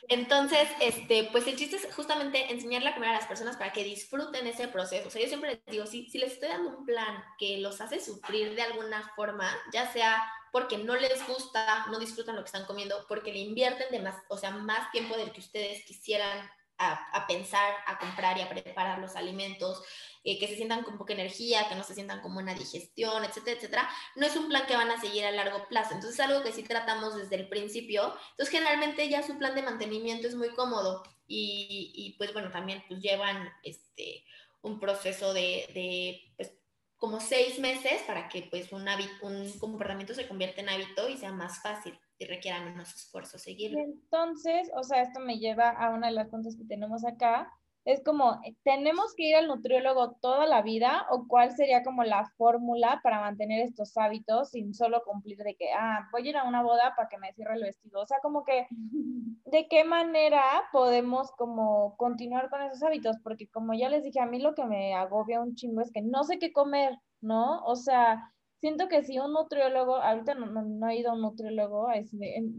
Entonces, 0.09 0.69
este, 0.81 1.31
pues 1.33 1.47
el 1.47 1.57
chiste 1.57 1.77
es 1.77 1.95
justamente 1.95 2.53
enseñarle 2.53 2.91
a 2.91 2.95
comer 2.95 3.11
a 3.11 3.15
las 3.15 3.27
personas 3.27 3.57
para 3.57 3.73
que 3.73 3.83
disfruten 3.83 4.47
ese 4.47 4.69
proceso. 4.69 5.09
O 5.09 5.11
sea, 5.11 5.23
yo 5.23 5.29
siempre 5.29 5.55
les 5.55 5.65
digo, 5.67 5.87
si, 5.87 6.11
si 6.11 6.19
les 6.19 6.33
estoy 6.33 6.51
dando 6.51 6.77
un 6.77 6.85
plan 6.85 7.25
que 7.39 7.59
los 7.59 7.81
hace 7.81 8.01
sufrir 8.01 8.55
de 8.55 8.63
alguna 8.63 9.11
forma, 9.17 9.51
ya 9.73 9.91
sea 9.91 10.23
porque 10.53 10.77
no 10.77 10.97
les 10.97 11.27
gusta, 11.27 11.87
no 11.91 11.99
disfrutan 11.99 12.37
lo 12.37 12.43
que 12.43 12.47
están 12.47 12.67
comiendo, 12.67 13.07
porque 13.09 13.33
le 13.33 13.39
invierten 13.39 13.91
de 13.91 14.01
más, 14.01 14.17
o 14.29 14.37
sea, 14.37 14.51
más 14.51 14.91
tiempo 14.91 15.17
del 15.17 15.33
que 15.33 15.41
ustedes 15.41 15.85
quisieran 15.85 16.51
a, 16.79 17.27
pensar, 17.27 17.75
a 17.87 17.99
comprar 17.99 18.39
y 18.39 18.43
a 18.43 18.49
preparar 18.49 18.99
los 19.01 19.17
alimentos, 19.17 19.83
eh, 20.25 20.39
que 20.39 20.47
se 20.47 20.57
sientan 20.57 20.83
con 20.85 20.97
poca 20.97 21.13
energía, 21.13 21.69
que 21.69 21.75
no 21.75 21.83
se 21.83 21.95
sientan 21.95 22.21
como 22.21 22.39
una 22.39 22.55
digestión, 22.55 23.25
etcétera, 23.25 23.57
etcétera, 23.57 23.89
no 24.17 24.27
es 24.27 24.37
un 24.37 24.49
plan 24.49 24.67
que 24.67 24.77
van 24.77 24.91
a 24.91 25.01
seguir 25.01 25.25
a 25.25 25.33
largo 25.33 25.67
plazo. 25.69 25.95
Entonces 25.95 26.19
es 26.19 26.27
algo 26.27 26.43
que 26.43 26.53
sí 26.53 26.63
tratamos 26.63 27.17
desde 27.17 27.37
el 27.37 27.49
principio. 27.49 28.15
Entonces 28.31 28.51
generalmente 28.51 29.09
ya 29.09 29.23
su 29.23 29.39
plan 29.39 29.55
de 29.55 29.63
mantenimiento 29.63 30.29
es 30.29 30.35
muy 30.35 30.51
cómodo 30.51 31.03
y, 31.27 31.93
y 31.95 32.13
pues 32.17 32.33
bueno, 32.33 32.51
también 32.51 32.85
pues 32.89 33.01
llevan 33.01 33.53
este, 33.63 34.25
un 34.63 34.79
proceso 34.79 35.35
de, 35.35 35.69
de 35.75 36.33
pues, 36.37 36.53
como 36.97 37.21
seis 37.21 37.59
meses 37.59 38.03
para 38.07 38.29
que 38.29 38.43
pues 38.43 38.73
un, 38.73 38.87
un 39.23 39.59
comportamiento 39.59 40.15
se 40.15 40.29
convierta 40.29 40.61
en 40.61 40.69
hábito 40.69 41.09
y 41.09 41.17
sea 41.17 41.33
más 41.33 41.61
fácil 41.63 41.99
y 42.19 42.27
requiera 42.27 42.61
menos 42.61 42.95
esfuerzo 42.95 43.39
seguirlo. 43.39 43.79
Entonces, 43.79 44.71
o 44.75 44.83
sea, 44.83 45.03
esto 45.03 45.21
me 45.21 45.39
lleva 45.39 45.71
a 45.71 45.91
una 45.91 46.09
de 46.09 46.15
las 46.15 46.29
cosas 46.29 46.57
que 46.57 46.65
tenemos 46.65 47.05
acá. 47.07 47.51
Es 47.85 48.03
como, 48.05 48.39
¿tenemos 48.65 49.15
que 49.15 49.23
ir 49.23 49.37
al 49.37 49.47
nutriólogo 49.47 50.17
toda 50.21 50.47
la 50.47 50.61
vida 50.61 51.07
o 51.11 51.27
cuál 51.27 51.53
sería 51.53 51.83
como 51.83 52.05
la 52.05 52.29
fórmula 52.37 53.01
para 53.03 53.21
mantener 53.21 53.61
estos 53.61 53.97
hábitos 53.97 54.51
sin 54.51 54.75
solo 54.75 55.03
cumplir 55.07 55.39
de 55.39 55.55
que, 55.55 55.73
ah, 55.73 56.07
voy 56.13 56.27
a 56.27 56.31
ir 56.31 56.37
a 56.37 56.45
una 56.45 56.63
boda 56.63 56.93
para 56.97 57.09
que 57.09 57.17
me 57.17 57.33
cierre 57.33 57.55
el 57.55 57.63
vestido? 57.63 58.01
O 58.01 58.07
sea, 58.07 58.19
como 58.21 58.45
que, 58.45 58.67
¿de 59.47 59.69
qué 59.69 59.85
manera 59.85 60.43
podemos 60.73 61.31
como 61.33 61.97
continuar 61.97 62.51
con 62.51 62.61
esos 62.61 62.83
hábitos? 62.83 63.17
Porque 63.23 63.49
como 63.49 63.73
ya 63.73 63.89
les 63.89 64.03
dije, 64.03 64.21
a 64.21 64.27
mí 64.27 64.39
lo 64.39 64.55
que 64.55 64.67
me 64.67 64.95
agobia 64.95 65.41
un 65.41 65.55
chingo 65.55 65.81
es 65.81 65.91
que 65.91 66.03
no 66.03 66.25
sé 66.25 66.39
qué 66.39 66.53
comer, 66.53 66.99
¿no? 67.23 67.65
O 67.65 67.75
sea, 67.75 68.35
siento 68.61 68.89
que 68.89 69.03
si 69.03 69.19
un 69.19 69.33
nutriólogo, 69.33 69.97
ahorita 69.97 70.35
no, 70.35 70.47
no, 70.47 70.89
he 70.89 70.97
ido 70.97 71.11
a 71.11 71.15
un 71.15 71.23
nutriólogo, 71.23 71.89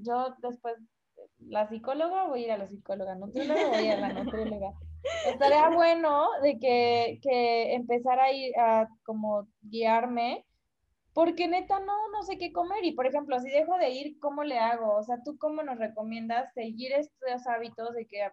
yo 0.01 0.35
después, 0.41 0.75
la 1.39 1.67
psicóloga, 1.67 2.27
voy 2.27 2.43
a 2.43 2.45
ir 2.45 2.51
a 2.51 2.57
la 2.57 2.67
psicóloga, 2.67 3.15
nutrióloga, 3.15 3.67
voy 3.67 3.77
a 3.77 3.83
ir 3.83 3.91
a 3.91 3.99
la 3.99 4.13
nutrióloga. 4.23 4.73
Estaría 5.25 5.69
bueno 5.69 6.27
de 6.41 6.59
que, 6.59 7.19
que 7.21 7.73
empezara 7.73 8.25
a 8.25 8.31
ir 8.31 8.53
a 8.57 8.87
como 9.03 9.47
guiarme, 9.61 10.45
porque 11.13 11.47
neta 11.47 11.79
no, 11.79 12.09
no 12.11 12.23
sé 12.23 12.37
qué 12.37 12.51
comer. 12.51 12.83
Y 12.83 12.93
por 12.93 13.07
ejemplo, 13.07 13.39
si 13.39 13.49
dejo 13.49 13.77
de 13.77 13.89
ir, 13.89 14.19
¿cómo 14.19 14.43
le 14.43 14.57
hago? 14.57 14.95
O 14.95 15.03
sea, 15.03 15.17
¿tú 15.23 15.37
cómo 15.37 15.63
nos 15.63 15.77
recomiendas 15.77 16.53
seguir 16.53 16.91
estos 16.93 17.47
hábitos 17.47 17.93
de 17.93 18.05
que 18.07 18.23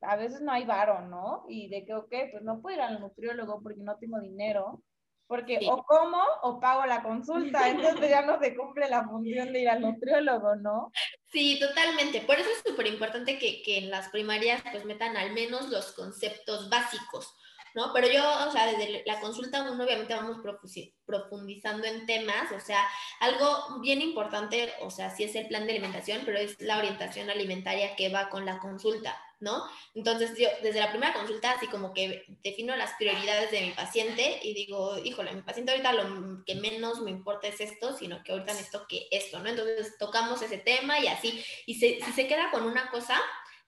a, 0.00 0.16
veces 0.16 0.42
no 0.42 0.52
hay 0.52 0.64
varo, 0.64 1.02
¿no? 1.02 1.44
Y 1.48 1.68
de 1.68 1.84
que, 1.84 1.94
ok, 1.94 2.14
pues 2.32 2.42
no 2.42 2.60
puedo 2.60 2.76
ir 2.76 2.82
al 2.82 3.00
nutriólogo 3.00 3.62
porque 3.62 3.82
no 3.82 3.96
tengo 3.96 4.20
dinero 4.20 4.82
porque 5.26 5.58
o 5.68 5.82
como 5.84 6.22
o 6.42 6.60
pago 6.60 6.84
la 6.86 7.02
consulta, 7.02 7.68
entonces 7.68 8.10
ya 8.10 8.22
no 8.22 8.38
se 8.38 8.54
cumple 8.54 8.88
la 8.88 9.04
función 9.04 9.52
de 9.52 9.62
ir 9.62 9.68
al 9.68 9.80
nutriólogo, 9.80 10.56
¿no? 10.56 10.92
Sí, 11.32 11.58
totalmente. 11.58 12.20
Por 12.20 12.38
eso 12.38 12.48
es 12.50 12.62
súper 12.64 12.86
importante 12.86 13.38
que, 13.38 13.62
que, 13.62 13.78
en 13.78 13.90
las 13.90 14.08
primarias 14.10 14.62
pues 14.70 14.84
metan 14.84 15.16
al 15.16 15.32
menos 15.32 15.68
los 15.70 15.92
conceptos 15.92 16.68
básicos, 16.68 17.34
¿no? 17.74 17.92
Pero 17.92 18.08
yo, 18.08 18.22
o 18.46 18.52
sea, 18.52 18.66
desde 18.66 19.02
la 19.06 19.20
consulta 19.20 19.62
uno 19.62 19.82
obviamente 19.82 20.14
vamos 20.14 20.38
profundizando 21.04 21.86
en 21.86 22.06
temas, 22.06 22.52
o 22.52 22.60
sea, 22.60 22.86
algo 23.20 23.80
bien 23.80 24.02
importante, 24.02 24.72
o 24.80 24.90
sea, 24.90 25.10
sí 25.10 25.24
es 25.24 25.34
el 25.34 25.48
plan 25.48 25.66
de 25.66 25.72
alimentación, 25.72 26.22
pero 26.24 26.38
es 26.38 26.60
la 26.60 26.78
orientación 26.78 27.30
alimentaria 27.30 27.96
que 27.96 28.10
va 28.10 28.28
con 28.28 28.44
la 28.44 28.58
consulta, 28.58 29.18
¿no? 29.44 29.64
Entonces 29.94 30.36
yo 30.36 30.48
desde 30.62 30.80
la 30.80 30.90
primera 30.90 31.12
consulta 31.12 31.52
así 31.52 31.68
como 31.68 31.92
que 31.92 32.24
defino 32.42 32.74
las 32.74 32.94
prioridades 32.94 33.50
de 33.50 33.60
mi 33.60 33.70
paciente 33.70 34.40
y 34.42 34.54
digo, 34.54 34.98
híjole, 34.98 35.32
mi 35.32 35.42
paciente 35.42 35.70
ahorita 35.70 35.92
lo 35.92 36.44
que 36.44 36.56
menos 36.56 37.00
me 37.02 37.10
importa 37.10 37.46
es 37.46 37.60
esto, 37.60 37.96
sino 37.96 38.24
que 38.24 38.32
ahorita 38.32 38.52
necesito 38.52 38.86
que 38.88 39.06
esto, 39.10 39.38
¿no? 39.38 39.48
Entonces 39.48 39.96
tocamos 39.98 40.42
ese 40.42 40.58
tema 40.58 40.98
y 40.98 41.06
así, 41.06 41.44
y 41.66 41.74
si 41.74 42.00
se 42.00 42.26
queda 42.26 42.50
con 42.50 42.64
una 42.64 42.90
cosa, 42.90 43.20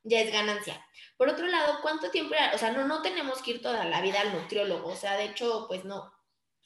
ya 0.02 0.20
es 0.20 0.32
ganancia. 0.32 0.84
Por 1.16 1.28
otro 1.28 1.46
lado, 1.46 1.80
¿cuánto 1.82 2.10
tiempo? 2.10 2.34
O 2.54 2.58
sea, 2.58 2.72
no, 2.72 2.86
no 2.86 3.02
tenemos 3.02 3.42
que 3.42 3.52
ir 3.52 3.62
toda 3.62 3.84
la 3.84 4.00
vida 4.00 4.20
al 4.20 4.32
nutriólogo, 4.32 4.88
o 4.88 4.96
sea, 4.96 5.16
de 5.16 5.26
hecho, 5.26 5.66
pues 5.68 5.84
no, 5.84 6.12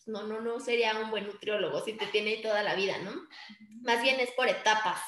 no, 0.06 0.22
no, 0.22 0.40
no 0.40 0.60
sería 0.60 0.96
un 0.98 1.10
buen 1.10 1.26
nutriólogo 1.26 1.84
si 1.84 1.94
te 1.94 2.06
tiene 2.06 2.36
toda 2.38 2.62
la 2.62 2.74
vida, 2.74 2.98
¿no? 2.98 3.12
Más 3.82 4.02
bien 4.02 4.20
es 4.20 4.30
por 4.32 4.48
etapas. 4.48 5.00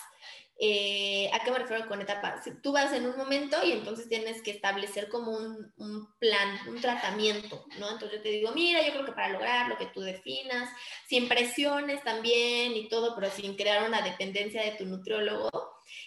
Eh, 0.58 1.28
¿A 1.32 1.42
qué 1.42 1.50
me 1.50 1.58
refiero 1.58 1.88
con 1.88 2.00
etapas? 2.00 2.48
Tú 2.62 2.72
vas 2.72 2.92
en 2.92 3.06
un 3.06 3.16
momento 3.16 3.56
y 3.64 3.72
entonces 3.72 4.08
tienes 4.08 4.42
que 4.42 4.52
establecer 4.52 5.08
como 5.08 5.32
un, 5.32 5.72
un, 5.76 6.14
plan, 6.18 6.68
un 6.68 6.80
tratamiento, 6.80 7.64
¿no? 7.78 7.90
Entonces 7.90 8.18
yo 8.18 8.22
te 8.22 8.28
digo, 8.28 8.52
mira, 8.52 8.84
yo 8.86 8.92
creo 8.92 9.06
que 9.06 9.12
para 9.12 9.30
lograr 9.30 9.68
lo 9.68 9.76
que 9.76 9.86
tú 9.86 10.00
definas, 10.00 10.70
sin 11.08 11.28
presiones 11.28 12.04
también 12.04 12.76
y 12.76 12.88
todo, 12.88 13.14
pero 13.14 13.30
sin 13.30 13.56
crear 13.56 13.88
una 13.88 14.02
dependencia 14.02 14.62
de 14.62 14.72
tu 14.72 14.84
nutriólogo, 14.84 15.50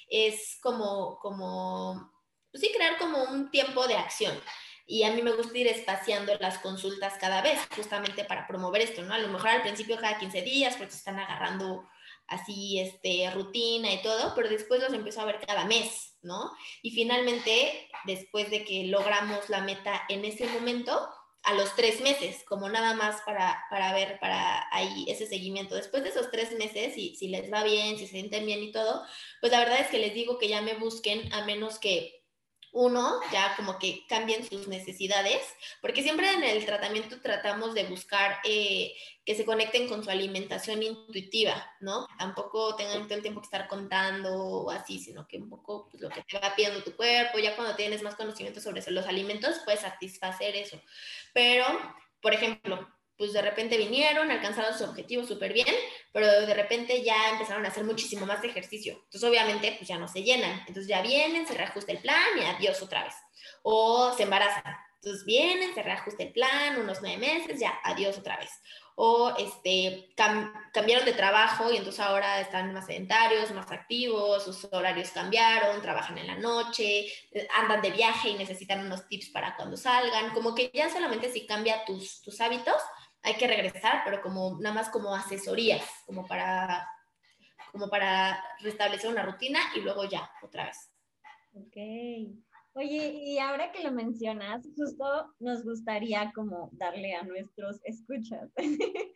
es 0.07 0.57
como, 0.61 1.17
como, 1.19 2.11
pues 2.51 2.61
sí, 2.61 2.71
crear 2.73 2.97
como 2.97 3.23
un 3.23 3.51
tiempo 3.51 3.87
de 3.87 3.95
acción. 3.95 4.39
Y 4.87 5.03
a 5.03 5.11
mí 5.11 5.21
me 5.23 5.31
gusta 5.31 5.57
ir 5.57 5.67
espaciando 5.67 6.33
las 6.39 6.59
consultas 6.59 7.15
cada 7.19 7.41
vez, 7.41 7.59
justamente 7.75 8.23
para 8.23 8.47
promover 8.47 8.83
esto, 8.83 9.01
¿no? 9.01 9.15
A 9.15 9.17
lo 9.17 9.29
mejor 9.29 9.49
al 9.49 9.63
principio 9.63 9.97
cada 9.97 10.19
15 10.19 10.43
días, 10.43 10.75
porque 10.75 10.91
se 10.91 10.99
están 10.99 11.19
agarrando 11.19 11.89
así, 12.27 12.79
este, 12.79 13.29
rutina 13.31 13.93
y 13.93 14.01
todo, 14.01 14.33
pero 14.35 14.49
después 14.49 14.81
los 14.81 14.93
empezó 14.93 15.21
a 15.21 15.25
ver 15.25 15.39
cada 15.45 15.65
mes, 15.65 16.17
¿no? 16.21 16.51
Y 16.81 16.91
finalmente, 16.91 17.89
después 18.05 18.49
de 18.49 18.63
que 18.63 18.85
logramos 18.85 19.49
la 19.49 19.61
meta 19.61 20.03
en 20.09 20.25
ese 20.25 20.47
momento, 20.47 21.09
a 21.45 21.53
los 21.53 21.75
tres 21.75 22.01
meses, 22.01 22.43
como 22.47 22.67
nada 22.69 22.95
más 22.95 23.21
para, 23.21 23.63
para 23.69 23.93
ver, 23.93 24.19
para 24.19 24.67
ahí 24.71 25.05
ese 25.07 25.27
seguimiento. 25.27 25.75
Después 25.75 26.01
de 26.03 26.09
esos 26.09 26.31
tres 26.31 26.51
meses, 26.57 26.97
y 26.97 27.15
si 27.15 27.27
les 27.27 27.53
va 27.53 27.63
bien, 27.63 27.97
si 27.97 28.07
se 28.07 28.13
sienten 28.13 28.47
bien 28.47 28.63
y 28.63 28.71
todo, 28.71 29.03
pues 29.41 29.51
la 29.51 29.59
verdad 29.59 29.79
es 29.81 29.87
que 29.87 29.99
les 29.99 30.15
digo 30.15 30.39
que 30.39 30.47
ya 30.47 30.61
me 30.61 30.73
busquen, 30.73 31.31
a 31.33 31.45
menos 31.45 31.77
que 31.77 32.24
uno, 32.75 33.21
ya 33.31 33.55
como 33.55 33.79
que 33.79 34.05
cambien 34.05 34.45
sus 34.45 34.67
necesidades, 34.67 35.41
porque 35.81 36.03
siempre 36.03 36.29
en 36.29 36.43
el 36.43 36.65
tratamiento 36.65 37.21
tratamos 37.21 37.73
de 37.73 37.85
buscar 37.85 38.39
eh, 38.43 38.93
que 39.25 39.33
se 39.33 39.45
conecten 39.45 39.87
con 39.87 40.03
su 40.03 40.09
alimentación 40.09 40.83
intuitiva, 40.83 41.55
¿no? 41.79 42.05
Tampoco 42.19 42.75
tengan 42.75 43.03
todo 43.03 43.15
el 43.15 43.21
tiempo 43.21 43.39
que 43.39 43.45
estar 43.45 43.69
contando 43.69 44.35
o 44.35 44.71
así, 44.71 44.99
sino 44.99 45.25
que 45.25 45.37
un 45.37 45.49
poco 45.49 45.87
pues, 45.89 46.03
lo 46.03 46.09
que 46.09 46.21
te 46.23 46.37
va 46.37 46.53
pidiendo 46.53 46.83
tu 46.83 46.97
cuerpo, 46.97 47.39
ya 47.39 47.55
cuando 47.55 47.77
tienes 47.77 48.03
más 48.03 48.15
conocimiento 48.15 48.59
sobre 48.59 48.83
los 48.91 49.07
alimentos, 49.07 49.61
puedes 49.63 49.79
satisfacer 49.79 50.57
eso. 50.57 50.81
Pero, 51.33 51.65
por 52.21 52.33
ejemplo, 52.33 52.85
pues 53.17 53.33
de 53.33 53.41
repente 53.41 53.77
vinieron, 53.77 54.29
alcanzaron 54.29 54.77
su 54.77 54.83
objetivo 54.83 55.25
súper 55.25 55.53
bien, 55.53 55.73
pero 56.11 56.27
de 56.27 56.53
repente 56.53 57.03
ya 57.03 57.29
empezaron 57.31 57.65
a 57.65 57.69
hacer 57.69 57.83
muchísimo 57.83 58.25
más 58.25 58.43
ejercicio. 58.43 58.93
Entonces, 59.05 59.23
obviamente, 59.23 59.73
pues 59.77 59.87
ya 59.87 59.97
no 59.97 60.07
se 60.07 60.23
llenan. 60.23 60.59
Entonces 60.67 60.87
ya 60.87 61.01
vienen, 61.01 61.47
se 61.47 61.53
reajusta 61.53 61.91
el 61.91 61.99
plan 61.99 62.37
y 62.37 62.45
adiós 62.45 62.81
otra 62.81 63.03
vez. 63.03 63.15
O 63.63 64.13
se 64.15 64.23
embarazan. 64.23 64.75
Entonces 64.95 65.25
vienen, 65.25 65.73
se 65.75 65.83
reajusta 65.83 66.23
el 66.23 66.33
plan, 66.33 66.79
unos 66.79 66.99
nueve 67.01 67.17
meses, 67.17 67.59
ya, 67.59 67.79
adiós 67.83 68.17
otra 68.17 68.37
vez. 68.37 68.49
O 68.97 69.33
este, 69.37 70.09
cambiaron 70.15 71.05
de 71.05 71.11
trabajo 71.13 71.69
y 71.69 71.77
entonces 71.77 71.99
ahora 71.99 72.39
están 72.39 72.73
más 72.73 72.85
sedentarios, 72.85 73.51
más 73.51 73.69
activos, 73.69 74.43
sus 74.45 74.65
horarios 74.71 75.09
cambiaron, 75.09 75.81
trabajan 75.81 76.17
en 76.17 76.27
la 76.27 76.35
noche, 76.35 77.05
andan 77.55 77.81
de 77.81 77.91
viaje 77.91 78.29
y 78.29 78.35
necesitan 78.35 78.85
unos 78.85 79.07
tips 79.09 79.29
para 79.29 79.55
cuando 79.57 79.75
salgan. 79.75 80.33
Como 80.33 80.55
que 80.55 80.71
ya 80.73 80.89
solamente 80.89 81.29
si 81.29 81.45
cambia 81.45 81.83
tus, 81.83 82.21
tus 82.21 82.39
hábitos, 82.39 82.81
hay 83.21 83.35
que 83.35 83.47
regresar, 83.47 84.03
pero 84.05 84.21
como 84.21 84.57
nada 84.61 84.75
más 84.75 84.89
como 84.89 85.13
asesorías, 85.13 85.83
como 86.05 86.25
para, 86.25 86.87
como 87.71 87.89
para 87.89 88.41
restablecer 88.61 89.09
una 89.09 89.23
rutina 89.23 89.59
y 89.75 89.81
luego 89.81 90.05
ya, 90.05 90.31
otra 90.41 90.65
vez. 90.65 90.89
Ok. 91.53 92.44
Oye, 92.77 93.21
y 93.23 93.39
ahora 93.39 93.71
que 93.71 93.83
lo 93.83 93.93
mencionas, 93.93 94.67
justo 94.75 95.33
nos 95.39 95.63
gustaría 95.63 96.33
como 96.35 96.69
darle 96.73 97.13
a 97.13 97.23
nuestros 97.23 97.79
escuchas 97.85 98.51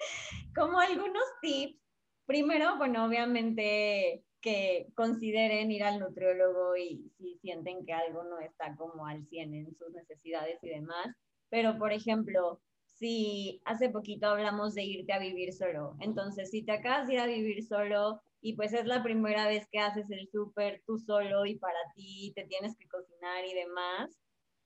como 0.55 0.79
algunos 0.79 1.23
tips. 1.41 1.77
Primero, 2.25 2.77
bueno, 2.77 3.05
obviamente 3.05 4.23
que 4.39 4.87
consideren 4.95 5.71
ir 5.71 5.83
al 5.83 5.99
nutriólogo 5.99 6.77
y 6.77 7.11
si 7.17 7.37
sienten 7.39 7.85
que 7.85 7.91
algo 7.91 8.23
no 8.23 8.39
está 8.39 8.77
como 8.77 9.05
al 9.05 9.25
100 9.25 9.53
en 9.53 9.75
sus 9.75 9.91
necesidades 9.91 10.63
y 10.63 10.69
demás. 10.69 11.07
Pero, 11.49 11.77
por 11.77 11.91
ejemplo, 11.91 12.61
si 12.85 13.61
hace 13.65 13.89
poquito 13.89 14.27
hablamos 14.27 14.73
de 14.73 14.83
irte 14.85 15.11
a 15.11 15.19
vivir 15.19 15.51
solo, 15.51 15.97
entonces 15.99 16.49
si 16.51 16.63
te 16.63 16.71
acabas 16.71 17.07
de 17.07 17.15
ir 17.15 17.19
a 17.19 17.25
vivir 17.25 17.61
solo 17.61 18.21
y 18.41 18.53
pues 18.53 18.73
es 18.73 18.85
la 18.85 19.03
primera 19.03 19.47
vez 19.47 19.67
que 19.71 19.79
haces 19.79 20.09
el 20.09 20.29
súper 20.31 20.81
tú 20.85 20.97
solo 20.97 21.45
y 21.45 21.55
para 21.55 21.79
ti 21.95 22.31
te 22.35 22.45
tienes 22.45 22.75
que 22.77 22.87
cocinar 22.87 23.45
y 23.45 23.53
demás, 23.53 24.17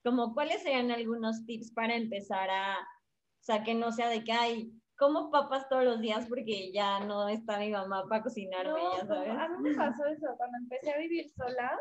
como 0.03 0.33
cuáles 0.33 0.61
serían 0.61 0.91
algunos 0.91 1.45
tips 1.45 1.71
para 1.71 1.95
empezar 1.95 2.49
a, 2.49 2.77
o 2.79 3.43
sea, 3.43 3.63
que 3.63 3.73
no 3.73 3.91
sea 3.91 4.09
de 4.09 4.23
que, 4.23 4.31
hay 4.31 4.71
como 4.97 5.31
papas 5.31 5.67
todos 5.69 5.83
los 5.83 6.01
días 6.01 6.27
porque 6.27 6.71
ya 6.71 6.99
no 6.99 7.27
está 7.27 7.57
mi 7.57 7.71
mamá 7.71 8.05
para 8.07 8.21
cocinarme, 8.21 8.79
ya 8.97 9.07
sabes. 9.07 9.29
A 9.31 9.47
mí 9.49 9.69
me 9.69 9.75
pasó 9.75 10.05
eso, 10.05 10.27
cuando 10.37 10.57
empecé 10.59 10.93
a 10.93 10.97
vivir 10.97 11.29
sola, 11.31 11.77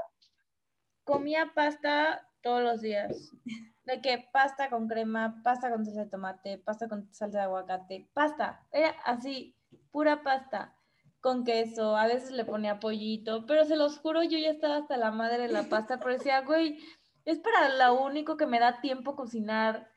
comía 1.04 1.52
pasta 1.54 2.26
todos 2.42 2.62
los 2.62 2.80
días. 2.80 3.32
De 3.84 4.00
que 4.00 4.28
pasta 4.32 4.70
con 4.70 4.88
crema, 4.88 5.40
pasta 5.42 5.68
con 5.70 5.84
salsa 5.84 6.04
de 6.04 6.10
tomate, 6.10 6.58
pasta 6.58 6.88
con 6.88 7.12
salsa 7.12 7.38
de 7.38 7.44
aguacate, 7.44 8.08
pasta, 8.14 8.64
era 8.70 8.90
así, 9.04 9.56
pura 9.90 10.22
pasta 10.22 10.74
con 11.22 11.44
queso, 11.44 11.96
a 11.96 12.08
veces 12.08 12.32
le 12.32 12.44
ponía 12.44 12.80
pollito, 12.80 13.46
pero 13.46 13.64
se 13.64 13.76
los 13.76 13.98
juro, 13.98 14.24
yo 14.24 14.36
ya 14.38 14.50
estaba 14.50 14.76
hasta 14.76 14.96
la 14.96 15.12
madre 15.12 15.46
de 15.46 15.52
la 15.52 15.62
pasta, 15.68 15.98
pero 15.98 16.14
decía, 16.14 16.40
güey, 16.40 16.80
es 17.24 17.38
para 17.38 17.68
lo 17.68 18.02
único 18.02 18.36
que 18.36 18.46
me 18.46 18.58
da 18.58 18.80
tiempo 18.80 19.14
cocinar 19.14 19.88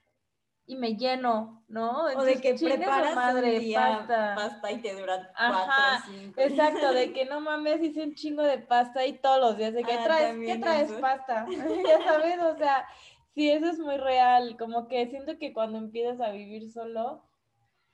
y 0.68 0.76
me 0.76 0.96
lleno, 0.96 1.64
¿no? 1.68 2.06
o 2.06 2.24
de 2.24 2.40
que 2.40 2.54
preparas 2.54 3.16
madre, 3.16 3.72
pasta. 3.74 4.36
pasta. 4.36 4.72
y 4.72 4.78
te 4.78 4.94
dura 4.94 5.32
Ajá, 5.36 6.04
cinco. 6.06 6.40
Exacto, 6.40 6.94
de 6.94 7.12
que 7.12 7.26
no 7.30 7.42
mames, 7.42 7.82
hice 7.82 8.04
un 8.04 8.14
chingo 8.14 8.44
de 8.44 8.60
pasta 8.60 9.04
y 9.06 9.14
todos 9.14 9.40
los 9.40 9.58
días, 9.58 9.74
de 9.74 9.84
que 9.84 9.94
ah, 9.94 10.04
traes, 10.04 10.38
¿qué 10.46 10.58
traes 10.58 10.92
pasta? 10.94 11.48
ya 11.88 12.04
sabes, 12.04 12.40
o 12.40 12.56
sea, 12.56 12.88
sí, 13.34 13.50
eso 13.50 13.66
es 13.66 13.80
muy 13.80 13.98
real, 13.98 14.58
como 14.58 14.88
que 14.88 15.08
siento 15.08 15.40
que 15.40 15.54
cuando 15.54 15.80
empiezas 15.80 16.22
a 16.22 16.30
vivir 16.30 16.72
solo, 16.72 17.24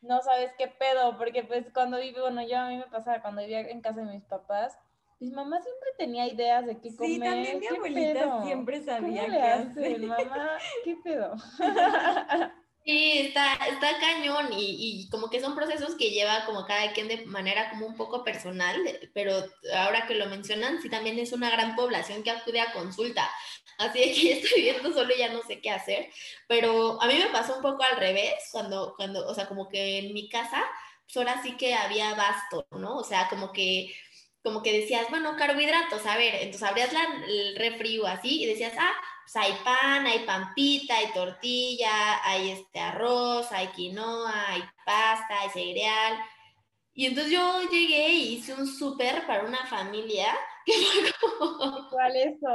no 0.02 0.22
sabes 0.22 0.52
qué 0.58 0.68
pedo, 0.68 1.18
porque 1.18 1.44
pues 1.44 1.72
cuando 1.74 2.00
vivo, 2.00 2.22
bueno, 2.22 2.46
yo 2.48 2.58
a 2.58 2.68
mí 2.68 2.78
me 2.78 2.88
pasaba 2.88 3.22
cuando 3.22 3.42
vivía 3.42 3.62
en 3.62 3.82
casa 3.82 4.02
de 4.02 4.12
mis 4.12 4.24
papás, 4.24 4.78
mis 5.20 5.32
mamá 5.32 5.62
siempre 5.62 5.90
tenía 5.98 6.28
ideas 6.28 6.66
de 6.66 6.80
qué 6.80 6.96
comer. 6.96 7.12
Sí, 7.12 7.20
también 7.20 7.60
mi 7.60 7.68
abuelita 7.68 8.42
siempre 8.44 8.82
sabía 8.82 9.26
qué 9.28 9.42
hacer. 9.42 10.00
Mamá, 10.00 10.58
¿qué 10.84 10.96
pedo? 11.04 11.36
Sí, 12.84 13.20
está, 13.20 13.54
está 13.68 14.00
cañón 14.00 14.54
y, 14.54 15.04
y, 15.06 15.10
como 15.10 15.30
que 15.30 15.40
son 15.40 15.54
procesos 15.54 15.94
que 15.96 16.10
lleva 16.10 16.46
como 16.46 16.66
cada 16.66 16.92
quien 16.94 17.08
de 17.08 17.26
manera 17.28 17.70
como 17.70 17.86
un 17.86 17.96
poco 17.96 18.24
personal, 18.24 18.76
pero 19.14 19.36
ahora 19.76 20.08
que 20.08 20.16
lo 20.16 20.26
mencionan, 20.26 20.82
sí 20.82 20.90
también 20.90 21.20
es 21.20 21.32
una 21.32 21.52
gran 21.52 21.76
población 21.76 22.24
que 22.24 22.32
acude 22.32 22.60
a 22.60 22.74
consulta. 22.74 23.30
Así 23.78 24.00
que 24.14 24.34
estoy 24.42 24.62
viendo 24.64 24.92
solo 24.94 25.14
ya 25.16 25.32
no 25.32 25.44
sé 25.44 25.62
qué 25.62 25.70
hacer, 25.70 26.10
pero 26.48 27.00
a 27.02 27.08
mí 27.08 27.14
me 27.20 27.28
pasó 27.28 27.56
un 27.56 27.62
poco 27.62 27.84
al 27.84 27.98
revés, 27.98 28.34
cuando, 28.52 28.96
cuando 28.98 29.28
o 29.28 29.34
sea, 29.36 29.48
como 29.48 29.70
que 29.70 30.00
en 30.00 30.14
mi 30.14 30.28
casa, 30.28 30.64
pues 31.06 31.18
ahora 31.18 31.42
sí 31.44 31.58
que 31.58 31.76
había 31.76 32.16
basto, 32.16 32.68
¿no? 32.72 32.98
O 32.98 33.04
sea, 33.04 33.28
como 33.30 33.52
que 33.52 33.94
como 34.44 34.64
que 34.64 34.72
decías, 34.72 35.08
bueno, 35.10 35.36
carbohidratos, 35.38 36.06
a 36.06 36.18
ver, 36.18 36.36
entonces 36.36 36.68
abrías 36.68 36.94
la, 36.94 37.04
el 37.28 37.56
refri 37.56 38.00
o 38.00 38.08
así 38.08 38.44
y 38.44 38.48
decías, 38.48 38.74
ah, 38.78 38.94
pues 39.24 39.36
hay 39.36 39.54
pan, 39.64 40.06
hay 40.06 40.20
pampita, 40.26 40.98
hay 40.98 41.12
tortilla, 41.14 42.24
hay 42.24 42.52
este 42.52 42.80
arroz, 42.80 43.52
hay 43.52 43.68
quinoa, 43.68 44.50
hay 44.50 44.64
pasta, 44.86 45.42
hay 45.42 45.50
cereal. 45.50 46.20
Y 46.94 47.06
entonces 47.06 47.32
yo 47.32 47.62
llegué 47.70 48.10
y 48.10 48.34
hice 48.36 48.54
un 48.54 48.68
súper 48.68 49.26
para 49.26 49.46
una 49.46 49.66
familia 49.66 50.36
que 50.66 50.74
fue 50.74 51.12
como... 51.22 51.90
¿Cuál 51.90 52.16
es 52.16 52.36
eso? 52.36 52.48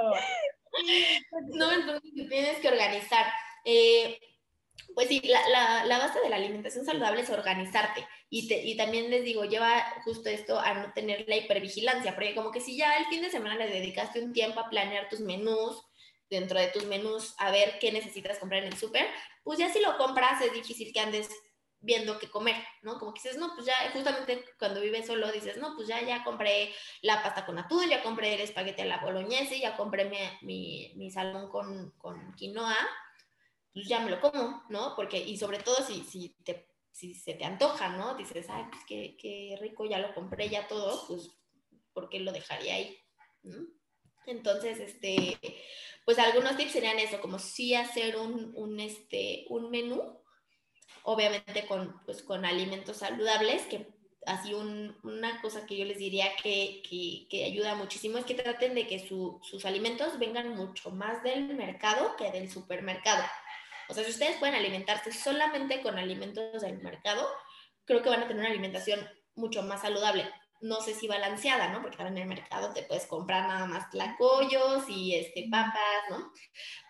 no, 1.54 1.72
entonces 1.72 2.12
tienes 2.28 2.58
que 2.58 2.68
organizar. 2.68 3.26
Eh, 3.64 4.18
pues 4.96 5.08
sí, 5.08 5.20
la, 5.22 5.84
la, 5.84 5.98
base 5.98 6.18
de 6.20 6.30
la 6.30 6.36
alimentación 6.36 6.86
saludable 6.86 7.20
es 7.20 7.28
organizarte. 7.28 8.08
Y, 8.30 8.50
y 8.52 8.78
también 8.78 9.10
les 9.10 9.24
digo, 9.24 9.44
lleva 9.44 9.84
justo 10.04 10.30
esto 10.30 10.58
a 10.58 10.72
no 10.72 10.92
tener 10.94 11.26
la 11.28 11.36
hipervigilancia, 11.36 12.14
porque 12.14 12.34
como 12.34 12.50
que 12.50 12.62
si 12.62 12.78
ya 12.78 12.96
el 12.96 13.04
fin 13.04 13.20
de 13.20 13.30
semana 13.30 13.56
le 13.56 13.68
dedicaste 13.68 14.22
un 14.22 14.32
tiempo 14.32 14.58
a 14.58 14.70
planear 14.70 15.10
tus 15.10 15.20
menús, 15.20 15.82
dentro 16.30 16.58
de 16.58 16.68
tus 16.68 16.86
menús 16.86 17.34
a 17.38 17.50
ver 17.50 17.78
qué 17.78 17.92
necesitas 17.92 18.38
comprar 18.38 18.62
en 18.62 18.72
el 18.72 18.78
súper, 18.78 19.06
pues 19.44 19.58
ya 19.58 19.70
si 19.70 19.80
lo 19.80 19.98
compras 19.98 20.40
es 20.40 20.52
difícil 20.54 20.92
que 20.94 21.00
andes 21.00 21.28
viendo 21.78 22.18
qué 22.18 22.28
comer, 22.30 22.56
¿no? 22.82 22.98
Como 22.98 23.12
que 23.12 23.20
dices, 23.22 23.38
no, 23.38 23.52
pues 23.54 23.66
ya 23.66 23.74
justamente 23.92 24.44
cuando 24.58 24.80
vives 24.80 25.06
solo 25.06 25.30
dices, 25.30 25.58
no, 25.58 25.76
pues 25.76 25.86
ya, 25.86 26.00
ya 26.00 26.24
compré 26.24 26.74
la 27.02 27.22
pasta 27.22 27.44
con 27.44 27.58
atún, 27.58 27.88
ya 27.88 28.02
compré 28.02 28.34
el 28.34 28.40
espagueti 28.40 28.82
a 28.82 28.86
la 28.86 28.98
boloñese, 28.98 29.60
ya 29.60 29.76
compré 29.76 30.06
mi, 30.06 30.16
mi, 30.40 30.92
mi 30.96 31.10
salmón 31.10 31.48
con, 31.50 31.90
con, 31.98 32.34
quinoa, 32.34 32.76
pues 33.76 33.88
ya 33.88 34.00
me 34.00 34.10
lo 34.10 34.18
como, 34.22 34.64
¿no? 34.70 34.94
Porque, 34.96 35.18
y 35.18 35.36
sobre 35.36 35.58
todo 35.58 35.84
si, 35.86 36.02
si, 36.02 36.30
te, 36.42 36.66
si 36.90 37.12
se 37.12 37.34
te 37.34 37.44
antoja, 37.44 37.90
¿no? 37.90 38.14
Dices, 38.14 38.46
ay, 38.48 38.64
pues 38.70 38.82
qué, 38.88 39.18
qué 39.20 39.58
rico, 39.60 39.84
ya 39.84 39.98
lo 39.98 40.14
compré, 40.14 40.48
ya 40.48 40.66
todo, 40.66 41.06
pues, 41.06 41.28
¿por 41.92 42.08
qué 42.08 42.20
lo 42.20 42.32
dejaría 42.32 42.76
ahí? 42.76 42.98
Entonces, 44.24 44.78
este, 44.78 45.38
pues 46.06 46.18
algunos 46.18 46.56
tips 46.56 46.72
serían 46.72 46.98
eso, 46.98 47.20
como 47.20 47.38
sí 47.38 47.74
hacer 47.74 48.16
un, 48.16 48.50
un, 48.54 48.80
este, 48.80 49.44
un 49.50 49.70
menú, 49.70 50.22
obviamente 51.02 51.66
con, 51.66 52.02
pues, 52.06 52.22
con 52.22 52.46
alimentos 52.46 52.96
saludables, 52.96 53.60
que 53.64 53.92
así 54.24 54.54
un, 54.54 54.96
una 55.02 55.42
cosa 55.42 55.66
que 55.66 55.76
yo 55.76 55.84
les 55.84 55.98
diría 55.98 56.34
que, 56.42 56.80
que, 56.88 57.26
que, 57.28 57.44
ayuda 57.44 57.74
muchísimo 57.74 58.16
es 58.16 58.24
que 58.24 58.34
traten 58.34 58.74
de 58.74 58.86
que 58.86 59.06
su, 59.06 59.38
sus 59.42 59.66
alimentos 59.66 60.18
vengan 60.18 60.56
mucho 60.56 60.90
más 60.92 61.22
del 61.22 61.54
mercado 61.54 62.16
que 62.16 62.32
del 62.32 62.50
supermercado. 62.50 63.22
O 63.88 63.94
sea, 63.94 64.04
si 64.04 64.10
ustedes 64.10 64.36
pueden 64.36 64.54
alimentarse 64.54 65.12
solamente 65.12 65.82
con 65.82 65.98
alimentos 65.98 66.62
del 66.62 66.78
mercado, 66.82 67.28
creo 67.84 68.02
que 68.02 68.08
van 68.08 68.22
a 68.22 68.28
tener 68.28 68.40
una 68.40 68.50
alimentación 68.50 69.00
mucho 69.34 69.62
más 69.62 69.82
saludable 69.82 70.26
no 70.60 70.80
sé 70.80 70.94
si 70.94 71.06
balanceada, 71.06 71.68
¿no? 71.68 71.82
Porque 71.82 71.98
ahora 71.98 72.10
en 72.10 72.18
el 72.18 72.28
mercado 72.28 72.72
te 72.72 72.82
puedes 72.82 73.06
comprar 73.06 73.46
nada 73.46 73.66
más 73.66 73.90
tlacoyos 73.90 74.88
y 74.88 75.14
este, 75.14 75.48
papas, 75.50 76.04
¿no? 76.10 76.32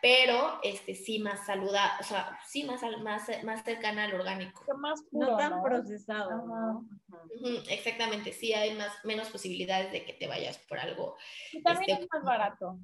Pero 0.01 0.61
este, 0.63 0.95
sí 0.95 1.19
más 1.19 1.45
saludable, 1.47 1.97
o 2.01 2.05
sea, 2.05 2.39
sí 2.47 2.65
más, 2.65 2.83
más, 3.03 3.29
más 3.45 3.65
cercana 3.65 4.05
al 4.05 4.15
orgánico. 4.15 4.65
Más 4.79 5.03
no 5.11 5.37
tan 5.37 5.63
procesado. 5.63 6.47
¿no? 6.47 6.89
exactamente, 7.69 8.33
sí 8.33 8.53
hay 8.53 8.77
más, 8.77 8.93
menos 9.05 9.29
posibilidades 9.31 9.93
de 9.93 10.05
que 10.05 10.13
te 10.13 10.29
vayas 10.29 10.59
por 10.59 10.79
algo. 10.79 11.17
Y 11.53 11.63
también 11.63 11.91
este, 11.91 12.05
es 12.05 12.09
más 12.13 12.25
barato. 12.25 12.79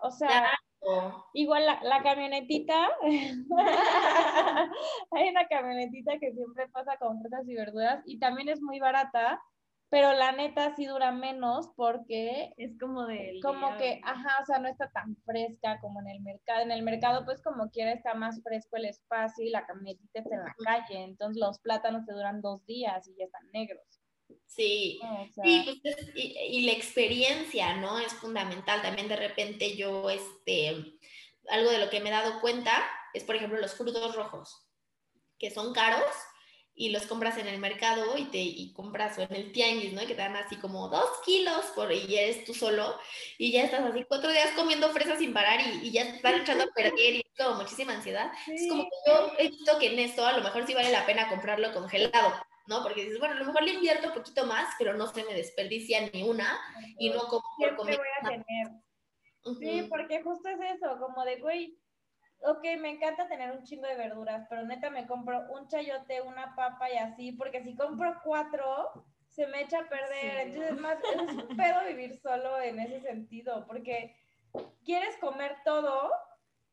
O 0.00 0.10
sea, 0.10 0.50
igual 1.32 1.66
la, 1.66 1.80
la 1.82 2.02
camionetita, 2.02 2.88
hay 5.10 5.28
una 5.28 5.46
camionetita 5.48 6.18
que 6.18 6.32
siempre 6.32 6.68
pasa 6.68 6.96
con 6.98 7.20
frutas 7.20 7.48
y 7.48 7.54
verduras 7.54 8.02
y 8.06 8.18
también 8.18 8.48
es 8.48 8.60
muy 8.60 8.78
barata 8.78 9.42
pero 9.88 10.12
la 10.12 10.32
neta 10.32 10.74
sí 10.74 10.84
dura 10.86 11.12
menos 11.12 11.70
porque 11.76 12.52
es 12.56 12.76
como 12.78 13.06
de 13.06 13.38
como 13.42 13.76
que 13.76 14.00
ajá 14.02 14.42
o 14.42 14.46
sea 14.46 14.58
no 14.58 14.68
está 14.68 14.90
tan 14.90 15.16
fresca 15.24 15.78
como 15.80 16.00
en 16.00 16.08
el 16.08 16.20
mercado. 16.22 16.60
En 16.62 16.72
el 16.72 16.82
mercado 16.82 17.24
pues 17.24 17.40
como 17.42 17.70
quiera 17.70 17.92
está 17.92 18.14
más 18.14 18.42
fresco 18.42 18.76
el 18.76 18.86
espacio 18.86 19.44
y 19.44 19.50
la 19.50 19.64
camionetita 19.64 20.20
está 20.20 20.34
en 20.34 20.44
la 20.44 20.56
calle. 20.64 21.04
Entonces 21.04 21.40
los 21.40 21.60
plátanos 21.60 22.04
te 22.04 22.12
duran 22.12 22.40
dos 22.42 22.64
días 22.66 23.06
y 23.08 23.16
ya 23.16 23.26
están 23.26 23.48
negros 23.52 24.00
sí 24.46 24.98
y, 25.44 25.78
pues, 25.82 25.96
y, 26.14 26.62
la 26.62 26.72
experiencia 26.72 27.76
no 27.76 27.98
es 27.98 28.12
fundamental 28.14 28.82
también 28.82 29.08
de 29.08 29.16
repente 29.16 29.76
yo 29.76 30.10
este 30.10 30.94
algo 31.48 31.70
de 31.70 31.78
lo 31.78 31.90
que 31.90 32.00
me 32.00 32.08
he 32.08 32.12
dado 32.12 32.40
cuenta 32.40 32.72
es 33.14 33.24
por 33.24 33.36
ejemplo 33.36 33.60
los 33.60 33.74
frutos 33.74 34.14
rojos 34.14 34.66
que 35.38 35.50
son 35.50 35.72
caros 35.72 36.10
y 36.78 36.90
los 36.90 37.06
compras 37.06 37.38
en 37.38 37.48
el 37.48 37.58
mercado 37.58 38.18
y 38.18 38.24
te 38.24 38.38
y 38.38 38.72
compras 38.74 39.16
o 39.16 39.22
en 39.22 39.34
el 39.34 39.50
tianguis, 39.50 39.94
¿no? 39.94 40.02
que 40.02 40.08
te 40.08 40.16
dan 40.16 40.36
así 40.36 40.56
como 40.56 40.88
dos 40.88 41.08
kilos 41.24 41.64
por, 41.74 41.90
y 41.90 42.16
eres 42.16 42.44
tú 42.44 42.52
solo 42.52 42.98
y 43.38 43.50
ya 43.50 43.64
estás 43.64 43.80
así 43.80 44.04
cuatro 44.06 44.30
días 44.30 44.50
comiendo 44.54 44.90
fresas 44.90 45.18
sin 45.18 45.32
parar 45.32 45.58
y, 45.82 45.90
ya 45.90 46.04
te 46.04 46.16
están 46.16 46.34
echando 46.42 46.64
a 46.64 46.74
perder 46.74 47.14
y 47.14 47.24
todo, 47.34 47.54
muchísima 47.54 47.94
ansiedad. 47.94 48.30
Es 48.46 48.68
como 48.68 48.84
que 48.84 49.10
yo 49.10 49.32
he 49.38 49.48
visto 49.48 49.78
que 49.78 49.86
en 49.86 49.98
esto 49.98 50.26
a 50.26 50.32
lo 50.36 50.44
mejor 50.44 50.66
sí 50.66 50.74
vale 50.74 50.92
la 50.92 51.06
pena 51.06 51.28
comprarlo 51.28 51.72
congelado, 51.72 52.34
¿no? 52.66 52.82
Porque 52.82 53.04
dices, 53.04 53.18
bueno, 53.18 53.34
a 53.34 53.38
lo 53.38 53.46
mejor 53.46 53.62
le 53.62 53.74
invierto 53.74 54.08
un 54.08 54.14
poquito 54.14 54.46
más, 54.46 54.74
pero 54.78 54.94
no 54.94 55.06
se 55.06 55.24
me 55.24 55.34
desperdicia 55.34 56.08
ni 56.12 56.22
una 56.22 56.58
y 56.98 57.10
no 57.10 57.20
como 57.28 57.44
por 57.58 57.76
comer. 57.76 57.98
voy 57.98 58.06
a 58.20 58.28
tener. 58.28 58.68
Sí, 59.58 59.86
porque 59.88 60.22
justo 60.22 60.48
es 60.48 60.58
eso, 60.76 60.98
como 60.98 61.24
de, 61.24 61.40
güey, 61.40 61.78
ok, 62.40 62.62
me 62.80 62.90
encanta 62.90 63.28
tener 63.28 63.52
un 63.52 63.64
chingo 63.64 63.86
de 63.86 63.96
verduras, 63.96 64.46
pero 64.48 64.64
neta 64.64 64.90
me 64.90 65.06
compro 65.06 65.40
un 65.50 65.68
chayote, 65.68 66.20
una 66.20 66.54
papa 66.54 66.90
y 66.90 66.96
así, 66.96 67.32
porque 67.32 67.62
si 67.62 67.76
compro 67.76 68.20
cuatro, 68.24 69.06
se 69.28 69.46
me 69.46 69.62
echa 69.62 69.80
a 69.80 69.88
perder. 69.88 70.38
Entonces 70.38 70.72
es 70.72 70.80
más, 70.80 70.98
es 70.98 71.20
un 71.20 71.56
pedo 71.56 71.84
vivir 71.86 72.18
solo 72.20 72.60
en 72.60 72.80
ese 72.80 73.00
sentido, 73.00 73.66
porque 73.66 74.16
quieres 74.84 75.16
comer 75.18 75.56
todo, 75.64 76.10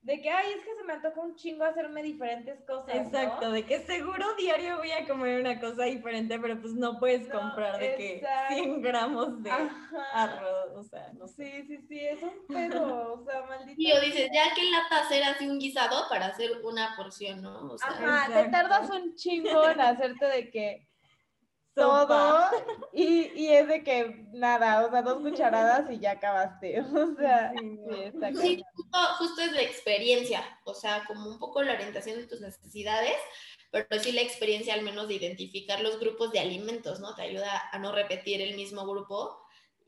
de 0.04 0.22
que, 0.22 0.30
ay, 0.30 0.54
es 0.58 0.66
que 0.66 0.76
se 0.76 0.84
me 0.84 0.94
antoja 0.94 1.22
un 1.22 1.36
chingo 1.36 1.63
hacerme 1.63 2.04
diferentes 2.04 2.62
cosas. 2.66 2.94
Exacto, 2.94 3.52
de 3.52 3.66
que 3.66 3.80
seguro 3.80 4.36
diario 4.36 4.78
voy 4.78 4.92
a 4.92 5.08
comer 5.08 5.39
una 5.39 5.60
cosa 5.62 5.86
diferente, 5.86 6.38
pero 6.39 6.60
pues 6.60 6.74
no 6.74 7.00
puedes 7.00 7.28
comprar 7.30 7.80
de 7.80 7.96
que 7.96 8.28
100 8.50 8.82
gramos 8.82 9.42
de 9.42 9.52
arroz, 10.13 10.76
o 10.76 10.84
sea, 10.84 11.10
no 11.13 11.26
sé. 11.28 11.63
Sí, 11.63 11.68
sí, 11.68 11.86
sí, 11.88 12.00
es 12.00 12.22
un 12.22 12.46
pedo, 12.48 13.13
o 13.13 13.24
sea, 13.24 13.44
maldito. 13.44 13.82
Y 13.82 13.89
yo 13.89 14.02
dices, 14.02 14.30
ya 14.34 14.54
que 14.54 14.70
lata 14.70 15.06
hacer 15.06 15.24
así 15.24 15.48
un 15.48 15.58
guisado 15.58 16.10
para 16.10 16.28
hacer 16.28 16.52
una 16.63 16.96
porción, 16.98 17.42
¿no? 17.42 17.72
O 17.72 17.78
sea, 17.78 17.88
Ajá, 17.88 18.44
te 18.44 18.50
tardas 18.50 18.89
un 18.89 19.16
chingo 19.16 19.70
en 19.70 19.80
hacerte 19.80 20.26
de 20.26 20.52
que 20.52 20.88
todo 21.75 22.49
y, 22.93 23.31
y, 23.33 23.49
es 23.49 23.67
de 23.67 23.83
que 23.83 24.27
nada, 24.33 24.86
o 24.86 24.91
sea, 24.91 25.01
dos 25.01 25.21
cucharadas 25.21 25.89
y 25.91 25.99
ya 25.99 26.12
acabaste. 26.12 26.81
O 26.93 27.15
sea, 27.15 27.51
sí, 28.41 28.63
justo, 29.17 29.41
es 29.41 29.51
la 29.53 29.62
experiencia, 29.62 30.43
o 30.65 30.73
sea, 30.73 31.03
como 31.05 31.29
un 31.29 31.39
poco 31.39 31.63
la 31.63 31.73
orientación 31.73 32.17
de 32.17 32.27
tus 32.27 32.41
necesidades, 32.41 33.15
pero 33.71 33.99
sí 33.99 34.12
la 34.12 34.21
experiencia 34.21 34.73
al 34.73 34.83
menos 34.83 35.07
de 35.07 35.15
identificar 35.15 35.81
los 35.81 35.99
grupos 35.99 36.31
de 36.31 36.39
alimentos, 36.39 36.99
¿no? 36.99 37.15
Te 37.15 37.23
ayuda 37.23 37.69
a 37.71 37.79
no 37.79 37.91
repetir 37.91 38.41
el 38.41 38.55
mismo 38.55 38.86
grupo 38.86 39.39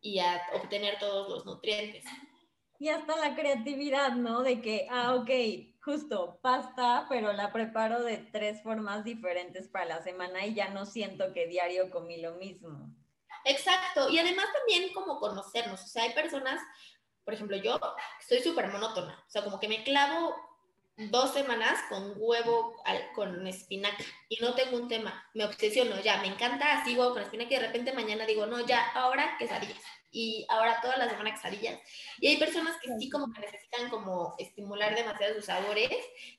y 0.02 0.20
a 0.20 0.42
obtener 0.54 0.98
todos 1.00 1.30
los 1.30 1.46
nutrientes. 1.46 2.04
Y 2.80 2.90
hasta 2.90 3.16
la 3.16 3.36
creatividad, 3.36 4.12
¿no? 4.12 4.42
De 4.42 4.62
que, 4.62 4.88
ah, 4.90 5.16
ok, 5.16 5.30
justo 5.86 6.40
pasta, 6.42 7.06
pero 7.08 7.32
la 7.32 7.54
preparo 7.54 8.02
de 8.02 8.18
tres 8.18 8.62
formas 8.64 9.04
diferentes 9.04 9.68
para 9.68 9.86
la 9.86 10.04
semana 10.04 10.44
y 10.44 10.56
ya 10.56 10.70
no 10.70 10.86
siento 10.88 11.32
que 11.32 11.48
diario 11.48 11.92
comí 11.92 12.18
lo 12.20 12.34
mismo. 12.34 12.90
Exacto, 13.46 14.10
y 14.10 14.18
además 14.18 14.48
también 14.52 14.92
como 14.94 15.20
conocernos, 15.20 15.84
o 15.84 15.88
sea, 15.88 16.04
hay 16.04 16.14
personas, 16.14 16.60
por 17.24 17.36
ejemplo, 17.36 17.56
yo 17.58 17.80
soy 18.28 18.40
súper 18.42 18.68
monótona, 18.70 19.24
o 19.28 19.30
sea, 19.30 19.44
como 19.44 19.60
que 19.60 19.68
me 19.68 19.84
clavo 19.84 20.36
dos 20.98 21.32
semanas 21.34 21.80
con 21.88 22.14
huevo 22.18 22.76
con 23.14 23.46
espinaca 23.46 24.04
y 24.30 24.38
no 24.42 24.56
tengo 24.56 24.78
un 24.78 24.88
tema, 24.88 25.24
me 25.36 25.46
obsesiono, 25.46 26.00
ya, 26.02 26.20
me 26.22 26.28
encanta, 26.28 26.84
sigo 26.84 27.14
con 27.14 27.22
espinaca 27.22 27.54
y 27.54 27.58
de 27.58 27.68
repente 27.68 27.94
mañana 27.94 28.26
digo, 28.26 28.48
no, 28.48 28.66
ya, 28.66 28.92
ahora 28.94 29.38
quesadillas 29.38 29.84
y 30.16 30.46
ahora 30.48 30.80
todas 30.82 30.98
las 30.98 31.10
semanas 31.10 31.34
quesadillas. 31.34 31.78
Y 32.20 32.28
hay 32.28 32.38
personas 32.38 32.78
que 32.82 32.90
sí 32.98 33.10
como 33.10 33.34
que 33.34 33.42
necesitan 33.42 33.90
como 33.90 34.34
estimular 34.38 34.96
demasiado 34.96 35.36
sus 35.36 35.46
sabores 35.46 35.90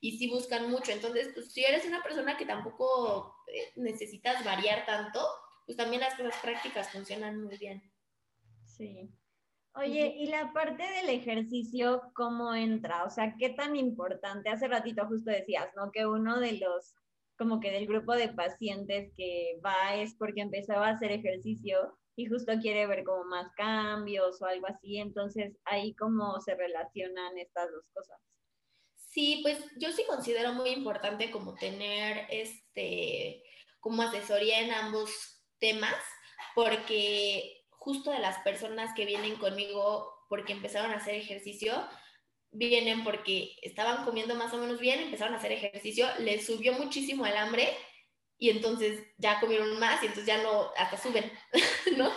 y 0.00 0.16
sí 0.16 0.30
buscan 0.30 0.70
mucho. 0.70 0.92
Entonces, 0.92 1.28
pues 1.34 1.52
si 1.52 1.62
eres 1.62 1.84
una 1.84 2.02
persona 2.02 2.38
que 2.38 2.46
tampoco 2.46 3.36
eh, 3.48 3.72
necesitas 3.76 4.42
variar 4.46 4.86
tanto, 4.86 5.20
pues 5.66 5.76
también 5.76 6.00
las 6.00 6.14
cosas 6.14 6.34
prácticas 6.40 6.90
funcionan 6.90 7.42
muy 7.42 7.58
bien. 7.58 7.82
Sí. 8.64 9.10
Oye, 9.74 10.14
y 10.20 10.28
la 10.28 10.54
parte 10.54 10.82
del 10.82 11.10
ejercicio, 11.10 12.00
¿cómo 12.14 12.54
entra? 12.54 13.04
O 13.04 13.10
sea, 13.10 13.36
¿qué 13.38 13.50
tan 13.50 13.76
importante? 13.76 14.48
Hace 14.48 14.68
ratito 14.68 15.06
justo 15.06 15.30
decías, 15.30 15.68
¿no? 15.76 15.92
Que 15.92 16.06
uno 16.06 16.40
de 16.40 16.52
los, 16.52 16.94
como 17.36 17.60
que 17.60 17.72
del 17.72 17.86
grupo 17.86 18.14
de 18.14 18.30
pacientes 18.30 19.12
que 19.14 19.60
va 19.62 19.96
es 19.96 20.14
porque 20.14 20.40
empezaba 20.40 20.88
a 20.88 20.92
hacer 20.92 21.12
ejercicio 21.12 21.94
y 22.16 22.26
justo 22.26 22.52
quiere 22.60 22.86
ver 22.86 23.04
como 23.04 23.24
más 23.24 23.52
cambios 23.52 24.40
o 24.40 24.46
algo 24.46 24.66
así, 24.66 24.98
entonces 24.98 25.54
ahí 25.64 25.94
cómo 25.94 26.40
se 26.40 26.54
relacionan 26.54 27.38
estas 27.38 27.70
dos 27.70 27.84
cosas. 27.92 28.18
Sí, 28.94 29.40
pues 29.42 29.58
yo 29.78 29.92
sí 29.92 30.04
considero 30.08 30.54
muy 30.54 30.70
importante 30.70 31.30
como 31.30 31.54
tener 31.54 32.26
este 32.30 33.42
como 33.80 34.02
asesoría 34.02 34.60
en 34.60 34.72
ambos 34.72 35.42
temas, 35.60 35.94
porque 36.54 37.64
justo 37.70 38.10
de 38.10 38.18
las 38.18 38.38
personas 38.40 38.92
que 38.96 39.04
vienen 39.04 39.36
conmigo 39.36 40.12
porque 40.28 40.54
empezaron 40.54 40.90
a 40.90 40.96
hacer 40.96 41.14
ejercicio, 41.14 41.86
vienen 42.50 43.04
porque 43.04 43.54
estaban 43.62 44.04
comiendo 44.04 44.34
más 44.34 44.52
o 44.54 44.58
menos 44.58 44.80
bien, 44.80 45.00
empezaron 45.00 45.34
a 45.34 45.36
hacer 45.36 45.52
ejercicio, 45.52 46.08
les 46.18 46.46
subió 46.46 46.72
muchísimo 46.72 47.26
el 47.26 47.36
hambre 47.36 47.68
y 48.38 48.50
entonces 48.50 49.00
ya 49.16 49.40
comieron 49.40 49.78
más 49.78 50.02
y 50.02 50.06
entonces 50.06 50.26
ya 50.26 50.42
no, 50.42 50.70
hasta 50.76 50.98
suben, 50.98 51.30
¿no? 51.96 52.12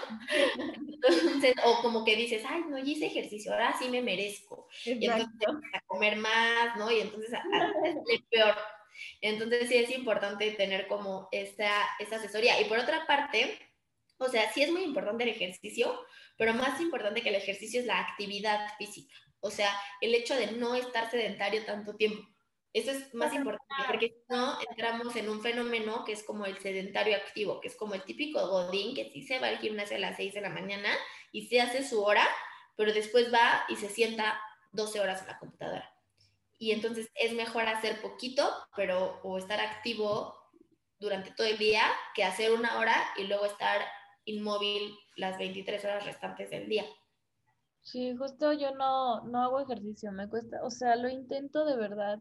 Entonces, 0.93 1.55
o 1.63 1.81
como 1.81 2.03
que 2.03 2.15
dices, 2.15 2.43
ay, 2.47 2.63
no, 2.67 2.77
hice 2.77 3.05
ejercicio, 3.05 3.53
ahora 3.53 3.75
sí 3.79 3.87
me 3.89 4.01
merezco. 4.01 4.67
Y 4.85 5.05
entonces 5.05 5.29
a 5.73 5.81
comer 5.87 6.17
más, 6.17 6.75
¿no? 6.77 6.91
Y 6.91 6.99
entonces 6.99 7.31
es 7.31 8.21
peor. 8.29 8.55
Entonces 9.21 9.69
sí 9.69 9.77
es 9.77 9.89
importante 9.91 10.51
tener 10.51 10.87
como 10.87 11.29
esta, 11.31 11.71
esta 11.99 12.17
asesoría. 12.17 12.59
Y 12.59 12.65
por 12.65 12.79
otra 12.79 13.07
parte, 13.07 13.57
o 14.17 14.27
sea, 14.27 14.51
sí 14.51 14.61
es 14.61 14.71
muy 14.71 14.83
importante 14.83 15.23
el 15.23 15.29
ejercicio, 15.29 15.97
pero 16.37 16.53
más 16.53 16.81
importante 16.81 17.21
que 17.21 17.29
el 17.29 17.35
ejercicio 17.35 17.79
es 17.79 17.85
la 17.85 17.99
actividad 17.99 18.59
física. 18.77 19.15
O 19.39 19.51
sea, 19.51 19.71
el 20.01 20.13
hecho 20.13 20.35
de 20.35 20.51
no 20.51 20.75
estar 20.75 21.09
sedentario 21.09 21.63
tanto 21.63 21.95
tiempo. 21.95 22.27
Eso 22.71 22.91
es 22.91 23.13
más 23.15 23.33
importante, 23.33 23.83
porque 23.87 24.09
si 24.09 24.23
no, 24.29 24.59
entramos 24.69 25.15
en 25.15 25.27
un 25.29 25.41
fenómeno 25.41 26.05
que 26.05 26.11
es 26.11 26.23
como 26.23 26.45
el 26.45 26.57
sedentario 26.59 27.17
activo, 27.17 27.59
que 27.59 27.67
es 27.67 27.75
como 27.75 27.95
el 27.95 28.03
típico 28.03 28.47
godín 28.47 28.95
que 28.95 29.09
sí 29.09 29.23
se 29.23 29.39
va 29.39 29.47
al 29.47 29.57
gimnasio 29.57 29.97
a 29.97 29.99
las 29.99 30.17
6 30.17 30.35
de 30.35 30.41
la 30.41 30.49
mañana 30.49 30.89
y 31.31 31.47
se 31.47 31.61
hace 31.61 31.83
su 31.83 32.03
hora, 32.03 32.27
pero 32.75 32.93
después 32.93 33.33
va 33.33 33.65
y 33.69 33.75
se 33.75 33.89
sienta 33.89 34.39
12 34.71 34.99
horas 34.99 35.21
en 35.21 35.27
la 35.27 35.39
computadora. 35.39 35.91
Y 36.59 36.71
entonces 36.71 37.09
es 37.15 37.33
mejor 37.33 37.63
hacer 37.67 38.01
poquito, 38.01 38.47
pero 38.75 39.19
o 39.23 39.37
estar 39.39 39.59
activo 39.59 40.35
durante 40.99 41.31
todo 41.31 41.47
el 41.47 41.57
día 41.57 41.83
que 42.13 42.23
hacer 42.23 42.51
una 42.51 42.77
hora 42.77 42.95
y 43.17 43.23
luego 43.23 43.45
estar 43.45 43.81
inmóvil 44.25 44.95
las 45.15 45.39
23 45.39 45.83
horas 45.85 46.05
restantes 46.05 46.51
del 46.51 46.69
día. 46.69 46.85
Sí, 47.81 48.15
justo 48.15 48.53
yo 48.53 48.75
no, 48.75 49.21
no 49.21 49.41
hago 49.41 49.61
ejercicio, 49.61 50.11
me 50.11 50.29
cuesta, 50.29 50.63
o 50.63 50.69
sea, 50.69 50.95
lo 50.95 51.09
intento 51.09 51.65
de 51.65 51.77
verdad 51.77 52.19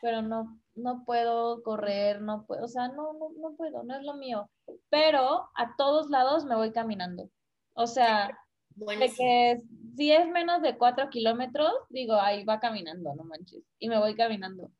pero 0.00 0.22
no, 0.22 0.60
no 0.74 1.04
puedo 1.04 1.62
correr, 1.62 2.20
no 2.20 2.44
puedo, 2.46 2.64
o 2.64 2.68
sea, 2.68 2.88
no, 2.88 3.12
no, 3.14 3.30
no 3.38 3.56
puedo, 3.56 3.82
no 3.82 3.96
es 3.96 4.04
lo 4.04 4.14
mío. 4.14 4.48
Pero 4.90 5.48
a 5.54 5.76
todos 5.76 6.10
lados 6.10 6.44
me 6.44 6.56
voy 6.56 6.72
caminando. 6.72 7.30
O 7.74 7.86
sea, 7.86 8.30
de 8.74 9.12
que 9.16 9.58
si 9.96 10.12
es 10.12 10.26
menos 10.28 10.62
de 10.62 10.76
cuatro 10.76 11.08
kilómetros, 11.10 11.72
digo, 11.90 12.14
ahí 12.14 12.44
va 12.44 12.60
caminando, 12.60 13.14
no 13.14 13.24
manches. 13.24 13.62
Y 13.78 13.88
me 13.88 13.98
voy 13.98 14.14
caminando. 14.14 14.70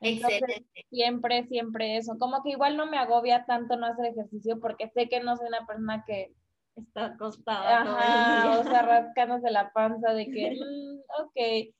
Entonces, 0.00 0.62
siempre, 0.90 1.46
siempre 1.46 1.96
eso. 1.96 2.16
Como 2.18 2.42
que 2.42 2.50
igual 2.50 2.76
no 2.76 2.86
me 2.86 2.98
agobia 2.98 3.44
tanto 3.46 3.76
no 3.76 3.86
hacer 3.86 4.06
ejercicio 4.06 4.60
porque 4.60 4.90
sé 4.90 5.08
que 5.08 5.20
no 5.20 5.36
soy 5.36 5.48
una 5.48 5.66
persona 5.66 6.04
que 6.06 6.32
está 6.76 7.06
acostada. 7.06 7.82
Ajá, 7.82 8.60
o 8.60 8.64
sea, 8.64 8.82
rascándose 8.82 9.50
la 9.50 9.72
panza 9.72 10.12
de 10.12 10.26
que, 10.26 10.50
mm, 10.50 10.98
ok 11.22 11.74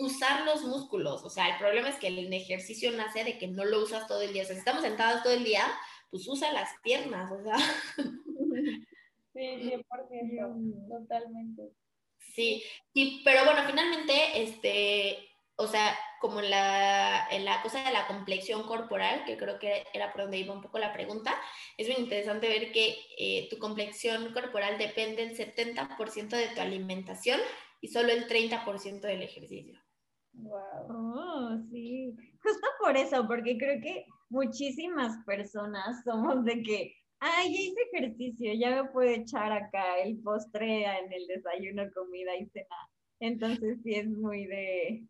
usar 0.00 0.44
los 0.44 0.62
músculos. 0.64 1.22
O 1.24 1.30
sea, 1.30 1.48
el 1.48 1.58
problema 1.58 1.88
es 1.88 1.96
que 1.96 2.08
el 2.08 2.32
ejercicio 2.32 2.90
nace 2.92 3.24
de 3.24 3.38
que 3.38 3.46
no 3.46 3.64
lo 3.64 3.82
usas 3.82 4.06
todo 4.06 4.22
el 4.22 4.32
día. 4.32 4.42
O 4.42 4.46
sea, 4.46 4.54
si 4.54 4.60
estamos 4.60 4.82
sentados 4.82 5.22
todo 5.22 5.32
el 5.32 5.44
día, 5.44 5.64
pues 6.10 6.26
usa 6.26 6.52
las 6.52 6.70
piernas, 6.82 7.30
o 7.30 7.42
sea. 7.42 7.56
Sí, 9.32 9.40
100%, 9.40 10.88
totalmente. 10.88 11.70
Sí, 12.18 12.62
sí, 12.92 13.22
pero 13.24 13.44
bueno, 13.44 13.62
finalmente, 13.64 14.42
este, 14.42 15.30
o 15.54 15.66
sea, 15.66 15.96
como 16.20 16.40
en 16.40 16.50
la, 16.50 17.28
en 17.30 17.44
la 17.44 17.62
cosa 17.62 17.84
de 17.84 17.92
la 17.92 18.06
complexión 18.06 18.64
corporal, 18.64 19.24
que 19.24 19.36
creo 19.36 19.58
que 19.58 19.86
era 19.94 20.12
por 20.12 20.22
donde 20.22 20.38
iba 20.38 20.52
un 20.52 20.60
poco 20.60 20.78
la 20.78 20.92
pregunta, 20.92 21.40
es 21.76 21.88
muy 21.88 21.96
interesante 21.96 22.48
ver 22.48 22.72
que 22.72 22.96
eh, 23.18 23.48
tu 23.48 23.58
complexión 23.58 24.32
corporal 24.32 24.78
depende 24.78 25.26
del 25.26 25.36
70% 25.36 26.28
de 26.28 26.48
tu 26.48 26.60
alimentación 26.60 27.40
y 27.80 27.88
solo 27.88 28.12
el 28.12 28.26
30% 28.26 29.00
del 29.00 29.22
ejercicio. 29.22 29.80
Wow. 30.34 30.86
Oh, 30.88 31.58
sí. 31.70 32.14
Justo 32.42 32.68
por 32.80 32.96
eso, 32.96 33.26
porque 33.26 33.58
creo 33.58 33.80
que 33.80 34.06
muchísimas 34.28 35.16
personas 35.26 36.02
somos 36.04 36.44
de 36.44 36.62
que, 36.62 36.94
ay, 37.20 37.52
ya 37.52 37.60
hice 37.60 37.80
ejercicio, 37.92 38.52
ya 38.54 38.82
me 38.82 38.90
puedo 38.90 39.10
echar 39.10 39.52
acá 39.52 39.98
el 39.98 40.18
postre 40.22 40.84
en 40.84 41.12
el 41.12 41.26
desayuno, 41.26 41.90
comida 41.94 42.36
y 42.36 42.46
cena. 42.46 42.76
Entonces 43.20 43.78
sí 43.82 43.94
es 43.94 44.08
muy 44.08 44.46
de, 44.46 45.06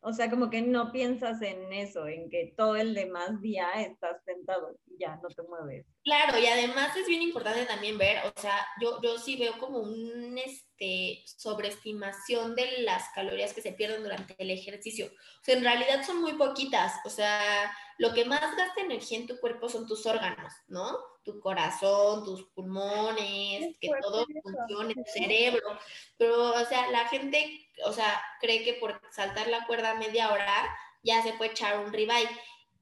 o 0.00 0.12
sea, 0.12 0.30
como 0.30 0.50
que 0.50 0.62
no 0.62 0.92
piensas 0.92 1.40
en 1.42 1.72
eso, 1.72 2.06
en 2.08 2.28
que 2.30 2.54
todo 2.56 2.76
el 2.76 2.94
demás 2.94 3.40
día 3.40 3.70
estás 3.74 4.22
sentado 4.24 4.76
ya 4.98 5.16
no 5.16 5.28
te 5.28 5.42
mueves. 5.42 5.86
Claro, 6.02 6.38
y 6.38 6.46
además 6.46 6.96
es 6.96 7.06
bien 7.06 7.22
importante 7.22 7.66
también 7.66 7.98
ver, 7.98 8.18
o 8.26 8.40
sea, 8.40 8.66
yo, 8.80 9.00
yo 9.02 9.18
sí 9.18 9.36
veo 9.36 9.58
como 9.58 9.78
un 9.78 10.38
este, 10.38 11.22
sobreestimación 11.26 12.54
de 12.54 12.82
las 12.82 13.08
calorías 13.14 13.52
que 13.52 13.62
se 13.62 13.72
pierden 13.72 14.02
durante 14.02 14.34
el 14.38 14.50
ejercicio. 14.50 15.06
O 15.06 15.44
sea, 15.44 15.56
en 15.56 15.64
realidad 15.64 16.04
son 16.04 16.20
muy 16.20 16.34
poquitas, 16.34 16.94
o 17.04 17.10
sea, 17.10 17.72
lo 17.98 18.12
que 18.12 18.24
más 18.24 18.56
gasta 18.56 18.80
energía 18.80 19.18
en 19.18 19.26
tu 19.26 19.38
cuerpo 19.38 19.68
son 19.68 19.86
tus 19.86 20.04
órganos, 20.06 20.52
¿no? 20.66 20.98
Tu 21.24 21.38
corazón, 21.40 22.24
tus 22.24 22.44
pulmones, 22.48 23.76
que 23.80 23.88
todo 24.00 24.26
funcione, 24.42 24.94
tu 24.94 25.04
cerebro. 25.06 25.78
Pero, 26.18 26.54
o 26.54 26.64
sea, 26.66 26.90
la 26.90 27.08
gente, 27.08 27.68
o 27.86 27.92
sea, 27.92 28.20
cree 28.40 28.64
que 28.64 28.74
por 28.74 29.00
saltar 29.12 29.48
la 29.48 29.66
cuerda 29.66 29.94
media 29.94 30.32
hora 30.32 30.76
ya 31.04 31.22
se 31.22 31.34
puede 31.34 31.52
echar 31.52 31.78
un 31.78 31.92
ribeye. 31.92 32.28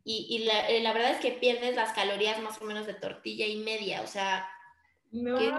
Y, 0.05 0.26
y 0.30 0.44
la, 0.44 0.68
la, 0.68 0.92
verdad 0.92 1.12
es 1.12 1.18
que 1.18 1.32
pierdes 1.32 1.76
las 1.76 1.92
calorías 1.92 2.40
más 2.42 2.61
o 2.61 2.64
menos 2.64 2.86
de 2.86 2.94
tortilla 2.94 3.46
y 3.46 3.57
media, 3.57 4.03
o 4.03 4.07
sea, 4.07 4.48
No, 5.12 5.38
yo 5.38 5.50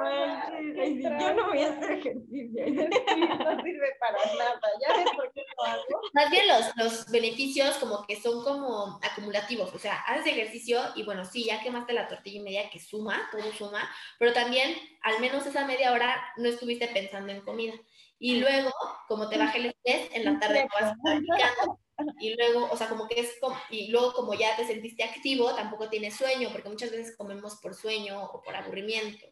no 1.36 1.48
voy 1.48 1.62
a 1.62 1.70
hacer 1.70 1.91
ejercicio. 1.91 2.66
no 2.66 3.64
sirve 3.64 3.88
para 4.00 4.18
nada. 4.36 4.60
Ya 4.82 4.98
ves 4.98 5.06
por 5.16 5.32
qué 5.32 5.44
lo 5.56 5.64
hago. 5.64 5.84
Más 6.14 6.32
bien 6.32 6.48
los, 6.48 6.76
los 6.76 7.12
beneficios 7.12 7.78
como 7.78 8.04
que 8.08 8.20
son 8.20 8.44
como 8.44 9.00
acumulativos. 9.04 9.72
O 9.76 9.80
sea, 9.80 10.02
haces 10.08 10.26
ejercicio 10.26 10.82
y 10.96 11.04
bueno, 11.04 11.24
sí, 11.24 11.46
ya 11.46 11.62
quemaste 11.62 11.94
la 11.94 12.08
tortilla 12.08 12.39
y 12.39 12.44
media 12.44 12.70
que 12.72 12.80
suma, 12.80 13.30
todo 13.32 13.52
suma, 13.54 13.88
pero 14.18 14.34
también 14.34 14.76
al 15.04 15.22
menos 15.22 15.46
esa 15.46 15.68
media 15.68 15.91
hora 15.91 16.20
no 16.38 16.50
estuviste 16.50 16.88
pensando 16.88 17.32
en 17.32 17.41
comida. 17.41 17.76
Y 18.18 18.39
luego, 18.39 18.72
como 19.08 19.30
te 19.30 19.38
baja 19.38 19.58
el 19.58 19.68
estrés, 19.68 20.10
en 20.14 20.26
la 20.26 20.39
tarde 20.39 20.68
vas 20.74 20.91
a 20.91 20.96
estar 20.96 21.20
picando. 21.20 21.80
Y 22.20 22.36
luego, 22.36 22.70
o 22.72 22.78
sea, 22.78 22.89
como 22.89 23.08
que 23.08 23.20
es 23.20 23.38
como, 23.39 23.58
y 23.70 23.89
luego 23.89 24.14
como 24.14 24.34
ya 24.34 24.56
te 24.56 24.66
sentiste 24.66 25.04
activo, 25.04 25.54
tampoco 25.56 25.89
tienes 25.89 26.16
sueño, 26.16 26.49
porque 26.51 26.70
muchas 26.70 26.91
veces 26.91 27.16
comemos 27.18 27.56
por 27.62 27.76
sueño 27.76 28.24
o 28.24 28.41
por 28.41 28.56
aburrimiento. 28.56 29.26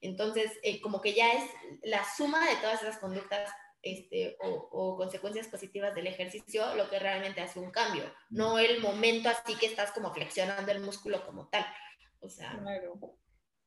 Entonces, 0.00 0.52
eh, 0.62 0.80
como 0.80 1.00
que 1.00 1.14
ya 1.14 1.32
es 1.32 1.44
la 1.82 2.04
suma 2.16 2.48
de 2.48 2.56
todas 2.56 2.82
esas 2.82 2.98
conductas 2.98 3.50
este, 3.82 4.36
o, 4.40 4.96
consecuencias 4.96 5.46
positivas 5.48 5.94
del 5.94 6.08
ejercicio 6.08 6.74
lo 6.74 6.90
que 6.90 6.98
realmente 6.98 7.40
hace 7.40 7.60
un 7.60 7.70
cambio, 7.70 8.04
no 8.28 8.58
el 8.58 8.80
momento 8.80 9.28
así 9.28 9.56
que 9.56 9.66
estás 9.66 9.92
como 9.92 10.12
flexionando 10.12 10.72
el 10.72 10.80
músculo 10.80 11.24
como 11.24 11.48
tal. 11.48 11.64
O 12.20 12.28
sea. 12.28 12.60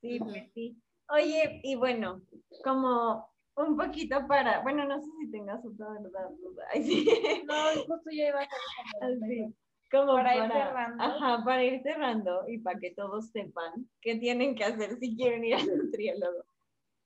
Sí, 0.02 0.20
pues 0.20 0.52
sí. 0.54 0.78
Oye, 1.10 1.62
y 1.64 1.76
bueno, 1.76 2.22
como 2.64 3.30
un 3.56 3.78
poquito 3.78 4.26
para, 4.28 4.62
bueno, 4.62 4.86
no 4.86 5.00
sé 5.00 5.10
si 5.20 5.32
tengas 5.32 5.64
otra 5.66 5.90
verdad, 5.90 6.30
duda. 6.42 6.66
No, 7.46 7.84
justo 7.86 8.10
ya 8.12 8.30
iba 8.30 8.40
a 8.40 8.44
hacer 8.44 9.54
como 9.92 10.14
para, 10.14 10.36
ir 10.38 10.52
cerrando. 10.52 11.04
Ajá, 11.04 11.44
para 11.44 11.64
ir 11.64 11.82
cerrando 11.82 12.48
y 12.48 12.60
para 12.60 12.80
que 12.80 12.92
todos 12.92 13.30
sepan 13.32 13.90
qué 14.02 14.16
tienen 14.16 14.56
que 14.56 14.64
hacer 14.64 14.98
si 14.98 15.16
quieren 15.16 15.44
ir 15.44 15.56
al 15.56 15.68
nutriólogo. 15.68 16.46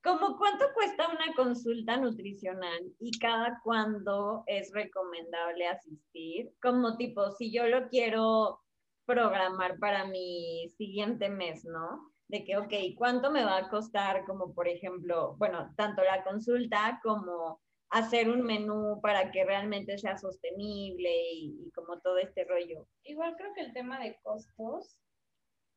¿Cómo 0.04 0.38
cuánto 0.38 0.66
cuesta 0.76 1.08
una 1.08 1.34
consulta 1.36 1.98
nutricional 1.98 2.94
y 3.00 3.18
cada 3.18 3.60
cuándo 3.64 4.44
es 4.46 4.72
recomendable 4.72 5.68
asistir? 5.68 6.52
Como 6.62 6.96
tipo, 6.96 7.32
si 7.32 7.52
yo 7.52 7.66
lo 7.68 7.90
quiero 7.90 8.60
programar 9.08 9.80
para 9.80 10.06
mi 10.06 10.72
siguiente 10.78 11.28
mes, 11.28 11.66
¿no? 11.66 12.12
De 12.28 12.44
que, 12.44 12.58
ok, 12.58 12.74
¿cuánto 12.98 13.32
me 13.32 13.44
va 13.44 13.58
a 13.58 13.70
costar? 13.70 14.26
Como 14.26 14.54
por 14.54 14.68
ejemplo, 14.68 15.36
bueno, 15.38 15.74
tanto 15.78 16.04
la 16.04 16.24
consulta 16.24 17.00
como 17.04 17.62
hacer 17.90 18.30
un 18.30 18.42
menú 18.42 19.00
para 19.02 19.32
que 19.32 19.46
realmente 19.46 19.98
sea 19.98 20.18
sostenible 20.18 21.10
y, 21.34 21.72
como 21.74 22.00
todo 22.00 22.18
este 22.18 22.44
rollo. 22.46 22.88
Igual 23.04 23.36
creo 23.38 23.54
que 23.54 23.62
el 23.62 23.74
tema 23.74 24.00
de 24.00 24.18
costos, 24.24 24.98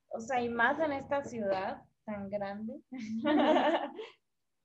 o 0.09 0.21
sea, 0.21 0.41
y 0.41 0.49
más 0.49 0.81
en 0.81 0.93
esta 0.93 1.23
ciudad 1.23 1.83
tan 2.05 2.29
grande, 2.31 2.81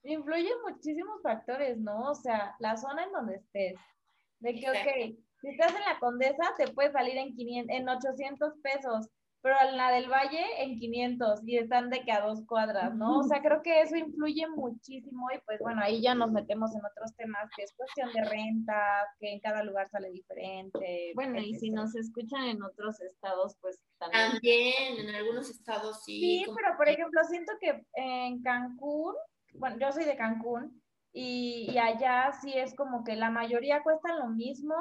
influyen 0.04 0.62
muchísimos 0.68 1.22
factores, 1.22 1.78
¿no? 1.78 2.12
O 2.12 2.16
sea, 2.16 2.56
la 2.60 2.78
zona 2.78 3.04
en 3.04 3.12
donde 3.12 3.36
estés. 3.36 3.76
De 4.40 4.56
que, 4.56 4.70
ok, 4.70 5.20
si 5.42 5.50
estás 5.50 5.76
en 5.76 5.82
la 5.82 6.00
Condesa, 6.00 6.54
te 6.58 6.72
puede 6.72 6.92
salir 6.92 7.18
en, 7.18 7.36
500, 7.36 7.78
en 7.78 7.90
800 7.90 8.54
pesos 8.62 9.10
pero 9.44 9.58
la 9.74 9.92
del 9.92 10.10
Valle 10.10 10.42
en 10.60 10.80
500 10.80 11.42
y 11.46 11.58
están 11.58 11.90
de 11.90 12.02
que 12.06 12.14
a 12.14 12.22
dos 12.22 12.46
cuadras, 12.48 12.96
¿no? 12.96 13.20
O 13.20 13.24
sea, 13.24 13.42
creo 13.42 13.62
que 13.62 13.82
eso 13.82 13.98
influye 13.98 14.48
muchísimo 14.48 15.28
y 15.36 15.40
pues 15.42 15.60
bueno, 15.60 15.82
ahí 15.84 16.02
ya 16.02 16.16
nos 16.16 16.32
metemos 16.32 16.74
en 16.74 16.80
otros 16.86 17.14
temas 17.18 17.50
que 17.54 17.64
es 17.64 17.74
cuestión 17.74 18.10
de 18.14 18.24
renta, 18.24 19.06
que 19.20 19.34
en 19.34 19.42
cada 19.42 19.62
lugar 19.64 19.90
sale 19.90 20.12
diferente. 20.12 21.12
Bueno, 21.14 21.42
y 21.42 21.56
si 21.56 21.72
nos 21.72 21.94
escuchan 21.94 22.44
en 22.44 22.64
otros 22.64 23.02
estados, 23.02 23.58
pues 23.60 23.82
también. 24.00 24.32
También, 24.32 25.10
en 25.10 25.14
algunos 25.14 25.50
estados 25.50 26.06
sí. 26.06 26.22
Sí, 26.22 26.46
pero 26.56 26.78
por 26.78 26.88
ejemplo, 26.88 27.22
siento 27.26 27.52
que 27.60 27.86
en 27.96 28.42
Cancún, 28.44 29.14
bueno, 29.56 29.76
yo 29.78 29.92
soy 29.92 30.06
de 30.06 30.16
Cancún 30.16 30.82
y, 31.12 31.70
y 31.70 31.78
allá 31.80 32.32
sí 32.42 32.54
es 32.56 32.74
como 32.76 33.04
que 33.04 33.18
la 33.18 33.30
mayoría 33.30 33.84
cuesta 33.84 34.16
lo 34.16 34.30
mismo, 34.30 34.76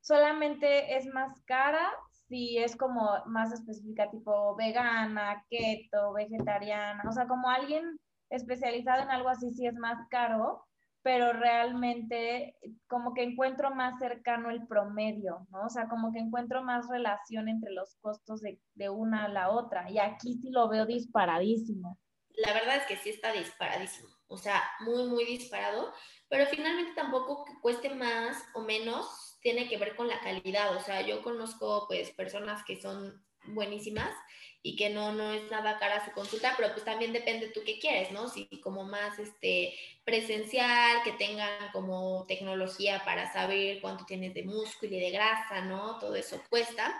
solamente 0.00 0.96
es 0.96 1.06
más 1.06 1.40
cara 1.42 1.92
si 2.30 2.58
es 2.58 2.76
como 2.76 3.10
más 3.26 3.52
específica, 3.52 4.08
tipo 4.08 4.54
vegana, 4.54 5.44
keto, 5.50 6.12
vegetariana, 6.12 7.02
o 7.06 7.12
sea, 7.12 7.26
como 7.26 7.50
alguien 7.50 7.98
especializado 8.30 9.02
en 9.02 9.10
algo 9.10 9.28
así 9.28 9.50
sí 9.50 9.66
es 9.66 9.74
más 9.74 9.98
caro, 10.10 10.64
pero 11.02 11.32
realmente 11.32 12.54
como 12.86 13.14
que 13.14 13.24
encuentro 13.24 13.74
más 13.74 13.98
cercano 13.98 14.50
el 14.50 14.64
promedio, 14.68 15.46
¿no? 15.50 15.66
O 15.66 15.68
sea, 15.68 15.88
como 15.88 16.12
que 16.12 16.20
encuentro 16.20 16.62
más 16.62 16.88
relación 16.88 17.48
entre 17.48 17.72
los 17.72 17.96
costos 18.00 18.40
de, 18.42 18.60
de 18.74 18.90
una 18.90 19.24
a 19.24 19.28
la 19.28 19.50
otra. 19.50 19.90
Y 19.90 19.98
aquí 19.98 20.34
sí 20.34 20.50
lo 20.50 20.68
veo 20.68 20.86
disparadísimo. 20.86 21.98
La 22.36 22.52
verdad 22.52 22.76
es 22.76 22.86
que 22.86 22.96
sí 22.96 23.10
está 23.10 23.32
disparadísimo, 23.32 24.08
o 24.28 24.38
sea, 24.38 24.62
muy, 24.80 25.08
muy 25.08 25.24
disparado, 25.24 25.92
pero 26.28 26.46
finalmente 26.46 26.92
tampoco 26.94 27.44
que 27.44 27.58
cueste 27.60 27.92
más 27.92 28.40
o 28.54 28.60
menos 28.60 29.29
tiene 29.40 29.68
que 29.68 29.78
ver 29.78 29.96
con 29.96 30.08
la 30.08 30.20
calidad. 30.20 30.76
O 30.76 30.80
sea, 30.80 31.00
yo 31.06 31.22
conozco 31.22 31.86
pues 31.88 32.10
personas 32.10 32.64
que 32.64 32.80
son 32.80 33.24
buenísimas 33.44 34.14
y 34.62 34.76
que 34.76 34.90
no, 34.90 35.12
no 35.12 35.32
es 35.32 35.50
nada 35.50 35.78
cara 35.78 36.04
su 36.04 36.12
consulta, 36.12 36.52
pero 36.56 36.72
pues 36.72 36.84
también 36.84 37.12
depende 37.12 37.48
tú 37.48 37.60
qué 37.64 37.78
quieres, 37.78 38.10
¿no? 38.12 38.28
Si 38.28 38.46
como 38.60 38.84
más 38.84 39.18
este, 39.18 39.74
presencial, 40.04 41.02
que 41.02 41.12
tengan 41.12 41.72
como 41.72 42.26
tecnología 42.26 43.02
para 43.04 43.32
saber 43.32 43.80
cuánto 43.80 44.04
tienes 44.04 44.34
de 44.34 44.44
músculo 44.44 44.94
y 44.94 45.00
de 45.00 45.10
grasa, 45.10 45.62
¿no? 45.62 45.98
Todo 45.98 46.14
eso 46.14 46.42
cuesta. 46.50 46.94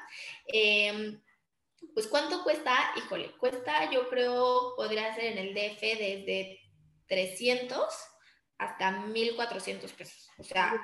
Em, 0.46 1.20
pues 1.94 2.06
cuánto 2.06 2.42
cuesta, 2.44 2.74
híjole, 2.96 3.32
cuesta 3.32 3.90
yo 3.90 4.08
creo 4.08 4.74
podría 4.76 5.14
ser 5.14 5.24
en 5.24 5.38
el 5.38 5.54
DF 5.54 5.80
desde 5.80 6.60
300 7.08 7.84
hasta 8.60 8.90
1.400 8.90 9.96
pesos. 9.96 10.30
O 10.38 10.42
sea, 10.42 10.74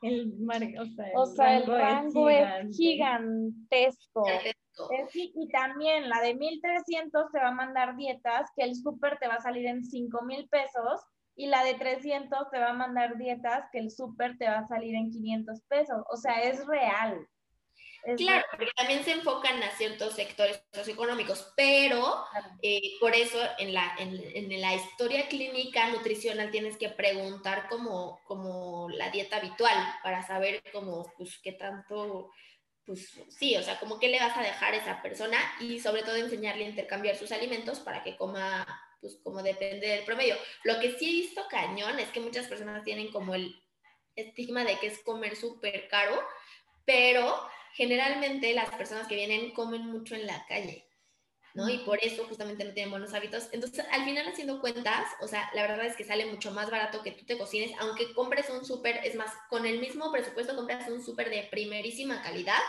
el, 0.00 0.34
o 1.14 1.26
sea, 1.26 1.56
el 1.58 1.66
rango, 1.66 2.30
es, 2.30 2.74
gigantesco. 2.74 4.24
y 5.12 5.48
también 5.48 6.08
la 6.08 6.22
de 6.22 6.34
1.300 6.34 7.30
te 7.30 7.38
va 7.38 7.48
a 7.48 7.52
mandar 7.52 7.94
dietas 7.96 8.50
que 8.56 8.64
el 8.64 8.74
súper 8.74 9.18
te 9.18 9.28
va 9.28 9.34
a 9.34 9.42
salir 9.42 9.66
en 9.66 9.84
5,000 9.84 10.48
pesos 10.48 11.04
y 11.36 11.48
la 11.48 11.62
de 11.62 11.74
300 11.74 12.50
te 12.50 12.58
va 12.58 12.70
a 12.70 12.72
mandar 12.72 13.18
dietas 13.18 13.68
que 13.70 13.78
el 13.78 13.90
súper 13.90 14.38
te 14.38 14.48
va 14.48 14.60
a 14.60 14.66
salir 14.66 14.94
en 14.94 15.10
500 15.10 15.60
pesos. 15.68 16.02
O 16.10 16.16
sea, 16.16 16.40
es 16.40 16.66
real. 16.66 17.18
Claro, 18.14 18.44
porque 18.50 18.72
también 18.76 19.02
se 19.04 19.12
enfocan 19.12 19.60
a 19.62 19.70
ciertos 19.70 20.14
sectores 20.14 20.62
socioeconómicos, 20.72 21.52
pero 21.56 22.24
eh, 22.62 22.80
por 23.00 23.14
eso 23.14 23.38
en 23.58 23.74
la, 23.74 23.96
en, 23.98 24.60
la 24.60 24.74
historia 24.74 25.26
clínica 25.28 25.90
nutricional 25.90 26.52
tienes 26.52 26.76
que 26.76 26.88
preguntar 26.88 27.68
como, 27.68 28.20
como 28.24 28.88
la 28.90 29.10
dieta 29.10 29.38
habitual 29.38 29.76
para 30.04 30.24
saber 30.24 30.62
cómo, 30.72 31.12
pues, 31.18 31.38
qué 31.42 31.52
tanto, 31.52 32.30
pues 32.84 33.10
sí, 33.28 33.56
o 33.56 33.62
sea, 33.62 33.80
como 33.80 33.98
qué 33.98 34.08
le 34.08 34.20
vas 34.20 34.36
a 34.36 34.42
dejar 34.42 34.74
a 34.74 34.76
esa 34.76 35.02
persona 35.02 35.38
y 35.58 35.80
sobre 35.80 36.02
todo 36.02 36.14
enseñarle 36.14 36.64
a 36.64 36.68
intercambiar 36.68 37.16
sus 37.16 37.32
alimentos 37.32 37.80
para 37.80 38.04
que 38.04 38.16
coma, 38.16 38.64
pues 39.00 39.18
como 39.24 39.42
depende 39.42 39.88
del 39.88 40.04
promedio. 40.04 40.36
Lo 40.62 40.78
que 40.78 40.96
sí 40.96 41.08
he 41.08 41.22
visto 41.22 41.42
cañón 41.50 41.98
es 41.98 42.08
que 42.10 42.20
muchas 42.20 42.46
personas 42.46 42.84
tienen 42.84 43.10
como 43.10 43.34
el 43.34 43.52
estigma 44.14 44.62
de 44.64 44.78
que 44.78 44.86
es 44.86 45.00
comer 45.00 45.34
súper 45.34 45.88
caro, 45.88 46.22
pero 46.84 47.36
generalmente 47.76 48.54
las 48.54 48.70
personas 48.70 49.06
que 49.06 49.14
vienen 49.14 49.52
comen 49.52 49.86
mucho 49.86 50.14
en 50.14 50.26
la 50.26 50.46
calle, 50.46 50.88
¿no? 51.54 51.68
Y 51.68 51.78
por 51.78 52.02
eso 52.02 52.24
justamente 52.24 52.64
no 52.64 52.72
tienen 52.72 52.90
buenos 52.90 53.12
hábitos. 53.12 53.48
Entonces, 53.52 53.84
al 53.92 54.04
final 54.04 54.26
haciendo 54.26 54.60
cuentas, 54.60 55.06
o 55.20 55.28
sea, 55.28 55.50
la 55.54 55.62
verdad 55.62 55.84
es 55.84 55.94
que 55.94 56.04
sale 56.04 56.24
mucho 56.24 56.50
más 56.52 56.70
barato 56.70 57.02
que 57.02 57.12
tú 57.12 57.26
te 57.26 57.36
cocines, 57.36 57.72
aunque 57.78 58.14
compres 58.14 58.48
un 58.48 58.64
súper, 58.64 59.00
es 59.04 59.14
más, 59.14 59.30
con 59.50 59.66
el 59.66 59.78
mismo 59.78 60.10
presupuesto 60.10 60.56
compras 60.56 60.88
un 60.88 61.04
súper 61.04 61.28
de 61.28 61.48
primerísima 61.50 62.22
calidad. 62.22 62.60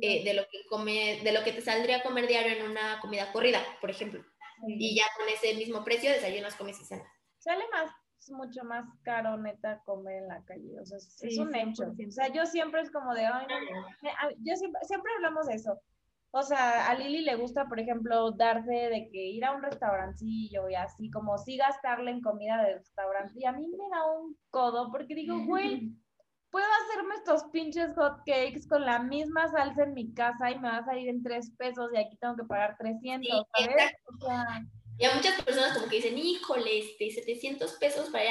Eh, 0.00 0.22
de 0.22 0.34
lo 0.34 0.42
que 0.48 0.64
come, 0.68 1.20
de 1.24 1.32
lo 1.32 1.42
que 1.42 1.50
te 1.50 1.62
saldría 1.62 1.96
a 1.96 2.02
comer 2.04 2.28
diario 2.28 2.52
en 2.52 2.70
una 2.70 3.00
comida 3.00 3.32
corrida, 3.32 3.60
por 3.80 3.90
ejemplo. 3.90 4.24
Y 4.68 4.94
ya 4.94 5.04
con 5.16 5.28
ese 5.28 5.52
mismo 5.54 5.82
precio 5.82 6.12
desayunas, 6.12 6.54
comes 6.54 6.80
y 6.80 6.84
cenas. 6.84 7.08
Sale 7.40 7.64
más 7.72 7.90
es 8.20 8.30
mucho 8.30 8.64
más 8.64 8.86
caro, 9.02 9.36
neta, 9.38 9.82
comer 9.84 10.22
en 10.22 10.28
la 10.28 10.44
calle. 10.44 10.78
O 10.80 10.84
sea, 10.84 10.98
es 10.98 11.38
un 11.38 11.54
hecho. 11.54 11.84
O 11.84 12.10
sea, 12.10 12.28
yo 12.32 12.44
siempre 12.46 12.82
es 12.82 12.90
como 12.90 13.14
de, 13.14 13.26
ay, 13.26 13.46
no, 13.48 14.30
yo 14.38 14.56
siempre, 14.56 14.80
siempre 14.84 15.12
hablamos 15.16 15.46
de 15.46 15.54
eso. 15.54 15.80
O 16.32 16.42
sea, 16.42 16.88
a 16.88 16.94
Lili 16.94 17.22
le 17.22 17.34
gusta, 17.34 17.66
por 17.66 17.80
ejemplo, 17.80 18.30
darse 18.30 18.72
de 18.72 19.08
que 19.10 19.26
ir 19.26 19.44
a 19.44 19.52
un 19.52 19.62
restaurancillo 19.62 20.68
y 20.68 20.74
así, 20.76 21.10
como 21.10 21.36
sí 21.38 21.56
gastarle 21.56 22.12
en 22.12 22.20
comida 22.20 22.62
de 22.62 22.74
restaurante. 22.74 23.34
Y 23.36 23.46
a 23.46 23.52
mí 23.52 23.66
me 23.66 23.88
da 23.90 24.12
un 24.12 24.36
codo 24.50 24.92
porque 24.92 25.14
digo, 25.16 25.44
güey, 25.44 25.92
puedo 26.50 26.66
hacerme 26.84 27.14
estos 27.16 27.44
pinches 27.50 27.94
hot 27.96 28.18
cakes 28.26 28.68
con 28.68 28.84
la 28.84 29.00
misma 29.00 29.48
salsa 29.48 29.82
en 29.82 29.94
mi 29.94 30.12
casa 30.14 30.50
y 30.50 30.58
me 30.58 30.68
va 30.68 30.78
a 30.78 30.84
salir 30.84 31.08
en 31.08 31.22
tres 31.22 31.50
pesos 31.56 31.90
y 31.92 31.98
aquí 31.98 32.16
tengo 32.18 32.36
que 32.36 32.44
pagar 32.44 32.76
300, 32.78 33.46
¿sabes? 33.56 33.92
O 34.04 34.24
sea, 34.24 34.64
Y 35.00 35.06
a 35.06 35.14
muchas 35.14 35.42
personas 35.42 35.72
como 35.72 35.88
que 35.88 35.96
dicen, 35.96 36.18
híjole, 36.18 36.78
este, 36.78 37.10
700 37.10 37.72
pesos 37.76 38.10
para 38.10 38.24
ir 38.24 38.30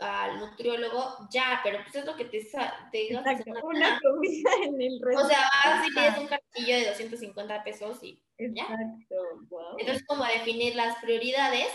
al 0.00 0.38
nutriólogo, 0.38 1.26
ya, 1.32 1.60
pero 1.64 1.82
pues 1.82 1.96
es 1.96 2.04
lo 2.04 2.14
que 2.14 2.26
te, 2.26 2.48
te 2.92 3.08
una 3.12 4.00
comida 4.00 4.50
en 4.62 4.80
el 4.80 5.00
restaurante. 5.02 5.16
O 5.16 5.28
sea, 5.28 5.50
vas 5.64 5.88
y 5.88 5.90
pides 5.90 6.18
un 6.18 6.26
cartillo 6.28 6.76
de 6.76 6.86
250 6.90 7.64
pesos 7.64 8.04
y 8.04 8.22
Exacto, 8.38 9.16
wow. 9.48 9.76
Entonces, 9.78 10.04
como 10.06 10.24
definir 10.24 10.76
las 10.76 10.96
prioridades 10.98 11.66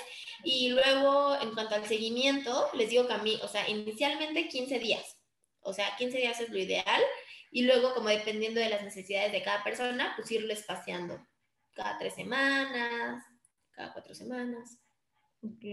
y 0.46 0.70
luego, 0.70 1.36
en 1.42 1.54
cuanto 1.54 1.76
al 1.76 1.86
seguimiento, 1.86 2.70
les 2.74 2.90
digo 2.90 3.08
que 3.08 3.14
a 3.14 3.18
mí, 3.18 3.38
o 3.44 3.50
sea, 3.50 3.68
inicialmente 3.68 4.48
15 4.48 4.80
días, 4.80 5.18
o 5.60 5.74
sea, 5.74 5.94
15 5.98 6.18
días 6.18 6.40
es 6.40 6.50
lo 6.50 6.58
ideal 6.58 7.02
y 7.52 7.64
luego, 7.64 7.94
como 7.94 8.08
dependiendo 8.08 8.62
de 8.62 8.70
las 8.70 8.84
necesidades 8.84 9.34
de 9.34 9.44
cada 9.44 9.62
persona, 9.62 10.14
pues 10.16 10.32
irlo 10.32 10.54
espaciando 10.54 11.20
cada 11.74 11.98
tres 11.98 12.16
semanas, 12.16 13.26
cuatro 13.94 14.14
semanas. 14.14 14.80
Ok. 15.44 15.64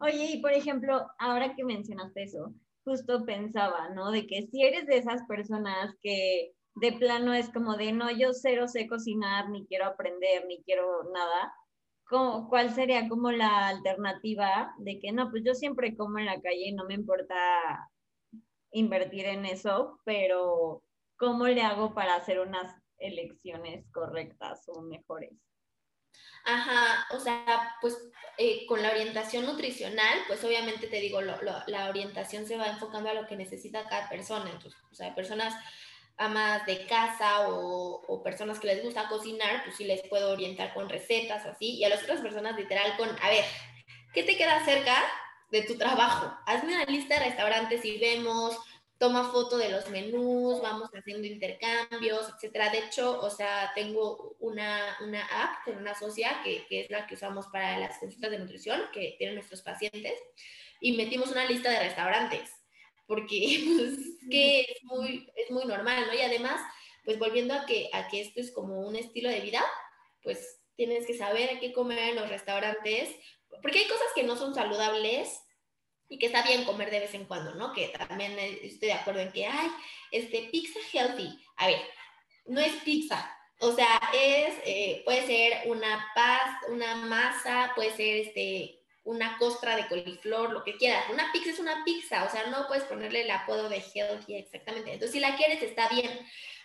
Oye, 0.00 0.32
y 0.32 0.40
por 0.40 0.52
ejemplo, 0.52 1.06
ahora 1.18 1.54
que 1.54 1.64
mencionaste 1.64 2.22
eso, 2.22 2.54
justo 2.84 3.24
pensaba, 3.26 3.90
¿no? 3.90 4.10
De 4.10 4.26
que 4.26 4.46
si 4.46 4.62
eres 4.62 4.86
de 4.86 4.96
esas 4.96 5.22
personas 5.26 5.94
que 6.00 6.52
de 6.76 6.92
plano 6.92 7.34
es 7.34 7.50
como 7.50 7.76
de, 7.76 7.92
no, 7.92 8.10
yo 8.10 8.32
cero 8.32 8.66
sé 8.68 8.88
cocinar, 8.88 9.50
ni 9.50 9.66
quiero 9.66 9.86
aprender, 9.86 10.46
ni 10.46 10.62
quiero 10.62 11.04
nada, 11.12 11.52
¿cuál 12.48 12.74
sería 12.74 13.08
como 13.08 13.30
la 13.30 13.68
alternativa 13.68 14.74
de 14.78 14.98
que, 14.98 15.12
no, 15.12 15.30
pues 15.30 15.42
yo 15.44 15.54
siempre 15.54 15.96
como 15.96 16.18
en 16.18 16.26
la 16.26 16.40
calle 16.40 16.68
y 16.68 16.72
no 16.72 16.84
me 16.86 16.94
importa 16.94 17.90
invertir 18.72 19.26
en 19.26 19.44
eso, 19.44 20.00
pero 20.04 20.82
¿cómo 21.16 21.46
le 21.46 21.62
hago 21.62 21.94
para 21.94 22.16
hacer 22.16 22.40
unas 22.40 22.74
elecciones 22.98 23.86
correctas 23.92 24.64
o 24.68 24.82
mejores? 24.82 25.49
Ajá, 26.44 27.06
o 27.10 27.20
sea, 27.20 27.76
pues 27.80 27.96
eh, 28.38 28.66
con 28.66 28.82
la 28.82 28.90
orientación 28.90 29.44
nutricional, 29.44 30.20
pues 30.26 30.42
obviamente 30.44 30.86
te 30.86 31.00
digo, 31.00 31.20
la 31.20 31.88
orientación 31.88 32.46
se 32.46 32.56
va 32.56 32.68
enfocando 32.68 33.10
a 33.10 33.14
lo 33.14 33.26
que 33.26 33.36
necesita 33.36 33.88
cada 33.88 34.08
persona. 34.08 34.50
Entonces, 34.50 34.80
o 34.90 34.94
sea, 34.94 35.14
personas 35.14 35.54
amas 36.20 36.66
de 36.66 36.86
casa 36.86 37.48
o, 37.48 38.22
personas 38.22 38.60
que 38.60 38.66
les 38.66 38.84
gusta 38.84 39.08
cocinar, 39.08 39.64
pues 39.64 39.76
sí 39.76 39.84
les 39.84 40.06
puedo 40.08 40.30
orientar 40.30 40.74
con 40.74 40.88
recetas 40.88 41.46
así. 41.46 41.76
Y 41.76 41.84
a 41.84 41.88
las 41.88 42.02
otras 42.02 42.20
personas 42.20 42.56
literal 42.56 42.96
con, 42.98 43.08
a 43.08 43.28
ver, 43.30 43.44
¿qué 44.12 44.22
te 44.22 44.36
queda 44.36 44.62
cerca 44.64 44.94
de 45.50 45.62
tu 45.62 45.78
trabajo? 45.78 46.36
Hazme 46.46 46.74
una 46.74 46.84
lista 46.84 47.14
de 47.14 47.24
restaurantes 47.24 47.84
y 47.86 47.98
vemos, 47.98 48.58
toma 49.00 49.32
foto 49.32 49.56
de 49.56 49.70
los 49.70 49.88
menús, 49.88 50.60
vamos 50.60 50.90
haciendo 50.94 51.26
intercambios, 51.26 52.28
etcétera. 52.36 52.70
De 52.70 52.80
hecho, 52.80 53.18
o 53.20 53.30
sea, 53.30 53.72
tengo 53.74 54.36
una, 54.38 54.98
una 55.00 55.24
app 55.24 55.64
con 55.64 55.78
una 55.78 55.98
socia 55.98 56.42
que, 56.44 56.66
que, 56.68 56.82
es 56.82 56.90
la 56.90 57.06
que 57.06 57.14
usamos 57.14 57.46
para 57.48 57.78
las 57.78 57.98
consultas 57.98 58.30
de 58.30 58.38
nutrición 58.38 58.82
que 58.92 59.16
tienen 59.16 59.36
nuestros 59.36 59.62
pacientes 59.62 60.12
y 60.80 60.92
metimos 60.92 61.32
una 61.32 61.46
lista 61.46 61.70
de 61.70 61.80
restaurantes 61.80 62.50
porque 63.10 63.64
pues, 63.76 63.98
que 64.30 64.60
es 64.60 64.84
muy, 64.84 65.28
es 65.34 65.50
muy 65.50 65.64
normal, 65.64 66.06
¿no? 66.06 66.14
Y 66.14 66.20
además, 66.20 66.60
pues 67.04 67.18
volviendo 67.18 67.54
a 67.54 67.66
que, 67.66 67.90
a 67.92 68.06
que 68.06 68.20
esto 68.20 68.38
es 68.38 68.52
como 68.52 68.86
un 68.86 68.94
estilo 68.94 69.28
de 69.28 69.40
vida, 69.40 69.60
pues 70.22 70.60
tienes 70.76 71.06
que 71.06 71.18
saber 71.18 71.58
qué 71.58 71.72
comer 71.72 72.10
en 72.10 72.16
los 72.16 72.28
restaurantes, 72.28 73.08
porque 73.62 73.80
hay 73.80 73.88
cosas 73.88 74.06
que 74.14 74.22
no 74.22 74.36
son 74.36 74.54
saludables 74.54 75.40
y 76.10 76.18
que 76.18 76.26
está 76.26 76.42
bien 76.42 76.64
comer 76.64 76.90
de 76.90 77.00
vez 77.00 77.14
en 77.14 77.24
cuando, 77.24 77.54
¿no? 77.54 77.72
Que 77.72 77.88
también 77.88 78.36
estoy 78.38 78.88
de 78.88 78.94
acuerdo 78.94 79.20
en 79.20 79.30
que, 79.30 79.46
hay 79.46 79.70
este, 80.10 80.48
pizza 80.50 80.80
healthy. 80.92 81.38
A 81.56 81.68
ver, 81.68 81.80
no 82.46 82.60
es 82.60 82.72
pizza. 82.82 83.32
O 83.60 83.72
sea, 83.72 84.00
es, 84.12 84.54
eh, 84.64 85.02
puede 85.04 85.24
ser 85.24 85.68
una 85.68 86.04
pasta, 86.14 86.66
una 86.68 86.96
masa, 86.96 87.72
puede 87.76 87.94
ser 87.94 88.16
este, 88.26 88.80
una 89.04 89.38
costra 89.38 89.76
de 89.76 89.86
coliflor, 89.86 90.50
lo 90.50 90.64
que 90.64 90.76
quieras. 90.76 91.04
Una 91.12 91.30
pizza 91.30 91.50
es 91.50 91.60
una 91.60 91.84
pizza, 91.84 92.24
o 92.24 92.30
sea, 92.30 92.48
no 92.48 92.66
puedes 92.66 92.84
ponerle 92.84 93.22
el 93.22 93.30
apodo 93.30 93.68
de 93.68 93.82
healthy 93.94 94.34
exactamente. 94.34 94.92
Entonces, 94.92 95.12
si 95.12 95.20
la 95.20 95.36
quieres, 95.36 95.62
está 95.62 95.88
bien, 95.90 96.10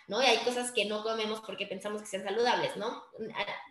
¿no? 0.08 0.20
Y 0.20 0.26
hay 0.26 0.38
cosas 0.38 0.72
que 0.72 0.86
no 0.86 1.04
comemos 1.04 1.40
porque 1.40 1.66
pensamos 1.66 2.02
que 2.02 2.08
sean 2.08 2.24
saludables, 2.24 2.76
¿no? 2.76 3.04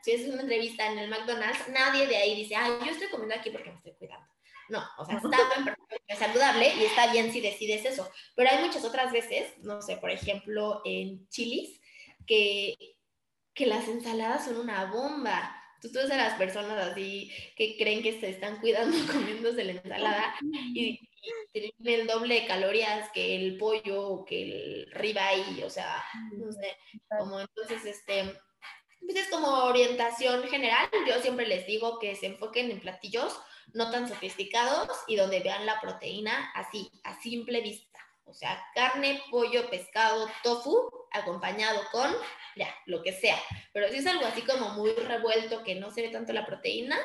Si 0.04 0.12
es 0.12 0.26
una 0.30 0.44
entrevista 0.44 0.90
en 0.90 1.00
el 1.00 1.10
McDonald's, 1.10 1.68
nadie 1.68 2.08
de 2.08 2.16
ahí 2.16 2.34
dice, 2.36 2.56
ay, 2.56 2.72
yo 2.86 2.92
estoy 2.92 3.10
comiendo 3.10 3.36
aquí 3.36 3.50
porque 3.50 3.72
me 3.72 3.78
estoy 3.78 3.94
cuidando. 3.96 4.35
No, 4.70 4.84
o 4.98 5.06
sea, 5.06 5.18
está 5.18 5.30
bien, 5.30 6.20
saludable 6.20 6.74
y 6.76 6.84
está 6.86 7.12
bien 7.12 7.32
si 7.32 7.42
decides 7.42 7.86
eso. 7.86 8.10
Pero 8.36 8.50
hay 8.52 8.64
muchas 8.64 8.84
otras 8.84 9.12
veces, 9.12 9.54
no 9.60 9.82
sé, 9.82 9.98
por 9.98 10.10
ejemplo, 10.12 10.82
en 10.86 11.28
chilis, 11.30 11.82
que, 12.26 12.76
que 13.54 13.66
las 13.66 13.88
ensaladas 13.88 14.46
son 14.46 14.58
una 14.58 14.86
bomba. 14.86 15.56
Tú, 15.82 15.92
tú 15.92 16.00
ves 16.00 16.12
a 16.12 16.18
las 16.18 16.34
personas 16.36 16.78
así 16.88 17.32
que 17.56 17.78
creen 17.78 18.02
que 18.02 18.20
se 18.20 18.30
están 18.30 18.60
cuidando 18.60 18.98
comiéndose 19.12 19.64
la 19.64 19.74
ensalada 19.74 20.36
y, 20.74 21.10
tienen 21.52 21.72
el 21.86 22.06
doble 22.06 22.42
de 22.42 22.46
calorías 22.46 23.10
que 23.12 23.36
el 23.36 23.58
pollo 23.58 24.10
o 24.10 24.26
que 24.26 24.44
el 24.44 24.92
ribeye, 24.92 25.64
o 25.64 25.70
sea, 25.72 26.04
no 26.34 26.52
sé, 26.52 26.78
como 27.18 27.40
entonces, 27.40 27.84
este, 27.84 28.32
pues 29.02 29.16
es 29.16 29.30
como 29.30 29.48
orientación 29.66 30.44
general. 30.44 30.88
Yo 31.08 31.20
siempre 31.22 31.48
les 31.48 31.66
digo 31.66 31.98
que 32.00 32.16
se 32.16 32.28
enfoquen 32.28 32.70
en 32.70 32.80
platillos 32.80 33.40
no 33.76 33.92
tan 33.92 34.08
sofisticados 34.08 34.88
y 35.06 35.18
donde 35.18 35.42
vean 35.42 35.66
la 35.66 35.80
proteína 35.82 36.50
así, 36.56 36.90
a 37.04 37.20
simple 37.22 37.62
vista. 37.62 38.00
O 38.24 38.34
sea, 38.34 38.58
carne, 38.74 39.22
pollo, 39.30 39.70
pescado, 39.70 40.28
tofu, 40.44 40.90
acompañado 41.12 41.82
con, 41.92 42.10
ya, 42.56 42.74
lo 42.86 43.04
que 43.04 43.12
sea. 43.12 43.38
Pero 43.74 43.90
si 43.90 43.98
es 43.98 44.08
algo 44.08 44.26
así 44.26 44.42
como 44.44 44.70
muy 44.70 44.92
revuelto, 44.94 45.64
que 45.64 45.76
no 45.76 45.92
se 45.92 46.04
ve 46.04 46.10
tanto 46.10 46.32
la 46.32 46.46
proteína, 46.46 46.98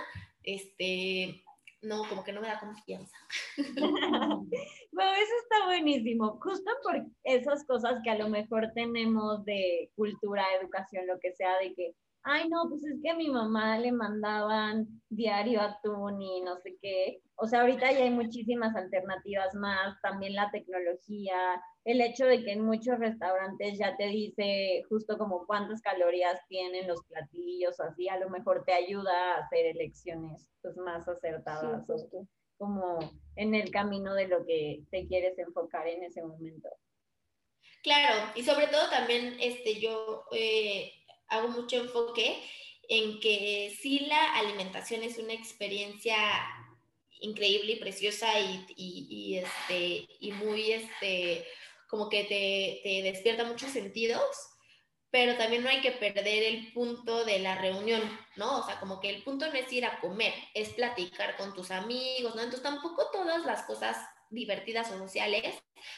este, 0.45 1.45
no, 1.83 2.09
como 2.09 2.23
que 2.23 2.33
no 2.33 2.41
me 2.41 2.47
da 2.47 2.61
confianza. 2.61 3.17
bueno, 3.57 5.13
eso 5.13 5.35
está 5.43 5.67
buenísimo. 5.67 6.39
Justo 6.41 6.71
por 6.85 7.05
esas 7.25 7.67
cosas 7.67 8.01
que 8.05 8.11
a 8.11 8.19
lo 8.19 8.29
mejor 8.29 8.71
tenemos 8.75 9.45
de 9.45 9.91
cultura, 9.97 10.45
educación, 10.61 11.09
lo 11.09 11.19
que 11.19 11.33
sea, 11.33 11.59
de 11.59 11.75
que 11.75 11.95
ay, 12.23 12.49
no, 12.49 12.69
pues 12.69 12.85
es 12.85 13.01
que 13.03 13.11
a 13.11 13.17
mi 13.17 13.31
mamá 13.31 13.79
le 13.79 13.93
mandaban 13.93 14.87
diario 15.09 15.61
atún 15.61 16.21
y 16.21 16.41
no 16.43 16.57
sé 16.59 16.77
qué. 16.81 17.23
O 17.37 17.47
sea, 17.47 17.63
ahorita 17.63 17.91
ya 17.93 18.05
hay 18.05 18.11
muchísimas 18.11 18.77
alternativas 18.77 19.55
más, 19.55 20.01
también 20.03 20.35
la 20.35 20.51
tecnología, 20.51 21.63
el 21.85 22.01
hecho 22.01 22.27
de 22.27 22.45
que 22.45 22.53
en 22.53 22.65
muchos 22.65 22.99
restaurantes 22.99 23.79
ya 23.79 23.97
te 23.97 24.09
dice 24.09 24.83
justo 24.89 25.17
como 25.17 25.47
cuántas 25.47 25.81
calorías 25.81 26.39
tienen 26.49 26.87
los 26.87 27.03
platillos, 27.05 27.81
así 27.81 28.09
a 28.09 28.19
lo 28.19 28.29
mejor 28.29 28.65
te 28.67 28.75
ayuda 28.75 29.35
a 29.35 29.39
hacer 29.39 29.67
elecciones 29.67 30.49
pues 30.61 30.77
más 30.77 31.09
acertadas, 31.09 31.87
como 32.59 32.99
en 33.37 33.55
el 33.55 33.71
camino 33.71 34.15
de 34.15 34.29
lo 34.29 34.45
que 34.45 34.83
te 34.91 35.07
quieres 35.07 35.39
enfocar 35.39 35.89
en 35.89 36.05
ese 36.05 36.23
momento. 36.23 36.69
Claro, 37.83 38.31
y 38.35 38.43
sobre 38.43 38.67
todo 38.67 38.91
también 38.91 39.37
este, 39.41 39.81
yo 39.81 40.25
eh, 40.33 40.93
hago 41.31 41.49
mucho 41.49 41.77
enfoque 41.77 42.43
en 42.89 43.21
que 43.21 43.77
sí 43.81 44.01
la 44.01 44.35
alimentación 44.35 45.03
es 45.03 45.19
una 45.19 45.33
experiencia 45.33 46.17
increíble 47.21 47.73
y 47.73 47.77
preciosa 47.77 48.29
y, 48.41 49.39
este, 49.39 50.09
y 50.19 50.33
muy, 50.33 50.73
este, 50.73 51.47
como 51.89 52.09
que 52.09 52.25
te, 52.25 52.81
te, 52.83 53.03
despierta 53.03 53.45
muchos 53.45 53.71
sentidos, 53.71 54.25
pero 55.11 55.37
también 55.37 55.63
no 55.63 55.71
hay 55.71 55.81
que 55.81 55.93
perder 55.93 56.43
el 56.43 56.73
punto 56.73 57.25
de 57.25 57.39
la 57.39 57.57
reunión, 57.57 58.03
¿no? 58.37 58.59
O 58.59 58.67
sea, 58.67 58.81
como 58.81 59.01
que 59.01 59.11
el 59.11 59.23
punto 59.23 59.47
no 59.47 59.55
es 59.55 59.73
ir 59.73 59.85
a 59.85 60.01
comer, 60.01 60.33
es 60.55 60.71
platicar 60.71 61.37
con 61.37 61.55
tus 61.55 61.71
amigos, 61.71 62.35
¿no? 62.35 62.43
Entonces 62.43 62.63
tampoco 62.63 63.11
todas 63.13 63.45
las 63.45 63.63
cosas 63.65 63.97
divertidas 64.31 64.91
o 64.93 64.99
sociales 64.99 65.55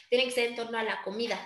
tienen 0.09 0.27
que 0.27 0.35
ser 0.35 0.49
en 0.49 0.55
torno 0.55 0.77
a 0.77 0.83
la 0.83 1.01
comida, 1.03 1.39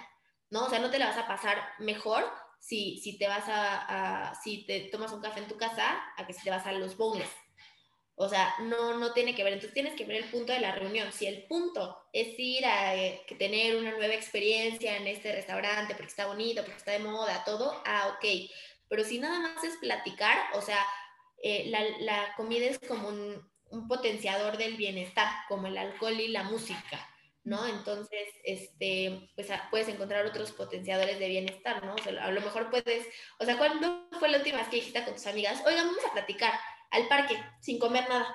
¿no? 0.50 0.66
O 0.66 0.70
sea, 0.70 0.80
no 0.80 0.90
te 0.90 1.00
la 1.00 1.08
vas 1.08 1.18
a 1.18 1.28
pasar 1.28 1.62
mejor 1.80 2.30
si, 2.60 3.00
si 3.00 3.18
te 3.18 3.28
vas 3.28 3.46
a, 3.48 4.34
si 4.44 4.66
te 4.66 4.82
tomas 4.92 5.12
un 5.12 5.22
café 5.22 5.40
en 5.40 5.48
tu 5.48 5.58
casa, 5.58 5.98
a 6.18 6.26
que 6.26 6.34
si 6.34 6.44
te 6.44 6.50
vas 6.50 6.66
a 6.66 6.72
los 6.74 6.98
bowls. 6.98 7.30
O 8.20 8.28
sea, 8.28 8.56
no, 8.62 8.98
no 8.98 9.14
tiene 9.14 9.36
que 9.36 9.44
ver. 9.44 9.54
Entonces 9.54 9.76
tienes 9.76 9.94
que 9.94 10.06
ver 10.06 10.24
el 10.24 10.32
punto 10.32 10.52
de 10.52 10.60
la 10.60 10.74
reunión. 10.74 11.12
Si 11.12 11.28
el 11.28 11.44
punto 11.44 11.98
es 12.12 12.34
ir 12.40 12.66
a 12.66 12.96
eh, 12.96 13.22
tener 13.38 13.76
una 13.76 13.92
nueva 13.92 14.16
experiencia 14.16 14.98
en 14.98 15.06
este 15.06 15.34
restaurante 15.34 15.94
porque 15.94 16.10
está 16.10 16.26
bonito, 16.26 16.64
porque 16.64 16.78
está 16.78 16.94
de 16.94 17.00
moda, 17.00 17.44
todo, 17.46 17.80
ah, 17.86 18.16
ok. 18.16 18.50
Pero 18.90 19.04
si 19.04 19.20
nada 19.20 19.40
más 19.40 19.64
es 19.64 19.78
platicar, 19.78 20.38
o 20.56 20.62
sea, 20.62 20.84
eh, 21.44 21.66
la, 21.68 21.82
la, 22.00 22.34
comida 22.36 22.66
es 22.66 22.80
como 22.80 23.10
un 23.10 23.88
potenciador 23.88 24.58
del 24.58 24.78
bienestar, 24.78 25.28
como 25.48 25.68
el 25.68 25.78
alcohol 25.78 26.20
y 26.20 26.30
la 26.30 26.44
música. 26.44 27.08
¿No? 27.48 27.66
Entonces, 27.66 28.28
este, 28.44 29.32
pues 29.36 29.48
puedes 29.72 29.88
encontrar 29.88 30.26
otros 30.26 30.52
potenciadores 30.52 31.18
de 31.18 31.30
bienestar, 31.30 31.84
¿no? 31.86 31.96
O 31.96 31.98
sea, 31.98 32.26
a 32.26 32.32
lo 32.32 32.42
mejor 32.42 32.70
puedes, 32.70 33.08
o 33.40 33.46
sea, 33.46 33.58
¿cuándo 33.58 34.10
fue 34.20 34.28
la 34.28 34.40
última 34.40 34.58
vez 34.58 34.68
que 34.68 34.76
dijiste 34.76 35.04
con 35.06 35.14
tus 35.14 35.28
amigas, 35.28 35.64
oigan, 35.66 35.88
vamos 35.88 36.04
a 36.10 36.14
platicar 36.14 36.52
al 36.92 37.08
parque 37.08 37.36
sin 37.62 37.80
comer 37.80 38.10
nada? 38.10 38.28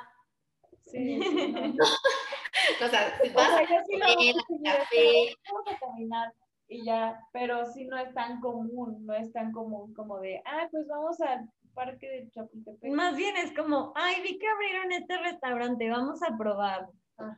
Sí. 0.87 1.21
o 2.83 2.89
sea, 2.89 3.21
vas 3.35 3.51
a 3.51 3.67
café. 3.67 5.37
Vamos 5.47 5.67
a 5.67 5.79
caminar 5.79 6.33
y 6.69 6.83
ya, 6.87 7.21
pero 7.35 7.67
sí 7.67 7.85
no 7.85 7.99
es 7.99 8.15
tan 8.15 8.41
común, 8.41 9.05
no 9.05 9.13
es 9.13 9.31
tan 9.31 9.53
común 9.53 9.93
como 9.93 10.21
de, 10.21 10.41
ah, 10.47 10.69
pues 10.71 10.89
vamos 10.89 11.21
al 11.21 11.51
parque 11.75 12.09
de 12.09 12.31
Chapultepec. 12.31 12.91
Más 12.93 13.15
bien 13.15 13.37
es 13.37 13.55
como, 13.55 13.93
ay, 13.95 14.23
vi 14.23 14.39
que 14.39 14.49
abrieron 14.49 14.91
este 14.91 15.19
restaurante, 15.19 15.91
vamos 15.91 16.23
a 16.23 16.35
probar. 16.39 16.89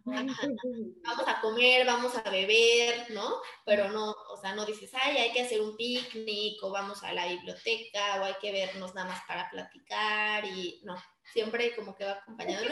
Vamos 1.04 1.28
a 1.28 1.40
comer, 1.40 1.86
vamos 1.86 2.16
a 2.16 2.30
beber, 2.30 3.10
¿no? 3.10 3.40
Pero 3.64 3.88
no, 3.88 4.10
o 4.10 4.36
sea, 4.36 4.54
no 4.54 4.64
dices, 4.64 4.90
ay, 4.94 5.16
hay 5.16 5.32
que 5.32 5.42
hacer 5.42 5.60
un 5.60 5.76
picnic 5.76 6.62
o 6.62 6.70
vamos 6.70 7.02
a 7.02 7.12
la 7.12 7.26
biblioteca 7.26 8.20
o 8.20 8.24
hay 8.24 8.34
que 8.40 8.52
vernos 8.52 8.94
nada 8.94 9.08
más 9.08 9.22
para 9.26 9.50
platicar 9.50 10.44
y 10.44 10.80
no, 10.84 10.96
siempre 11.32 11.74
como 11.76 11.94
que 11.94 12.04
va 12.04 12.12
acompañado. 12.12 12.64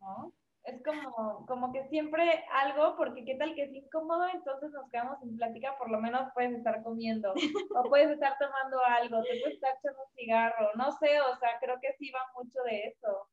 ¿no? 0.00 0.32
Es 0.64 0.82
como, 0.84 1.46
como 1.46 1.72
que 1.72 1.88
siempre 1.88 2.44
algo, 2.52 2.94
porque 2.96 3.24
qué 3.24 3.36
tal 3.36 3.54
que 3.54 3.62
es 3.64 3.72
incómodo, 3.72 4.26
entonces 4.28 4.70
nos 4.70 4.90
quedamos 4.90 5.18
sin 5.20 5.34
plática, 5.36 5.78
por 5.78 5.90
lo 5.90 5.98
menos 5.98 6.28
puedes 6.34 6.52
estar 6.52 6.82
comiendo, 6.82 7.32
o 7.74 7.88
puedes 7.88 8.10
estar 8.10 8.36
tomando 8.38 8.78
algo, 8.84 9.22
te 9.22 9.40
puedes 9.40 9.54
estar 9.54 9.74
echando 9.78 10.02
un 10.04 10.14
cigarro, 10.14 10.70
no 10.74 10.92
sé, 10.92 11.22
o 11.22 11.36
sea, 11.38 11.58
creo 11.60 11.78
que 11.80 11.94
sí 11.98 12.10
va 12.10 12.20
mucho 12.36 12.62
de 12.64 12.88
eso. 12.88 13.28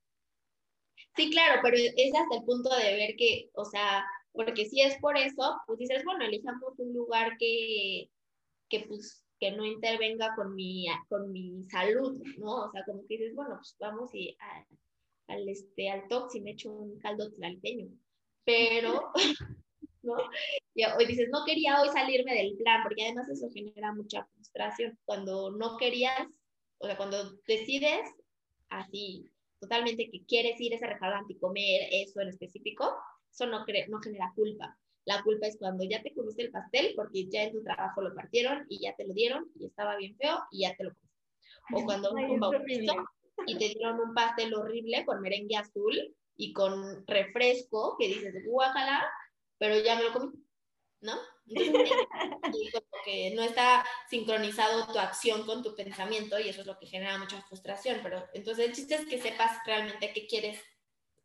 Sí, 1.15 1.29
claro, 1.29 1.61
pero 1.63 1.77
es 1.77 2.13
hasta 2.13 2.37
el 2.37 2.43
punto 2.45 2.69
de 2.75 2.95
ver 2.95 3.15
que, 3.17 3.49
o 3.53 3.65
sea, 3.65 4.03
porque 4.31 4.65
si 4.65 4.81
es 4.81 4.97
por 4.99 5.17
eso, 5.17 5.57
pues 5.65 5.79
dices, 5.79 6.03
bueno, 6.03 6.25
elijamos 6.25 6.77
un 6.77 6.93
lugar 6.93 7.37
que, 7.39 8.09
que 8.69 8.81
pues 8.81 9.25
que 9.39 9.51
no 9.51 9.65
intervenga 9.65 10.33
con 10.35 10.55
mi, 10.55 10.85
con 11.09 11.31
mi 11.31 11.63
salud, 11.65 12.21
¿no? 12.37 12.65
O 12.65 12.71
sea, 12.71 12.83
como 12.85 13.01
que 13.07 13.17
dices, 13.17 13.35
bueno, 13.35 13.55
pues 13.57 13.75
vamos 13.79 14.09
y 14.13 14.35
al, 15.27 15.49
este, 15.49 15.89
al 15.89 16.07
tox 16.07 16.35
y 16.35 16.41
me 16.41 16.51
echo 16.51 16.71
un 16.71 16.99
caldo 16.99 17.31
tlalpeño, 17.33 17.87
pero, 18.43 19.11
¿no? 20.03 20.15
Y 20.73 20.85
hoy 20.85 21.05
dices, 21.05 21.29
no 21.31 21.43
quería 21.45 21.81
hoy 21.81 21.89
salirme 21.89 22.33
del 22.33 22.55
plan, 22.57 22.81
porque 22.83 23.03
además 23.03 23.29
eso 23.29 23.49
genera 23.53 23.93
mucha 23.93 24.25
frustración. 24.25 24.97
Cuando 25.05 25.51
no 25.51 25.77
querías, 25.77 26.27
o 26.77 26.85
sea, 26.85 26.97
cuando 26.97 27.33
decides 27.47 28.07
así 28.69 29.29
totalmente 29.59 30.09
que 30.09 30.25
quieres 30.25 30.59
ir 30.59 30.73
a 30.73 30.75
ese 30.77 30.87
restaurante 30.87 31.33
y 31.33 31.37
comer 31.37 31.87
eso 31.91 32.21
en 32.21 32.29
específico, 32.29 32.95
eso 33.31 33.45
no, 33.47 33.59
no 33.59 33.99
genera 33.99 34.31
culpa. 34.35 34.77
La 35.05 35.21
culpa 35.21 35.47
es 35.47 35.57
cuando 35.57 35.83
ya 35.83 36.01
te 36.01 36.13
comiste 36.13 36.43
el 36.43 36.51
pastel 36.51 36.93
porque 36.95 37.27
ya 37.29 37.43
en 37.43 37.53
tu 37.53 37.63
trabajo 37.63 38.01
lo 38.01 38.15
partieron 38.15 38.65
y 38.69 38.81
ya 38.81 38.95
te 38.95 39.07
lo 39.07 39.13
dieron 39.13 39.51
y 39.59 39.65
estaba 39.65 39.95
bien 39.97 40.15
feo 40.17 40.39
y 40.51 40.61
ya 40.61 40.75
te 40.75 40.83
lo 40.83 40.91
comiste. 40.91 41.05
O 41.73 41.85
cuando 41.85 42.11
un 42.11 42.39
bautizo 42.39 42.95
y 43.45 43.57
te 43.57 43.69
dieron 43.69 43.99
un 43.99 44.13
pastel 44.13 44.53
horrible 44.53 45.05
con 45.05 45.21
merengue 45.21 45.57
azul 45.57 46.15
y 46.35 46.53
con 46.53 47.05
refresco 47.05 47.95
que 47.97 48.07
dices, 48.07 48.33
guácala, 48.45 49.05
pero 49.57 49.77
ya 49.79 49.95
me 49.95 50.03
lo 50.03 50.13
comí, 50.13 50.31
¿no? 51.01 51.13
Entonces, 51.47 51.91
que 53.03 53.33
no 53.35 53.43
está 53.43 53.85
sincronizado 54.09 54.87
tu 54.91 54.97
acción 54.97 55.45
con 55.45 55.61
tu 55.61 55.75
pensamiento 55.75 56.39
y 56.39 56.49
eso 56.49 56.61
es 56.61 56.67
lo 56.67 56.79
que 56.79 56.87
genera 56.87 57.17
mucha 57.17 57.41
frustración, 57.43 57.99
pero 58.01 58.25
entonces 58.33 58.67
el 58.67 58.75
chiste 58.75 58.95
es 58.95 59.05
que 59.05 59.21
sepas 59.21 59.59
realmente 59.65 60.11
qué 60.11 60.25
quieres 60.25 60.59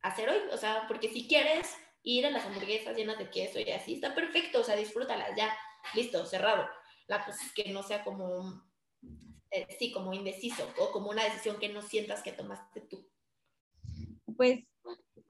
hacer 0.03 0.29
hoy, 0.29 0.41
o 0.53 0.57
sea, 0.57 0.85
porque 0.89 1.09
si 1.09 1.27
quieres 1.27 1.75
ir 2.03 2.27
a 2.27 2.31
las 2.31 2.45
hamburguesas 2.45 2.97
llenas 2.97 3.19
de 3.19 3.31
queso 3.31 3.61
y 3.61 3.71
así, 3.71 3.95
está 3.95 4.15
perfecto, 4.15 4.61
o 4.61 4.65
sea, 4.65 4.77
disfrútalas 4.77 5.37
ya, 5.37 5.57
listo, 5.95 6.25
cerrado. 6.27 6.69
La 7.07 7.25
cosa 7.25 7.39
es 7.45 7.53
que 7.53 7.73
no 7.73 7.83
sea 7.83 8.05
como, 8.05 8.63
eh, 9.51 9.67
sí, 9.79 9.93
como 9.93 10.13
indeciso 10.13 10.67
o 10.79 10.91
como 10.93 11.11
una 11.11 11.25
decisión 11.25 11.59
que 11.59 11.69
no 11.69 11.83
sientas 11.83 12.23
que 12.23 12.33
tomaste 12.33 12.83
tú. 12.83 13.07
Pues 14.37 14.61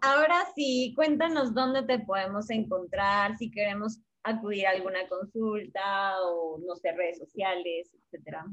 ahora 0.01 0.47
sí, 0.55 0.93
cuéntanos 0.95 1.55
dónde 1.55 1.83
te 1.83 1.99
podemos 1.99 2.51
encontrar, 2.51 3.37
si 3.39 3.51
queremos 3.51 3.99
acudir 4.23 4.67
a 4.67 4.71
alguna 4.71 5.09
consulta 5.09 6.21
o, 6.23 6.59
no 6.59 6.77
sé, 6.77 6.93
redes 6.93 7.19
sociales, 7.19 7.91
etcétera. 7.95 8.45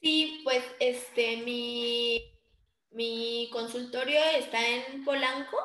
Sí, 0.00 0.40
pues 0.44 0.64
este, 0.80 1.38
mi, 1.38 2.38
mi 2.90 3.50
consultorio 3.52 4.20
está 4.36 4.58
en 4.66 5.04
Polanco, 5.04 5.58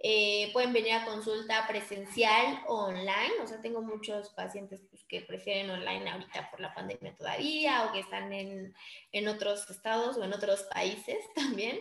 eh, 0.00 0.50
pueden 0.52 0.72
venir 0.72 0.92
a 0.92 1.04
consulta 1.04 1.66
presencial 1.66 2.62
o 2.68 2.84
online. 2.84 3.34
O 3.42 3.46
sea, 3.46 3.60
tengo 3.60 3.82
muchos 3.82 4.30
pacientes 4.30 4.80
pues, 4.90 5.04
que 5.04 5.22
prefieren 5.22 5.70
online 5.70 6.08
ahorita 6.08 6.50
por 6.50 6.60
la 6.60 6.72
pandemia 6.72 7.16
todavía 7.16 7.84
o 7.84 7.92
que 7.92 8.00
están 8.00 8.32
en, 8.32 8.74
en 9.10 9.28
otros 9.28 9.68
estados 9.70 10.16
o 10.16 10.24
en 10.24 10.32
otros 10.32 10.62
países 10.72 11.18
también. 11.34 11.80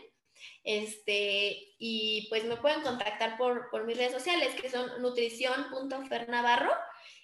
Este, 0.64 1.76
y 1.80 2.28
pues 2.30 2.44
me 2.46 2.58
pueden 2.58 2.82
contactar 2.82 3.38
por, 3.38 3.70
por 3.70 3.86
mis 3.86 3.98
redes 3.98 4.14
sociales 4.14 4.60
que 4.60 4.70
son 4.70 5.02
nutrición.fernavarro 5.02 6.72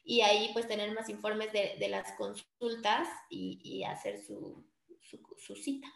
y 0.03 0.21
ahí 0.21 0.49
pues 0.53 0.67
tener 0.67 0.91
más 0.93 1.09
informes 1.09 1.51
de, 1.53 1.75
de 1.79 1.87
las 1.87 2.11
consultas 2.13 3.07
y, 3.29 3.59
y 3.63 3.83
hacer 3.83 4.21
su, 4.21 4.65
su, 5.01 5.19
su 5.37 5.55
cita. 5.55 5.87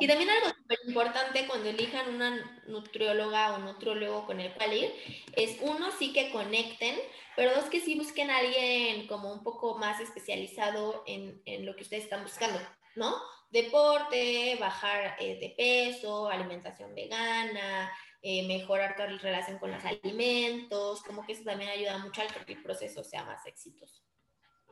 Y 0.00 0.06
también 0.06 0.28
algo 0.28 0.48
súper 0.50 0.78
importante 0.86 1.46
cuando 1.46 1.70
elijan 1.70 2.14
una 2.14 2.62
nutrióloga 2.66 3.54
o 3.54 3.58
nutriólogo 3.58 4.26
con 4.26 4.38
el 4.38 4.52
cual 4.52 4.74
ir, 4.74 4.92
es 5.34 5.56
uno, 5.62 5.90
sí 5.98 6.12
que 6.12 6.30
conecten, 6.30 6.94
pero 7.36 7.54
dos, 7.54 7.64
que 7.70 7.80
sí 7.80 7.94
busquen 7.94 8.30
a 8.30 8.36
alguien 8.36 9.06
como 9.06 9.32
un 9.32 9.42
poco 9.42 9.78
más 9.78 9.98
especializado 10.00 11.02
en, 11.06 11.40
en 11.46 11.64
lo 11.64 11.74
que 11.74 11.84
ustedes 11.84 12.04
están 12.04 12.22
buscando, 12.22 12.58
¿no? 12.96 13.16
Deporte, 13.50 14.56
bajar 14.58 15.16
eh, 15.20 15.38
de 15.38 15.54
peso, 15.56 16.28
alimentación 16.28 16.94
vegana, 16.94 17.92
eh, 18.22 18.46
mejorar 18.46 18.98
la 18.98 19.06
relación 19.18 19.58
con 19.58 19.70
los 19.70 19.84
alimentos, 19.84 21.02
como 21.02 21.24
que 21.24 21.32
eso 21.32 21.44
también 21.44 21.70
ayuda 21.70 21.98
mucho 21.98 22.22
a 22.22 22.26
que 22.26 22.52
el 22.52 22.62
proceso 22.62 23.04
sea 23.04 23.24
más 23.24 23.46
exitoso. 23.46 24.02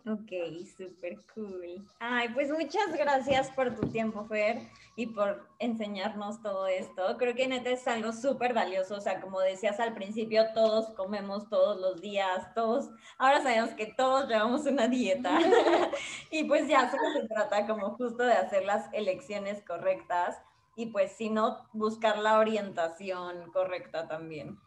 Ok, 0.06 0.32
súper 0.76 1.18
cool. 1.34 1.82
Ay, 1.98 2.28
pues 2.34 2.50
muchas 2.50 2.92
gracias 2.92 3.50
por 3.50 3.74
tu 3.74 3.88
tiempo, 3.88 4.26
Fer, 4.26 4.60
y 4.96 5.06
por 5.06 5.48
enseñarnos 5.58 6.42
todo 6.42 6.66
esto. 6.66 7.16
Creo 7.16 7.34
que 7.34 7.48
neta 7.48 7.70
es 7.70 7.88
algo 7.88 8.12
súper 8.12 8.52
valioso. 8.52 8.96
O 8.96 9.00
sea, 9.00 9.22
como 9.22 9.40
decías 9.40 9.80
al 9.80 9.94
principio, 9.94 10.52
todos 10.52 10.90
comemos 10.90 11.48
todos 11.48 11.80
los 11.80 12.02
días, 12.02 12.52
todos, 12.54 12.90
ahora 13.16 13.42
sabemos 13.42 13.70
que 13.70 13.86
todos 13.86 14.28
llevamos 14.28 14.66
una 14.66 14.88
dieta. 14.88 15.38
y 16.30 16.44
pues 16.44 16.68
ya 16.68 16.90
solo 16.90 17.10
se 17.14 17.26
trata 17.26 17.66
como 17.66 17.92
justo 17.92 18.24
de 18.24 18.34
hacer 18.34 18.66
las 18.66 18.92
elecciones 18.92 19.62
correctas 19.64 20.38
y 20.76 20.86
pues 20.86 21.12
si 21.12 21.30
no, 21.30 21.66
buscar 21.72 22.18
la 22.18 22.38
orientación 22.38 23.50
correcta 23.52 24.06
también. 24.06 24.58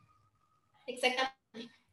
Exactamente 0.88 1.37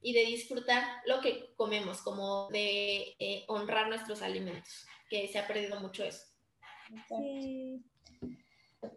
y 0.05 0.13
de 0.13 0.27
disfrutar 0.27 0.85
lo 1.07 1.23
que 1.23 1.55
comemos, 1.57 2.03
como 2.03 2.49
de 2.51 3.17
eh, 3.19 3.45
honrar 3.49 3.89
nuestros 3.89 4.21
alimentos, 4.21 4.87
que 5.09 5.27
se 5.29 5.39
ha 5.39 5.47
perdido 5.47 5.81
mucho 5.81 6.05
eso. 6.05 6.27
Sí. 7.09 7.83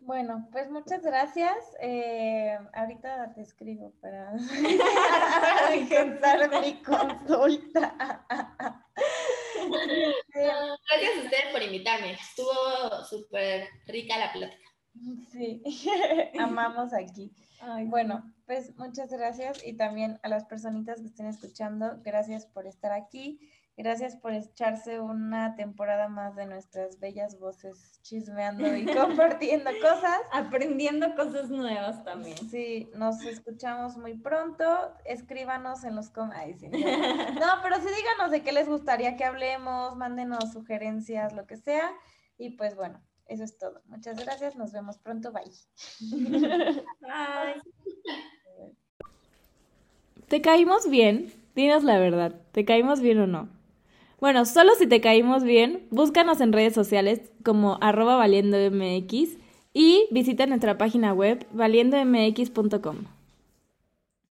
Bueno, 0.01 0.49
pues 0.51 0.69
muchas 0.69 1.01
gracias. 1.01 1.55
Eh, 1.79 2.57
ahorita 2.73 3.33
te 3.33 3.41
escribo 3.41 3.93
para 4.01 4.31
alcanzar 5.69 6.61
mi 6.61 6.81
consulta. 6.83 8.25
gracias 9.63 11.17
a 11.17 11.23
ustedes 11.23 11.53
por 11.53 11.63
invitarme. 11.63 12.11
Estuvo 12.11 13.05
súper 13.05 13.69
rica 13.85 14.17
la 14.17 14.33
plática. 14.33 14.76
Sí, 15.31 15.61
amamos 16.39 16.93
aquí. 16.93 17.31
bueno, 17.85 18.33
pues 18.45 18.77
muchas 18.77 19.11
gracias 19.11 19.65
y 19.65 19.73
también 19.73 20.19
a 20.23 20.29
las 20.29 20.45
personitas 20.45 21.01
que 21.01 21.07
estén 21.07 21.27
escuchando, 21.27 21.99
gracias 22.03 22.45
por 22.45 22.65
estar 22.65 22.91
aquí, 22.91 23.39
gracias 23.75 24.15
por 24.15 24.33
echarse 24.33 24.99
una 24.99 25.55
temporada 25.55 26.07
más 26.07 26.35
de 26.35 26.47
nuestras 26.47 26.99
bellas 26.99 27.39
voces 27.39 27.99
chismeando 28.01 28.75
y 28.75 28.85
compartiendo 28.95 29.69
cosas. 29.81 30.19
Aprendiendo 30.31 31.15
cosas 31.15 31.49
nuevas 31.49 32.03
también. 32.03 32.37
Sí, 32.49 32.89
nos 32.95 33.23
escuchamos 33.23 33.97
muy 33.97 34.15
pronto, 34.15 34.65
escríbanos 35.05 35.83
en 35.83 35.95
los 35.95 36.09
comentarios. 36.09 36.61
no, 36.61 37.47
pero 37.61 37.75
sí 37.77 37.87
díganos 37.95 38.31
de 38.31 38.41
qué 38.41 38.51
les 38.51 38.67
gustaría 38.67 39.15
que 39.15 39.25
hablemos, 39.25 39.95
mándenos 39.95 40.51
sugerencias, 40.51 41.33
lo 41.33 41.45
que 41.45 41.57
sea, 41.57 41.91
y 42.37 42.51
pues 42.51 42.75
bueno. 42.75 43.01
Eso 43.27 43.43
es 43.43 43.57
todo. 43.57 43.81
Muchas 43.85 44.17
gracias. 44.23 44.55
Nos 44.55 44.71
vemos 44.71 44.97
pronto. 44.97 45.31
Bye. 45.31 45.51
Bye. 47.01 47.61
¿Te 50.27 50.41
caímos 50.41 50.89
bien? 50.89 51.31
Dinos 51.55 51.83
la 51.83 51.97
verdad, 51.97 52.35
¿te 52.51 52.65
caímos 52.65 53.01
bien 53.01 53.19
o 53.19 53.25
no? 53.25 53.49
Bueno, 54.19 54.45
solo 54.45 54.75
si 54.75 54.85
te 54.85 55.01
caímos 55.01 55.43
bien, 55.43 55.87
búscanos 55.89 56.39
en 56.41 56.53
redes 56.53 56.73
sociales 56.73 57.31
como 57.43 57.79
arroba 57.81 58.15
valiendomx 58.15 59.37
y 59.73 60.07
visita 60.11 60.45
nuestra 60.45 60.77
página 60.77 61.13
web 61.13 61.47
valiendomx.com. 61.51 63.16